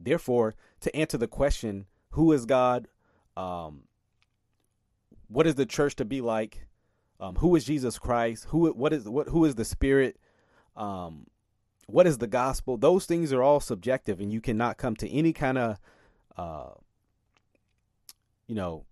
Therefore, 0.00 0.54
to 0.80 0.94
answer 0.94 1.18
the 1.18 1.28
question, 1.28 1.86
who 2.10 2.32
is 2.32 2.46
God? 2.46 2.88
Um, 3.36 3.82
what 5.28 5.46
is 5.46 5.56
the 5.56 5.66
church 5.66 5.96
to 5.96 6.04
be 6.04 6.20
like? 6.20 6.67
Um, 7.20 7.36
who 7.36 7.56
is 7.56 7.64
Jesus 7.64 7.98
Christ? 7.98 8.46
Who 8.50 8.70
what 8.72 8.92
is 8.92 9.08
what 9.08 9.28
who 9.28 9.44
is 9.44 9.56
the 9.56 9.64
Spirit? 9.64 10.18
Um, 10.76 11.26
what 11.86 12.06
is 12.06 12.18
the 12.18 12.26
gospel? 12.26 12.76
Those 12.76 13.06
things 13.06 13.32
are 13.32 13.42
all 13.42 13.60
subjective, 13.60 14.20
and 14.20 14.32
you 14.32 14.40
cannot 14.40 14.76
come 14.76 14.94
to 14.96 15.10
any 15.10 15.32
kind 15.32 15.56
of, 15.58 15.78
uh, 16.36 16.70
you 18.46 18.54
know, 18.54 18.84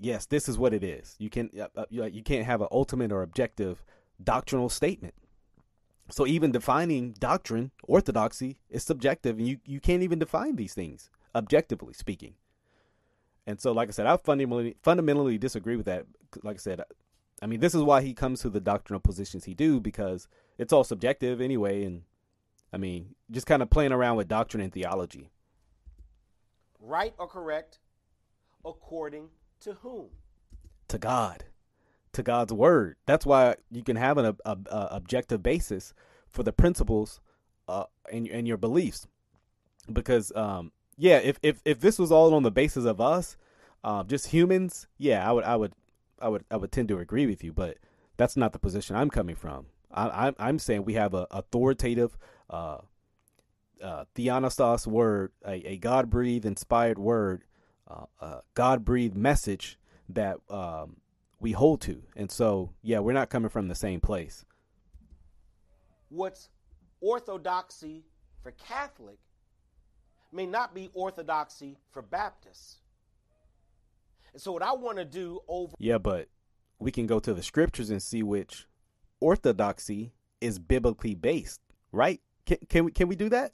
yes, 0.00 0.26
this 0.26 0.48
is 0.48 0.58
what 0.58 0.72
it 0.72 0.82
is. 0.82 1.14
You 1.18 1.30
can 1.30 1.50
uh, 1.76 1.84
you 1.90 2.22
can't 2.22 2.46
have 2.46 2.60
an 2.60 2.68
ultimate 2.72 3.12
or 3.12 3.22
objective 3.22 3.84
doctrinal 4.22 4.68
statement. 4.68 5.14
So 6.10 6.26
even 6.26 6.52
defining 6.52 7.12
doctrine, 7.12 7.70
orthodoxy, 7.84 8.58
is 8.68 8.82
subjective, 8.82 9.38
and 9.38 9.46
you 9.46 9.58
you 9.64 9.80
can't 9.80 10.02
even 10.02 10.18
define 10.18 10.56
these 10.56 10.74
things 10.74 11.10
objectively 11.34 11.94
speaking. 11.94 12.34
And 13.46 13.60
so, 13.60 13.72
like 13.72 13.88
I 13.88 13.92
said, 13.92 14.06
I 14.06 14.16
fundamentally 14.16 14.76
fundamentally 14.82 15.38
disagree 15.38 15.76
with 15.76 15.86
that. 15.86 16.06
Like 16.42 16.56
I 16.56 16.58
said, 16.58 16.82
I 17.44 17.46
mean, 17.46 17.60
this 17.60 17.74
is 17.74 17.82
why 17.82 18.00
he 18.00 18.14
comes 18.14 18.40
to 18.40 18.48
the 18.48 18.58
doctrinal 18.58 19.00
positions 19.00 19.44
he 19.44 19.52
do 19.52 19.78
because 19.78 20.28
it's 20.56 20.72
all 20.72 20.82
subjective 20.82 21.42
anyway, 21.42 21.84
and 21.84 22.04
I 22.72 22.78
mean, 22.78 23.16
just 23.30 23.46
kind 23.46 23.60
of 23.60 23.68
playing 23.68 23.92
around 23.92 24.16
with 24.16 24.28
doctrine 24.28 24.62
and 24.62 24.72
theology. 24.72 25.28
Right 26.80 27.12
or 27.18 27.28
correct, 27.28 27.80
according 28.64 29.28
to 29.60 29.74
whom? 29.74 30.06
To 30.88 30.96
God, 30.96 31.44
to 32.14 32.22
God's 32.22 32.54
word. 32.54 32.96
That's 33.04 33.26
why 33.26 33.56
you 33.70 33.82
can 33.82 33.96
have 33.96 34.16
an 34.16 34.38
a, 34.46 34.56
a, 34.70 34.88
objective 34.92 35.42
basis 35.42 35.92
for 36.30 36.44
the 36.44 36.52
principles 36.52 37.20
uh, 37.68 37.84
and 38.10 38.26
and 38.26 38.48
your 38.48 38.56
beliefs, 38.56 39.06
because 39.92 40.32
um, 40.34 40.72
yeah, 40.96 41.18
if 41.18 41.38
if 41.42 41.60
if 41.66 41.80
this 41.80 41.98
was 41.98 42.10
all 42.10 42.32
on 42.32 42.42
the 42.42 42.50
basis 42.50 42.86
of 42.86 43.02
us, 43.02 43.36
um, 43.82 44.06
just 44.06 44.28
humans, 44.28 44.86
yeah, 44.96 45.28
I 45.28 45.32
would 45.32 45.44
I 45.44 45.56
would 45.56 45.74
I 46.24 46.28
would 46.28 46.44
I 46.50 46.56
would 46.56 46.72
tend 46.72 46.88
to 46.88 46.98
agree 46.98 47.26
with 47.26 47.44
you, 47.44 47.52
but 47.52 47.76
that's 48.16 48.36
not 48.36 48.54
the 48.54 48.58
position 48.58 48.96
I'm 48.96 49.10
coming 49.10 49.36
from. 49.36 49.66
I, 49.92 50.28
am 50.28 50.34
I'm 50.38 50.58
saying 50.58 50.84
we 50.84 50.94
have 50.94 51.12
a 51.12 51.26
authoritative, 51.30 52.16
uh, 52.48 52.78
uh, 53.82 54.04
word, 54.86 55.32
a, 55.46 55.52
a 55.68 55.76
God 55.76 56.10
breathed, 56.10 56.46
inspired 56.46 56.98
word, 56.98 57.44
uh, 57.86 58.06
a 58.20 58.40
God 58.54 58.84
breathed 58.84 59.14
message 59.14 59.78
that 60.08 60.38
um, 60.48 60.96
we 61.38 61.52
hold 61.52 61.82
to, 61.82 62.02
and 62.16 62.30
so 62.30 62.70
yeah, 62.82 63.00
we're 63.00 63.12
not 63.12 63.28
coming 63.28 63.50
from 63.50 63.68
the 63.68 63.74
same 63.74 64.00
place. 64.00 64.46
What's 66.08 66.48
orthodoxy 67.02 68.06
for 68.42 68.52
Catholic 68.52 69.18
may 70.32 70.46
not 70.46 70.74
be 70.74 70.88
orthodoxy 70.94 71.76
for 71.92 72.00
Baptists. 72.00 72.78
And 74.34 74.42
so, 74.42 74.52
what 74.52 74.62
I 74.62 74.74
want 74.74 74.98
to 74.98 75.04
do 75.04 75.40
over. 75.48 75.74
Yeah, 75.78 75.98
but 75.98 76.28
we 76.78 76.90
can 76.90 77.06
go 77.06 77.20
to 77.20 77.32
the 77.32 77.42
scriptures 77.42 77.88
and 77.88 78.02
see 78.02 78.22
which 78.22 78.66
orthodoxy 79.20 80.12
is 80.40 80.58
biblically 80.58 81.14
based, 81.14 81.60
right? 81.92 82.20
Can, 82.44 82.58
can 82.68 82.84
we 82.84 82.92
can 82.92 83.08
we 83.08 83.16
do 83.16 83.28
that? 83.30 83.52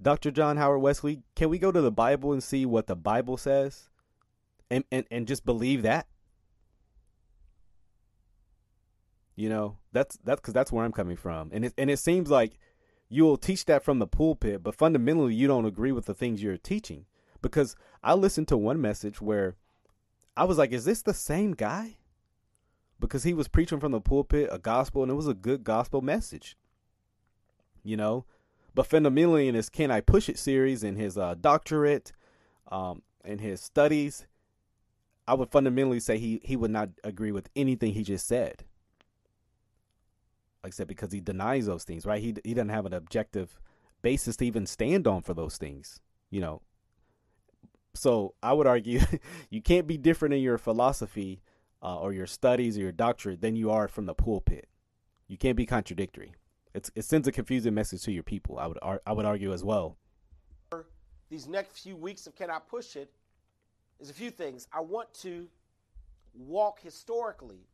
Dr. 0.00 0.30
John 0.30 0.56
Howard 0.56 0.80
Wesley, 0.80 1.22
can 1.34 1.50
we 1.50 1.58
go 1.58 1.70
to 1.70 1.80
the 1.80 1.92
Bible 1.92 2.32
and 2.32 2.42
see 2.42 2.64
what 2.64 2.86
the 2.86 2.96
Bible 2.96 3.36
says? 3.36 3.90
And 4.70 4.84
and, 4.90 5.04
and 5.10 5.28
just 5.28 5.44
believe 5.44 5.82
that? 5.82 6.06
You 9.36 9.50
know, 9.50 9.76
that's 9.92 10.18
that's 10.24 10.40
cuz 10.40 10.54
that's 10.54 10.72
where 10.72 10.84
I'm 10.84 10.92
coming 10.92 11.16
from. 11.16 11.50
And 11.52 11.66
it 11.66 11.74
and 11.76 11.90
it 11.90 11.98
seems 11.98 12.30
like 12.30 12.58
you'll 13.10 13.36
teach 13.36 13.66
that 13.66 13.84
from 13.84 13.98
the 13.98 14.06
pulpit, 14.06 14.62
but 14.62 14.74
fundamentally 14.74 15.34
you 15.34 15.46
don't 15.46 15.66
agree 15.66 15.92
with 15.92 16.06
the 16.06 16.14
things 16.14 16.42
you're 16.42 16.56
teaching. 16.56 17.04
Because 17.40 17.76
I 18.02 18.14
listened 18.14 18.48
to 18.48 18.56
one 18.56 18.80
message 18.80 19.20
where 19.20 19.56
I 20.38 20.44
was 20.44 20.56
like, 20.56 20.72
is 20.72 20.84
this 20.84 21.02
the 21.02 21.12
same 21.12 21.52
guy? 21.52 21.98
Because 23.00 23.24
he 23.24 23.34
was 23.34 23.48
preaching 23.48 23.80
from 23.80 23.92
the 23.92 24.00
pulpit 24.00 24.48
a 24.52 24.58
gospel 24.58 25.02
and 25.02 25.10
it 25.10 25.16
was 25.16 25.26
a 25.26 25.34
good 25.34 25.64
gospel 25.64 26.00
message. 26.00 26.56
You 27.82 27.96
know? 27.96 28.24
But 28.74 28.86
fundamentally 28.86 29.48
in 29.48 29.54
his 29.54 29.68
Can 29.68 29.90
I 29.90 30.00
Push 30.00 30.28
It 30.28 30.38
series 30.38 30.84
and 30.84 30.96
his 30.96 31.18
uh, 31.18 31.34
doctorate 31.40 32.12
um, 32.70 33.02
and 33.24 33.40
his 33.40 33.60
studies, 33.60 34.26
I 35.26 35.34
would 35.34 35.50
fundamentally 35.50 36.00
say 36.00 36.18
he, 36.18 36.40
he 36.44 36.56
would 36.56 36.70
not 36.70 36.90
agree 37.02 37.32
with 37.32 37.50
anything 37.56 37.92
he 37.92 38.04
just 38.04 38.26
said. 38.26 38.64
Said, 40.70 40.86
because 40.86 41.12
he 41.12 41.20
denies 41.20 41.64
those 41.64 41.84
things, 41.84 42.04
right? 42.04 42.20
He 42.20 42.34
he 42.44 42.52
doesn't 42.52 42.68
have 42.68 42.84
an 42.84 42.92
objective 42.92 43.58
basis 44.02 44.36
to 44.36 44.44
even 44.44 44.66
stand 44.66 45.06
on 45.06 45.22
for 45.22 45.32
those 45.32 45.56
things, 45.56 46.02
you 46.28 46.42
know. 46.42 46.60
So 47.94 48.34
I 48.42 48.52
would 48.52 48.66
argue 48.66 49.00
you 49.50 49.62
can't 49.62 49.86
be 49.86 49.96
different 49.96 50.34
in 50.34 50.40
your 50.40 50.58
philosophy 50.58 51.42
uh, 51.82 51.98
or 51.98 52.12
your 52.12 52.26
studies 52.26 52.76
or 52.76 52.82
your 52.82 52.92
doctorate 52.92 53.40
than 53.40 53.56
you 53.56 53.70
are 53.70 53.88
from 53.88 54.06
the 54.06 54.14
pulpit. 54.14 54.68
You 55.26 55.36
can't 55.36 55.56
be 55.56 55.66
contradictory. 55.66 56.34
It's, 56.74 56.90
it 56.94 57.04
sends 57.04 57.26
a 57.26 57.32
confusing 57.32 57.74
message 57.74 58.02
to 58.02 58.12
your 58.12 58.22
people. 58.22 58.58
I 58.58 58.66
would 58.66 58.78
I 58.82 59.12
would 59.12 59.24
argue 59.24 59.52
as 59.52 59.64
well. 59.64 59.96
These 61.30 61.46
next 61.46 61.80
few 61.80 61.96
weeks 61.96 62.26
of 62.26 62.34
Can 62.34 62.50
I 62.50 62.58
Push 62.58 62.96
It 62.96 63.12
is 64.00 64.08
a 64.08 64.14
few 64.14 64.30
things. 64.30 64.66
I 64.72 64.80
want 64.80 65.12
to 65.22 65.48
walk 66.34 66.80
historically 66.80 67.66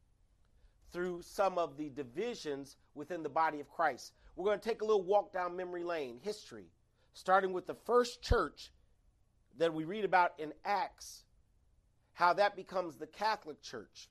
through 0.92 1.22
some 1.22 1.58
of 1.58 1.76
the 1.76 1.90
divisions 1.90 2.76
within 2.94 3.22
the 3.22 3.28
body 3.28 3.60
of 3.60 3.68
Christ. 3.68 4.12
We're 4.36 4.44
going 4.44 4.58
to 4.58 4.68
take 4.68 4.82
a 4.82 4.84
little 4.84 5.02
walk 5.02 5.32
down 5.32 5.56
memory 5.56 5.84
lane, 5.84 6.18
history, 6.22 6.66
starting 7.12 7.52
with 7.52 7.66
the 7.66 7.74
first 7.74 8.22
church 8.22 8.72
that 9.58 9.72
we 9.72 9.84
read 9.84 10.04
about 10.04 10.32
in 10.38 10.52
Acts, 10.64 11.24
how 12.14 12.32
that 12.34 12.56
becomes 12.56 12.96
the 12.96 13.06
Catholic 13.06 13.62
Church. 13.62 14.08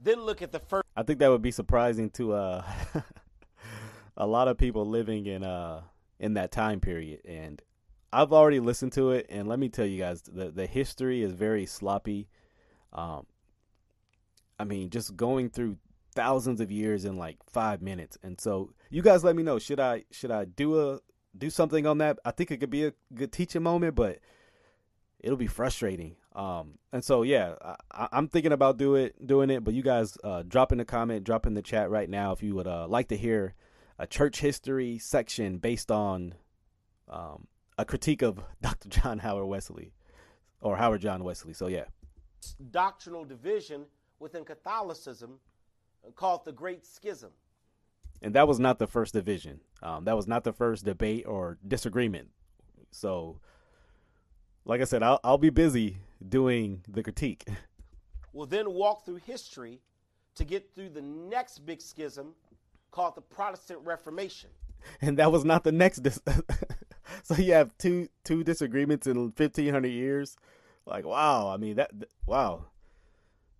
Then 0.00 0.22
look 0.22 0.42
at 0.42 0.52
the 0.52 0.60
first. 0.60 0.84
I 0.96 1.02
think 1.02 1.18
that 1.18 1.28
would 1.28 1.42
be 1.42 1.50
surprising 1.50 2.10
to 2.10 2.32
uh, 2.32 2.64
a 4.16 4.26
lot 4.26 4.48
of 4.48 4.56
people 4.56 4.86
living 4.86 5.26
in 5.26 5.44
uh 5.44 5.82
in 6.20 6.34
that 6.34 6.50
time 6.50 6.80
period, 6.80 7.20
and 7.24 7.62
I've 8.12 8.32
already 8.32 8.60
listened 8.60 8.92
to 8.94 9.10
it, 9.10 9.26
and 9.28 9.48
let 9.48 9.58
me 9.58 9.68
tell 9.68 9.86
you 9.86 9.98
guys, 9.98 10.22
the 10.22 10.50
the 10.50 10.66
history 10.66 11.22
is 11.22 11.32
very 11.32 11.66
sloppy. 11.66 12.28
Um, 12.92 13.26
I 14.58 14.64
mean, 14.64 14.90
just 14.90 15.16
going 15.16 15.50
through 15.50 15.76
thousands 16.14 16.60
of 16.60 16.70
years 16.70 17.04
in 17.04 17.16
like 17.16 17.36
five 17.50 17.82
minutes, 17.82 18.18
and 18.22 18.40
so 18.40 18.72
you 18.90 19.02
guys 19.02 19.24
let 19.24 19.36
me 19.36 19.42
know 19.42 19.58
should 19.58 19.80
I 19.80 20.04
should 20.10 20.30
I 20.30 20.44
do 20.44 20.80
a 20.80 21.00
do 21.36 21.50
something 21.50 21.86
on 21.86 21.98
that. 21.98 22.18
I 22.24 22.30
think 22.30 22.50
it 22.50 22.58
could 22.58 22.70
be 22.70 22.86
a 22.86 22.92
good 23.14 23.32
teaching 23.32 23.62
moment, 23.62 23.94
but 23.94 24.18
it'll 25.20 25.36
be 25.36 25.46
frustrating. 25.46 26.16
Um, 26.34 26.78
and 26.92 27.04
so 27.04 27.22
yeah, 27.22 27.54
I, 27.90 28.08
am 28.12 28.28
thinking 28.28 28.52
about 28.52 28.76
do 28.76 28.94
it, 28.94 29.26
doing 29.26 29.50
it. 29.50 29.64
But 29.64 29.74
you 29.74 29.82
guys, 29.82 30.16
uh, 30.22 30.42
drop 30.46 30.72
in 30.72 30.78
the 30.78 30.84
comment, 30.84 31.24
drop 31.24 31.46
in 31.46 31.54
the 31.54 31.62
chat 31.62 31.90
right 31.90 32.08
now 32.08 32.32
if 32.32 32.42
you 32.42 32.54
would 32.54 32.66
uh, 32.66 32.86
like 32.88 33.08
to 33.08 33.16
hear 33.16 33.54
a 33.98 34.06
church 34.06 34.40
history 34.40 34.98
section 34.98 35.58
based 35.58 35.90
on 35.90 36.34
um, 37.08 37.46
a 37.76 37.84
critique 37.84 38.22
of 38.22 38.40
Dr. 38.60 38.88
John 38.88 39.18
Howard 39.18 39.46
Wesley 39.46 39.92
or 40.60 40.76
Howard 40.76 41.00
John 41.00 41.24
Wesley. 41.24 41.52
So 41.52 41.66
yeah, 41.66 41.84
doctrinal 42.70 43.24
division 43.24 43.86
within 44.20 44.44
Catholicism 44.44 45.40
called 46.14 46.44
the 46.44 46.52
Great 46.52 46.86
Schism 46.86 47.30
and 48.22 48.34
that 48.34 48.48
was 48.48 48.58
not 48.58 48.78
the 48.78 48.86
first 48.86 49.14
division. 49.14 49.60
Um, 49.82 50.04
that 50.04 50.16
was 50.16 50.26
not 50.26 50.44
the 50.44 50.52
first 50.52 50.84
debate 50.84 51.24
or 51.26 51.58
disagreement. 51.66 52.30
So, 52.90 53.40
like 54.64 54.80
I 54.80 54.84
said, 54.84 55.02
I'll, 55.02 55.20
I'll 55.22 55.38
be 55.38 55.50
busy 55.50 55.98
doing 56.26 56.82
the 56.88 57.02
critique. 57.02 57.44
We'll 58.34 58.46
then 58.46 58.72
walk 58.72 59.04
through 59.04 59.20
history 59.26 59.80
to 60.36 60.44
get 60.44 60.74
through 60.74 60.90
the 60.90 61.00
next 61.00 61.60
big 61.66 61.80
schism 61.80 62.34
called 62.90 63.16
the 63.16 63.20
Protestant 63.20 63.80
Reformation. 63.84 64.50
And 65.00 65.18
that 65.18 65.32
was 65.32 65.44
not 65.44 65.64
the 65.64 65.72
next. 65.72 66.02
Dis- 66.02 66.20
so 67.24 67.34
you 67.34 67.54
have 67.54 67.76
two 67.78 68.08
two 68.24 68.44
disagreements 68.44 69.06
in 69.06 69.32
fifteen 69.32 69.72
hundred 69.72 69.88
years. 69.88 70.36
Like 70.86 71.04
wow, 71.04 71.48
I 71.48 71.56
mean 71.56 71.76
that 71.76 71.90
wow. 72.26 72.66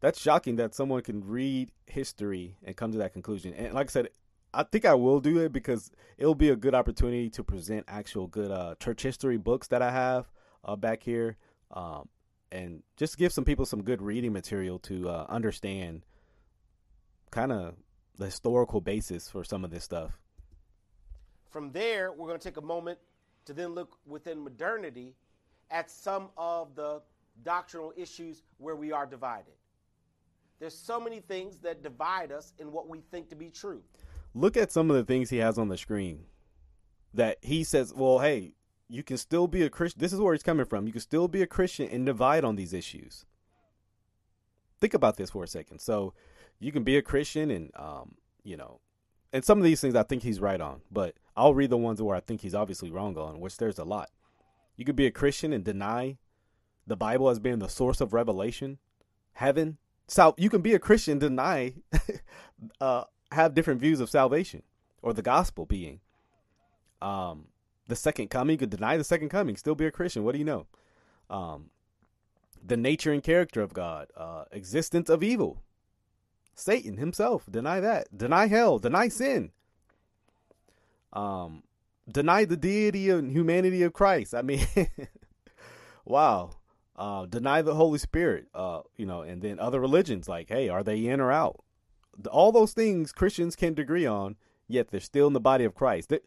that's 0.01 0.21
shocking 0.21 0.57
that 0.57 0.75
someone 0.75 1.03
can 1.03 1.27
read 1.27 1.73
history 1.87 2.57
and 2.63 2.77
come 2.77 2.93
to 2.93 2.99
that 2.99 3.13
conclusion. 3.13 3.55
And 3.55 3.75
like 3.75 3.89
I 3.89 3.91
said, 3.91 4.09
I 4.55 4.63
think 4.63 4.85
I 4.85 4.95
will 4.95 5.21
do 5.21 5.39
it 5.39 5.53
because 5.53 5.91
it'll 6.17 6.35
be 6.35 6.51
a 6.51 6.57
good 6.57 6.75
opportunity 6.75 7.29
to 7.31 7.45
present 7.45 7.85
actual 7.87 8.27
good 8.27 8.51
uh, 8.51 8.75
church 8.81 9.03
history 9.03 9.37
books 9.37 9.69
that 9.69 9.83
I 9.83 9.91
have 9.91 10.27
uh, 10.65 10.77
back 10.77 11.03
here, 11.03 11.37
um, 11.73 12.09
and 12.51 12.83
just 12.97 13.19
give 13.19 13.33
some 13.33 13.45
people 13.45 13.67
some 13.67 13.83
good 13.83 14.01
reading 14.01 14.33
material 14.33 14.79
to 14.81 15.09
uh, 15.09 15.27
understand 15.29 16.05
kind 17.31 17.53
of 17.53 17.75
the 18.17 18.25
historical 18.25 18.81
basis 18.81 19.29
for 19.29 19.45
some 19.45 19.65
of 19.65 19.71
this 19.71 19.85
stuff. 19.85 20.19
From 21.51 21.71
there, 21.73 22.13
we're 22.13 22.27
going 22.27 22.39
to 22.39 22.45
take 22.45 22.57
a 22.57 22.63
moment 22.63 22.99
to 23.45 23.53
then 23.53 23.75
look 23.75 23.99
within 24.07 24.43
modernity 24.43 25.15
at 25.71 25.91
some 25.91 26.31
of 26.37 26.75
the 26.75 27.03
doctrinal 27.45 27.93
issues 27.97 28.43
where 28.57 28.77
we 28.77 28.93
are 28.93 29.07
divided. 29.07 29.55
There's 30.59 30.77
so 30.77 30.99
many 30.99 31.21
things 31.21 31.59
that 31.59 31.83
divide 31.83 32.33
us 32.33 32.53
in 32.59 32.73
what 32.73 32.89
we 32.89 33.01
think 33.11 33.29
to 33.29 33.37
be 33.37 33.51
true. 33.51 33.83
Look 34.35 34.57
at 34.57 34.73
some 34.73 34.91
of 34.91 34.97
the 34.97 35.05
things 35.05 35.31
he 35.31 35.39
has 35.39 35.59
on 35.59 35.69
the 35.69 35.77
screen 35.77 36.25
that 37.15 37.39
he 37.43 37.65
says, 37.65 37.93
well, 37.95 38.19
hey, 38.19 38.55
you 38.89 39.03
can 39.03 39.17
still 39.17 39.47
be 39.47 39.63
a 39.63 39.71
Christian. 39.71 40.01
This 40.01 40.13
is 40.13 40.21
where 40.21 40.35
he's 40.35 40.43
coming 40.43 40.67
from. 40.67 40.87
You 40.87 40.93
can 40.93 41.01
still 41.01 41.29
be 41.29 41.43
a 41.43 41.47
Christian 41.47 41.89
and 41.89 42.07
divide 42.07 42.45
on 42.45 42.57
these 42.57 42.73
issues. 42.73 43.25
Think 44.81 44.95
about 44.95 45.17
this 45.17 45.31
for 45.31 45.43
a 45.43 45.49
second. 45.49 45.81
So 45.81 46.15
you 46.61 46.73
can 46.73 46.85
be 46.85 46.97
a 46.97 47.03
Christian 47.03 47.51
and, 47.51 47.71
um, 47.77 48.15
you 48.45 48.57
know, 48.57 48.81
and 49.33 49.45
some 49.45 49.59
of 49.59 49.65
these 49.65 49.81
things 49.81 49.95
I 49.95 50.05
think 50.05 50.23
he's 50.23 50.41
right 50.41 50.61
on, 50.61 50.81
but 50.91 51.15
I'll 51.37 51.55
read 51.55 51.71
the 51.71 51.77
ones 51.77 52.01
where 52.01 52.17
I 52.17 52.21
think 52.21 52.41
he's 52.41 52.55
obviously 52.55 52.91
wrong 52.91 53.17
on, 53.19 53.41
which 53.41 53.59
there's 53.59 53.79
a 53.79 53.85
lot. 53.85 54.11
You 54.77 54.85
could 54.85 54.97
be 54.97 55.07
a 55.07 55.11
Christian 55.11 55.53
and 55.53 55.65
deny 55.65 56.17
the 56.87 56.97
Bible 56.97 57.29
as 57.29 57.39
being 57.39 57.59
the 57.59 57.69
source 57.69 58.01
of 58.01 58.15
revelation, 58.15 58.79
heaven, 59.33 59.77
so 60.07 60.35
you 60.39 60.49
can 60.49 60.63
be 60.63 60.73
a 60.73 60.79
Christian, 60.79 61.19
deny, 61.19 61.75
uh, 62.81 63.05
have 63.33 63.55
different 63.55 63.81
views 63.81 64.01
of 64.01 64.11
salvation 64.11 64.63
or 65.03 65.13
the 65.13 65.23
gospel 65.23 65.67
being. 65.67 66.01
Um, 67.01 67.47
the 67.87 67.97
second 67.97 68.29
coming, 68.29 68.55
you 68.55 68.59
could 68.59 68.71
deny 68.71 68.97
the 68.97 69.05
second 69.05 69.29
coming, 69.29 69.57
still 69.57 69.75
be 69.75 69.87
a 69.87 69.91
Christian. 69.91 70.25
What 70.25 70.33
do 70.33 70.39
you 70.39 70.45
know? 70.45 70.67
Um, 71.31 71.71
the 72.65 72.77
nature 72.77 73.13
and 73.13 73.23
character 73.23 73.63
of 73.63 73.73
God, 73.73 74.09
uh, 74.17 74.45
existence 74.51 75.09
of 75.09 75.23
evil, 75.23 75.63
Satan 76.55 76.97
himself, 76.97 77.45
deny 77.51 77.81
that, 77.81 78.17
deny 78.17 78.47
hell, 78.47 78.79
deny 78.79 79.09
sin, 79.09 79.53
um, 81.13 81.63
deny 82.11 82.45
the 82.45 82.57
deity 82.57 83.11
and 83.11 83.31
humanity 83.31 83.83
of 83.83 83.93
Christ. 83.93 84.35
I 84.35 84.43
mean, 84.43 84.67
wow 86.05 86.51
uh, 86.99 87.27
deny 87.27 87.63
the 87.63 87.75
Holy 87.75 87.99
Spirit, 87.99 88.49
uh, 88.55 88.81
you 88.97 89.07
know, 89.07 89.23
and 89.23 89.41
then 89.41 89.61
other 89.61 89.81
religions 89.81 90.29
like, 90.29 90.49
hey, 90.49 90.69
are 90.69 90.83
they 90.83 91.07
in 91.07 91.21
or 91.21 91.31
out? 91.31 91.61
All 92.31 92.53
those 92.53 92.73
things 92.73 93.13
Christians 93.13 93.55
can 93.55 93.79
agree 93.79 94.07
on, 94.07 94.37
yet 94.67 94.89
they're 94.89 95.01
still 95.01 95.27
in 95.27 95.33
the 95.33 95.41
body 95.41 95.65
of 95.65 95.75
Christ. 95.75 96.09
They, 96.09 96.21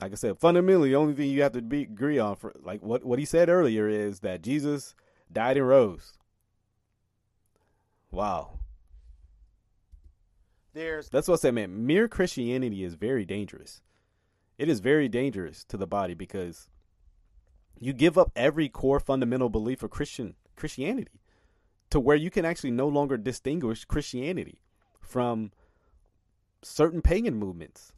like 0.00 0.12
I 0.12 0.16
said, 0.16 0.38
fundamentally, 0.38 0.90
the 0.90 0.96
only 0.96 1.14
thing 1.14 1.30
you 1.30 1.42
have 1.42 1.52
to 1.52 1.62
be, 1.62 1.82
agree 1.82 2.18
on, 2.18 2.36
for 2.36 2.52
like 2.62 2.82
what 2.82 3.04
what 3.04 3.18
he 3.18 3.24
said 3.24 3.48
earlier, 3.48 3.88
is 3.88 4.20
that 4.20 4.42
Jesus 4.42 4.94
died 5.32 5.56
and 5.56 5.68
rose. 5.68 6.18
Wow. 8.10 8.58
There's 10.72 11.08
that's 11.08 11.28
what 11.28 11.34
I 11.34 11.42
said, 11.42 11.54
man. 11.54 11.86
Mere 11.86 12.08
Christianity 12.08 12.84
is 12.84 12.94
very 12.94 13.24
dangerous. 13.24 13.80
It 14.58 14.68
is 14.68 14.80
very 14.80 15.08
dangerous 15.08 15.64
to 15.64 15.76
the 15.76 15.86
body 15.86 16.14
because 16.14 16.68
you 17.78 17.92
give 17.92 18.18
up 18.18 18.30
every 18.36 18.68
core 18.68 19.00
fundamental 19.00 19.48
belief 19.48 19.82
of 19.82 19.90
Christian 19.90 20.34
Christianity 20.56 21.20
to 21.94 22.00
where 22.00 22.16
you 22.16 22.28
can 22.28 22.44
actually 22.44 22.72
no 22.72 22.88
longer 22.88 23.16
distinguish 23.16 23.84
Christianity 23.84 24.58
from 25.00 25.52
certain 26.60 27.00
pagan 27.00 27.36
movements. 27.36 27.92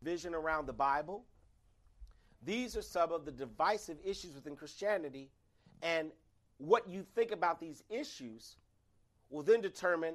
Vision 0.00 0.34
around 0.34 0.64
the 0.64 0.72
Bible. 0.72 1.26
These 2.42 2.78
are 2.78 2.82
some 2.82 3.12
of 3.12 3.26
the 3.26 3.32
divisive 3.32 3.98
issues 4.02 4.34
within 4.34 4.56
Christianity, 4.56 5.28
and 5.82 6.10
what 6.56 6.88
you 6.88 7.04
think 7.14 7.32
about 7.32 7.60
these 7.60 7.84
issues 7.90 8.56
will 9.28 9.42
then 9.42 9.60
determine 9.60 10.14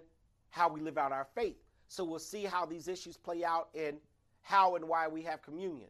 how 0.50 0.68
we 0.68 0.82
live 0.82 0.98
out 0.98 1.12
our 1.12 1.28
faith. 1.36 1.58
So 1.88 2.04
we'll 2.04 2.18
see 2.18 2.46
how 2.46 2.66
these 2.66 2.88
issues 2.88 3.16
play 3.16 3.44
out 3.44 3.70
in 3.76 3.98
how 4.42 4.76
and 4.76 4.88
why 4.88 5.08
we 5.08 5.22
have 5.22 5.44
communion. 5.44 5.90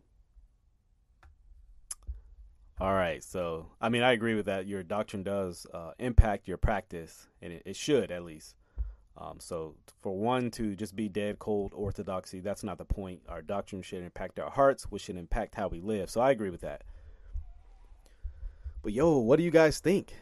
All 2.80 2.94
right. 2.94 3.24
So, 3.24 3.68
I 3.80 3.90
mean, 3.90 4.04
I 4.04 4.12
agree 4.12 4.36
with 4.36 4.48
that. 4.48 4.68
Your 4.68 4.84
doctrine 4.84 5.24
does 5.24 5.66
uh, 5.74 5.92
impact 5.98 6.48
your 6.48 6.58
practice, 6.58 7.28
and 7.42 7.54
it, 7.54 7.64
it 7.66 7.76
should 7.76 8.12
at 8.12 8.24
least. 8.24 8.56
Um, 9.18 9.40
so, 9.40 9.76
for 10.02 10.18
one 10.18 10.52
to 10.52 10.76
just 10.76 10.94
be 10.94 11.08
dead 11.08 11.40
cold 11.40 11.72
orthodoxy, 11.74 12.42
that's 12.42 12.66
not 12.66 12.78
the 12.78 12.86
point. 12.86 13.22
Our 13.30 13.42
doctrine 13.42 13.82
should 13.82 14.04
impact 14.04 14.40
our 14.40 14.50
hearts, 14.50 14.84
which 14.92 15.04
should 15.04 15.16
impact 15.16 15.56
how 15.56 15.70
we 15.70 15.80
live. 15.80 16.10
So, 16.10 16.20
I 16.20 16.32
agree 16.32 16.50
with 16.50 16.62
that. 16.62 16.84
But, 18.84 18.92
yo, 18.92 19.20
what 19.20 19.38
do 19.38 19.44
you 19.44 19.52
guys 19.52 19.80
think? 19.80 20.14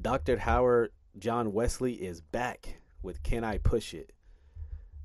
Dr. 0.00 0.38
Howard 0.38 0.92
John 1.18 1.52
Wesley 1.52 1.94
is 1.94 2.22
back 2.22 2.80
with 3.02 3.22
Can 3.22 3.44
I 3.44 3.58
Push 3.58 3.92
It? 3.92 4.12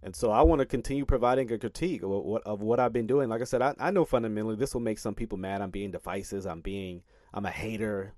And 0.04 0.16
so 0.16 0.32
I 0.32 0.42
want 0.42 0.60
to 0.60 0.66
continue 0.66 1.06
providing 1.06 1.52
a 1.52 1.58
critique 1.58 2.02
of 2.02 2.10
what, 2.10 2.44
of 2.44 2.62
what 2.62 2.80
I've 2.80 2.94
been 2.94 3.08
doing. 3.08 3.30
Like 3.30 3.42
I 3.42 3.46
said, 3.46 3.62
I, 3.62 3.76
I 3.80 3.92
know 3.92 4.04
fundamentally 4.04 4.56
this 4.56 4.74
will 4.74 4.82
make 4.82 4.98
some 4.98 5.14
people 5.14 5.38
mad. 5.38 5.62
I'm 5.62 5.70
being 5.70 5.92
divisive. 5.92 6.46
I'm 6.48 6.62
being, 6.62 7.04
I'm 7.34 7.46
a 7.46 7.52
hater. 7.52 8.14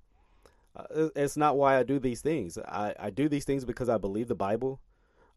Uh, 0.74 1.08
it's 1.14 1.36
not 1.36 1.56
why 1.56 1.78
I 1.78 1.82
do 1.82 1.98
these 1.98 2.22
things. 2.22 2.56
I, 2.56 2.94
I 2.98 3.10
do 3.10 3.28
these 3.28 3.44
things 3.44 3.64
because 3.64 3.88
I 3.88 3.98
believe 3.98 4.28
the 4.28 4.34
Bible. 4.34 4.80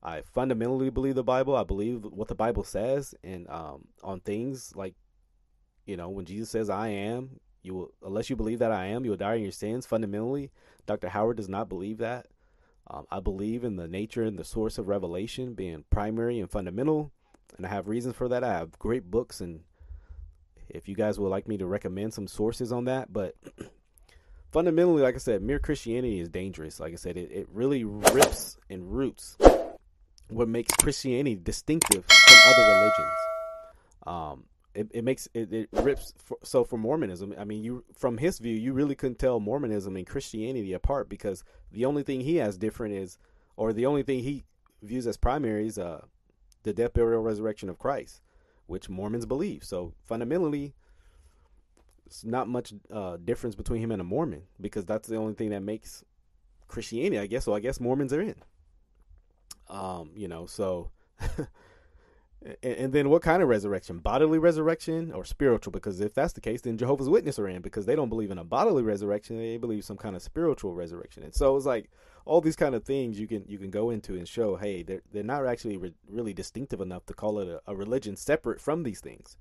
I 0.02 0.22
fundamentally 0.22 0.90
believe 0.90 1.16
the 1.16 1.24
Bible. 1.24 1.56
I 1.56 1.64
believe 1.64 2.04
what 2.04 2.28
the 2.28 2.36
Bible 2.36 2.64
says, 2.64 3.16
and 3.24 3.50
um, 3.50 3.88
on 4.04 4.20
things 4.22 4.74
like, 4.76 4.94
you 5.86 5.98
know, 5.98 6.10
when 6.10 6.26
Jesus 6.26 6.50
says, 6.50 6.70
"I 6.70 6.90
am," 6.90 7.40
you 7.64 7.74
will, 7.74 7.92
unless 8.04 8.30
you 8.30 8.36
believe 8.36 8.60
that 8.60 8.72
I 8.72 8.86
am, 8.86 9.04
you 9.04 9.12
will 9.12 9.18
die 9.18 9.36
in 9.36 9.44
your 9.44 9.52
sins. 9.52 9.86
Fundamentally, 9.86 10.52
Dr. 10.86 11.10
Howard 11.10 11.38
does 11.38 11.50
not 11.50 11.68
believe 11.68 11.98
that. 11.98 12.28
Um, 12.90 13.06
I 13.12 13.20
believe 13.20 13.64
in 13.64 13.76
the 13.76 13.88
nature 13.88 14.24
and 14.24 14.38
the 14.38 14.46
source 14.46 14.78
of 14.78 14.88
revelation 14.88 15.54
being 15.54 15.84
primary 15.90 16.40
and 16.40 16.50
fundamental, 16.50 17.12
and 17.58 17.66
I 17.66 17.70
have 17.70 17.88
reasons 17.88 18.16
for 18.16 18.30
that. 18.30 18.44
I 18.44 18.54
have 18.54 18.80
great 18.80 19.12
books, 19.12 19.42
and 19.42 19.62
if 20.70 20.88
you 20.88 20.96
guys 20.96 21.20
would 21.20 21.30
like 21.30 21.48
me 21.48 21.58
to 21.58 21.66
recommend 21.66 22.14
some 22.14 22.28
sources 22.28 22.72
on 22.72 22.86
that, 22.86 23.12
but 23.12 23.36
fundamentally, 24.52 25.02
like 25.02 25.16
I 25.16 25.20
said, 25.20 25.42
mere 25.42 25.60
Christianity 25.60 26.20
is 26.20 26.30
dangerous. 26.30 26.80
Like 26.80 26.94
I 26.94 26.98
said, 26.98 27.18
it, 27.18 27.32
it 27.32 27.48
really 27.52 27.84
rips 27.84 28.58
and 28.70 28.90
roots 28.92 29.38
what 30.30 30.48
makes 30.48 30.74
Christianity 30.76 31.36
distinctive 31.36 32.06
from 32.06 32.38
other 32.48 32.64
religions. 32.64 33.18
Um, 34.06 34.44
it, 34.78 34.92
it 34.94 35.04
makes 35.04 35.28
it, 35.34 35.52
it 35.52 35.70
rips 35.72 36.14
for, 36.24 36.38
so 36.44 36.64
for 36.64 36.78
Mormonism. 36.78 37.34
I 37.36 37.46
mean, 37.46 37.64
you 37.64 37.84
from 37.98 38.20
his 38.20 38.38
view, 38.38 38.56
you 38.56 38.74
really 38.74 38.94
couldn't 38.94 39.18
tell 39.18 39.40
Mormonism 39.40 39.96
and 39.96 40.06
Christianity 40.06 40.72
apart 40.74 41.10
because 41.10 41.44
the 41.72 41.86
only 41.86 42.04
thing 42.04 42.22
he 42.22 42.36
has 42.36 42.60
different 42.60 42.94
is, 42.94 43.18
or 43.56 43.74
the 43.74 43.88
only 43.88 44.04
thing 44.04 44.20
he 44.20 44.44
views 44.84 45.08
as 45.08 45.18
primary 45.18 45.66
is 45.66 45.80
uh, 45.80 46.02
the 46.62 46.74
death, 46.74 46.94
burial, 46.94 47.24
resurrection 47.24 47.70
of 47.70 47.80
Christ, 47.80 48.22
which 48.68 48.88
Mormons 48.88 49.26
believe. 49.26 49.64
So 49.64 49.94
fundamentally, 50.06 50.76
it's 52.06 52.24
not 52.24 52.48
much 52.48 52.72
uh, 52.94 53.18
difference 53.18 53.56
between 53.56 53.82
him 53.82 53.92
and 53.92 54.00
a 54.00 54.06
Mormon 54.06 54.44
because 54.62 54.86
that's 54.86 55.08
the 55.08 55.16
only 55.16 55.34
thing 55.34 55.50
that 55.50 55.64
makes 55.64 56.04
Christianity, 56.68 57.18
I 57.18 57.26
guess. 57.26 57.46
So 57.46 57.56
I 57.56 57.62
guess 57.62 57.80
Mormons 57.80 58.14
are 58.14 58.22
in. 58.22 58.36
Um, 59.70 60.12
you 60.16 60.28
know, 60.28 60.46
so 60.46 60.92
And, 62.62 62.94
then 62.94 63.10
what 63.10 63.24
kind 63.24 63.42
of 63.42 63.50
resurrection? 63.50 63.98
Bodily 63.98 64.38
resurrection 64.38 65.12
or 65.12 65.26
spiritual? 65.26 65.72
Because 65.72 66.00
if 66.00 66.14
that's 66.14 66.34
the 66.34 66.42
case, 66.42 66.62
then 66.62 66.78
Jehovah's 66.78 67.10
Witness 67.10 67.40
are 67.40 67.48
in 67.48 67.62
because 67.62 67.86
they 67.88 67.96
don't 67.96 68.10
believe 68.10 68.30
in 68.30 68.38
a 68.38 68.44
bodily 68.44 68.84
resurrection; 68.84 69.38
they 69.38 69.58
believe 69.58 69.84
some 69.84 69.98
kind 69.98 70.16
of 70.16 70.22
spiritual 70.22 70.76
resurrection. 70.76 71.24
And 71.24 71.34
so 71.34 71.58
it's 71.58 71.66
like 71.66 71.90
all 72.26 72.40
these 72.40 72.56
kind 72.56 72.76
of 72.76 72.84
things 72.84 73.20
you 73.20 73.28
can 73.28 73.44
you 73.48 73.58
can 73.58 73.72
go 73.72 73.90
into 73.90 74.16
and 74.16 74.28
show, 74.28 74.56
hey, 74.56 74.84
they're 74.84 75.02
they're 75.12 75.24
not 75.24 75.48
actually 75.48 75.78
re- 75.78 75.94
really 76.08 76.34
distinctive 76.34 76.80
enough 76.80 77.06
to 77.08 77.14
call 77.14 77.40
it 77.40 77.48
a, 77.48 77.62
a, 77.66 77.76
religion 77.76 78.16
separate 78.16 78.62
from 78.62 78.84
these 78.84 79.00
things. 79.00 79.38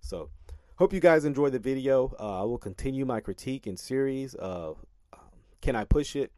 So, 0.00 0.30
hope 0.76 0.92
you 0.92 1.00
guys 1.00 1.24
enjoy 1.24 1.50
the 1.50 1.58
video. 1.58 2.14
Uh, 2.20 2.42
I 2.42 2.44
will 2.44 2.58
continue 2.58 3.04
my 3.04 3.20
critique 3.20 3.66
and 3.66 3.78
series 3.78 4.34
of 4.34 4.78
um, 5.12 5.20
Can 5.60 5.74
I 5.74 5.84
Push 5.84 6.14
It? 6.14 6.32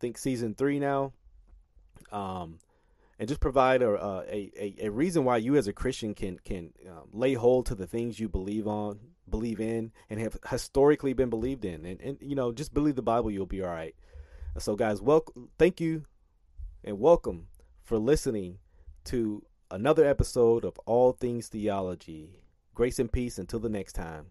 Think 0.00 0.18
season 0.18 0.54
three 0.54 0.78
now. 0.78 1.12
Um, 2.12 2.58
and 3.18 3.28
just 3.28 3.40
provide 3.40 3.82
a, 3.82 3.94
a, 4.28 4.74
a, 4.80 4.88
reason 4.90 5.24
why 5.24 5.36
you 5.38 5.56
as 5.56 5.66
a 5.66 5.72
Christian 5.72 6.14
can 6.14 6.38
can 6.44 6.72
um, 6.88 7.08
lay 7.12 7.34
hold 7.34 7.66
to 7.66 7.74
the 7.74 7.86
things 7.86 8.20
you 8.20 8.28
believe 8.28 8.68
on, 8.68 9.00
believe 9.28 9.60
in, 9.60 9.92
and 10.08 10.20
have 10.20 10.38
historically 10.48 11.12
been 11.12 11.30
believed 11.30 11.64
in, 11.64 11.84
and 11.84 12.00
and 12.00 12.18
you 12.20 12.34
know 12.34 12.52
just 12.52 12.72
believe 12.72 12.96
the 12.96 13.02
Bible, 13.02 13.30
you'll 13.30 13.46
be 13.46 13.62
all 13.62 13.70
right. 13.70 13.94
So, 14.58 14.76
guys, 14.76 15.00
welcome, 15.00 15.50
thank 15.58 15.80
you, 15.80 16.04
and 16.84 16.98
welcome 16.98 17.48
for 17.82 17.98
listening 17.98 18.58
to 19.04 19.44
another 19.70 20.06
episode 20.06 20.64
of 20.64 20.78
All 20.86 21.12
Things 21.12 21.48
Theology. 21.48 22.30
Grace 22.74 22.98
and 22.98 23.10
peace 23.10 23.38
until 23.38 23.58
the 23.58 23.68
next 23.68 23.94
time. 23.94 24.26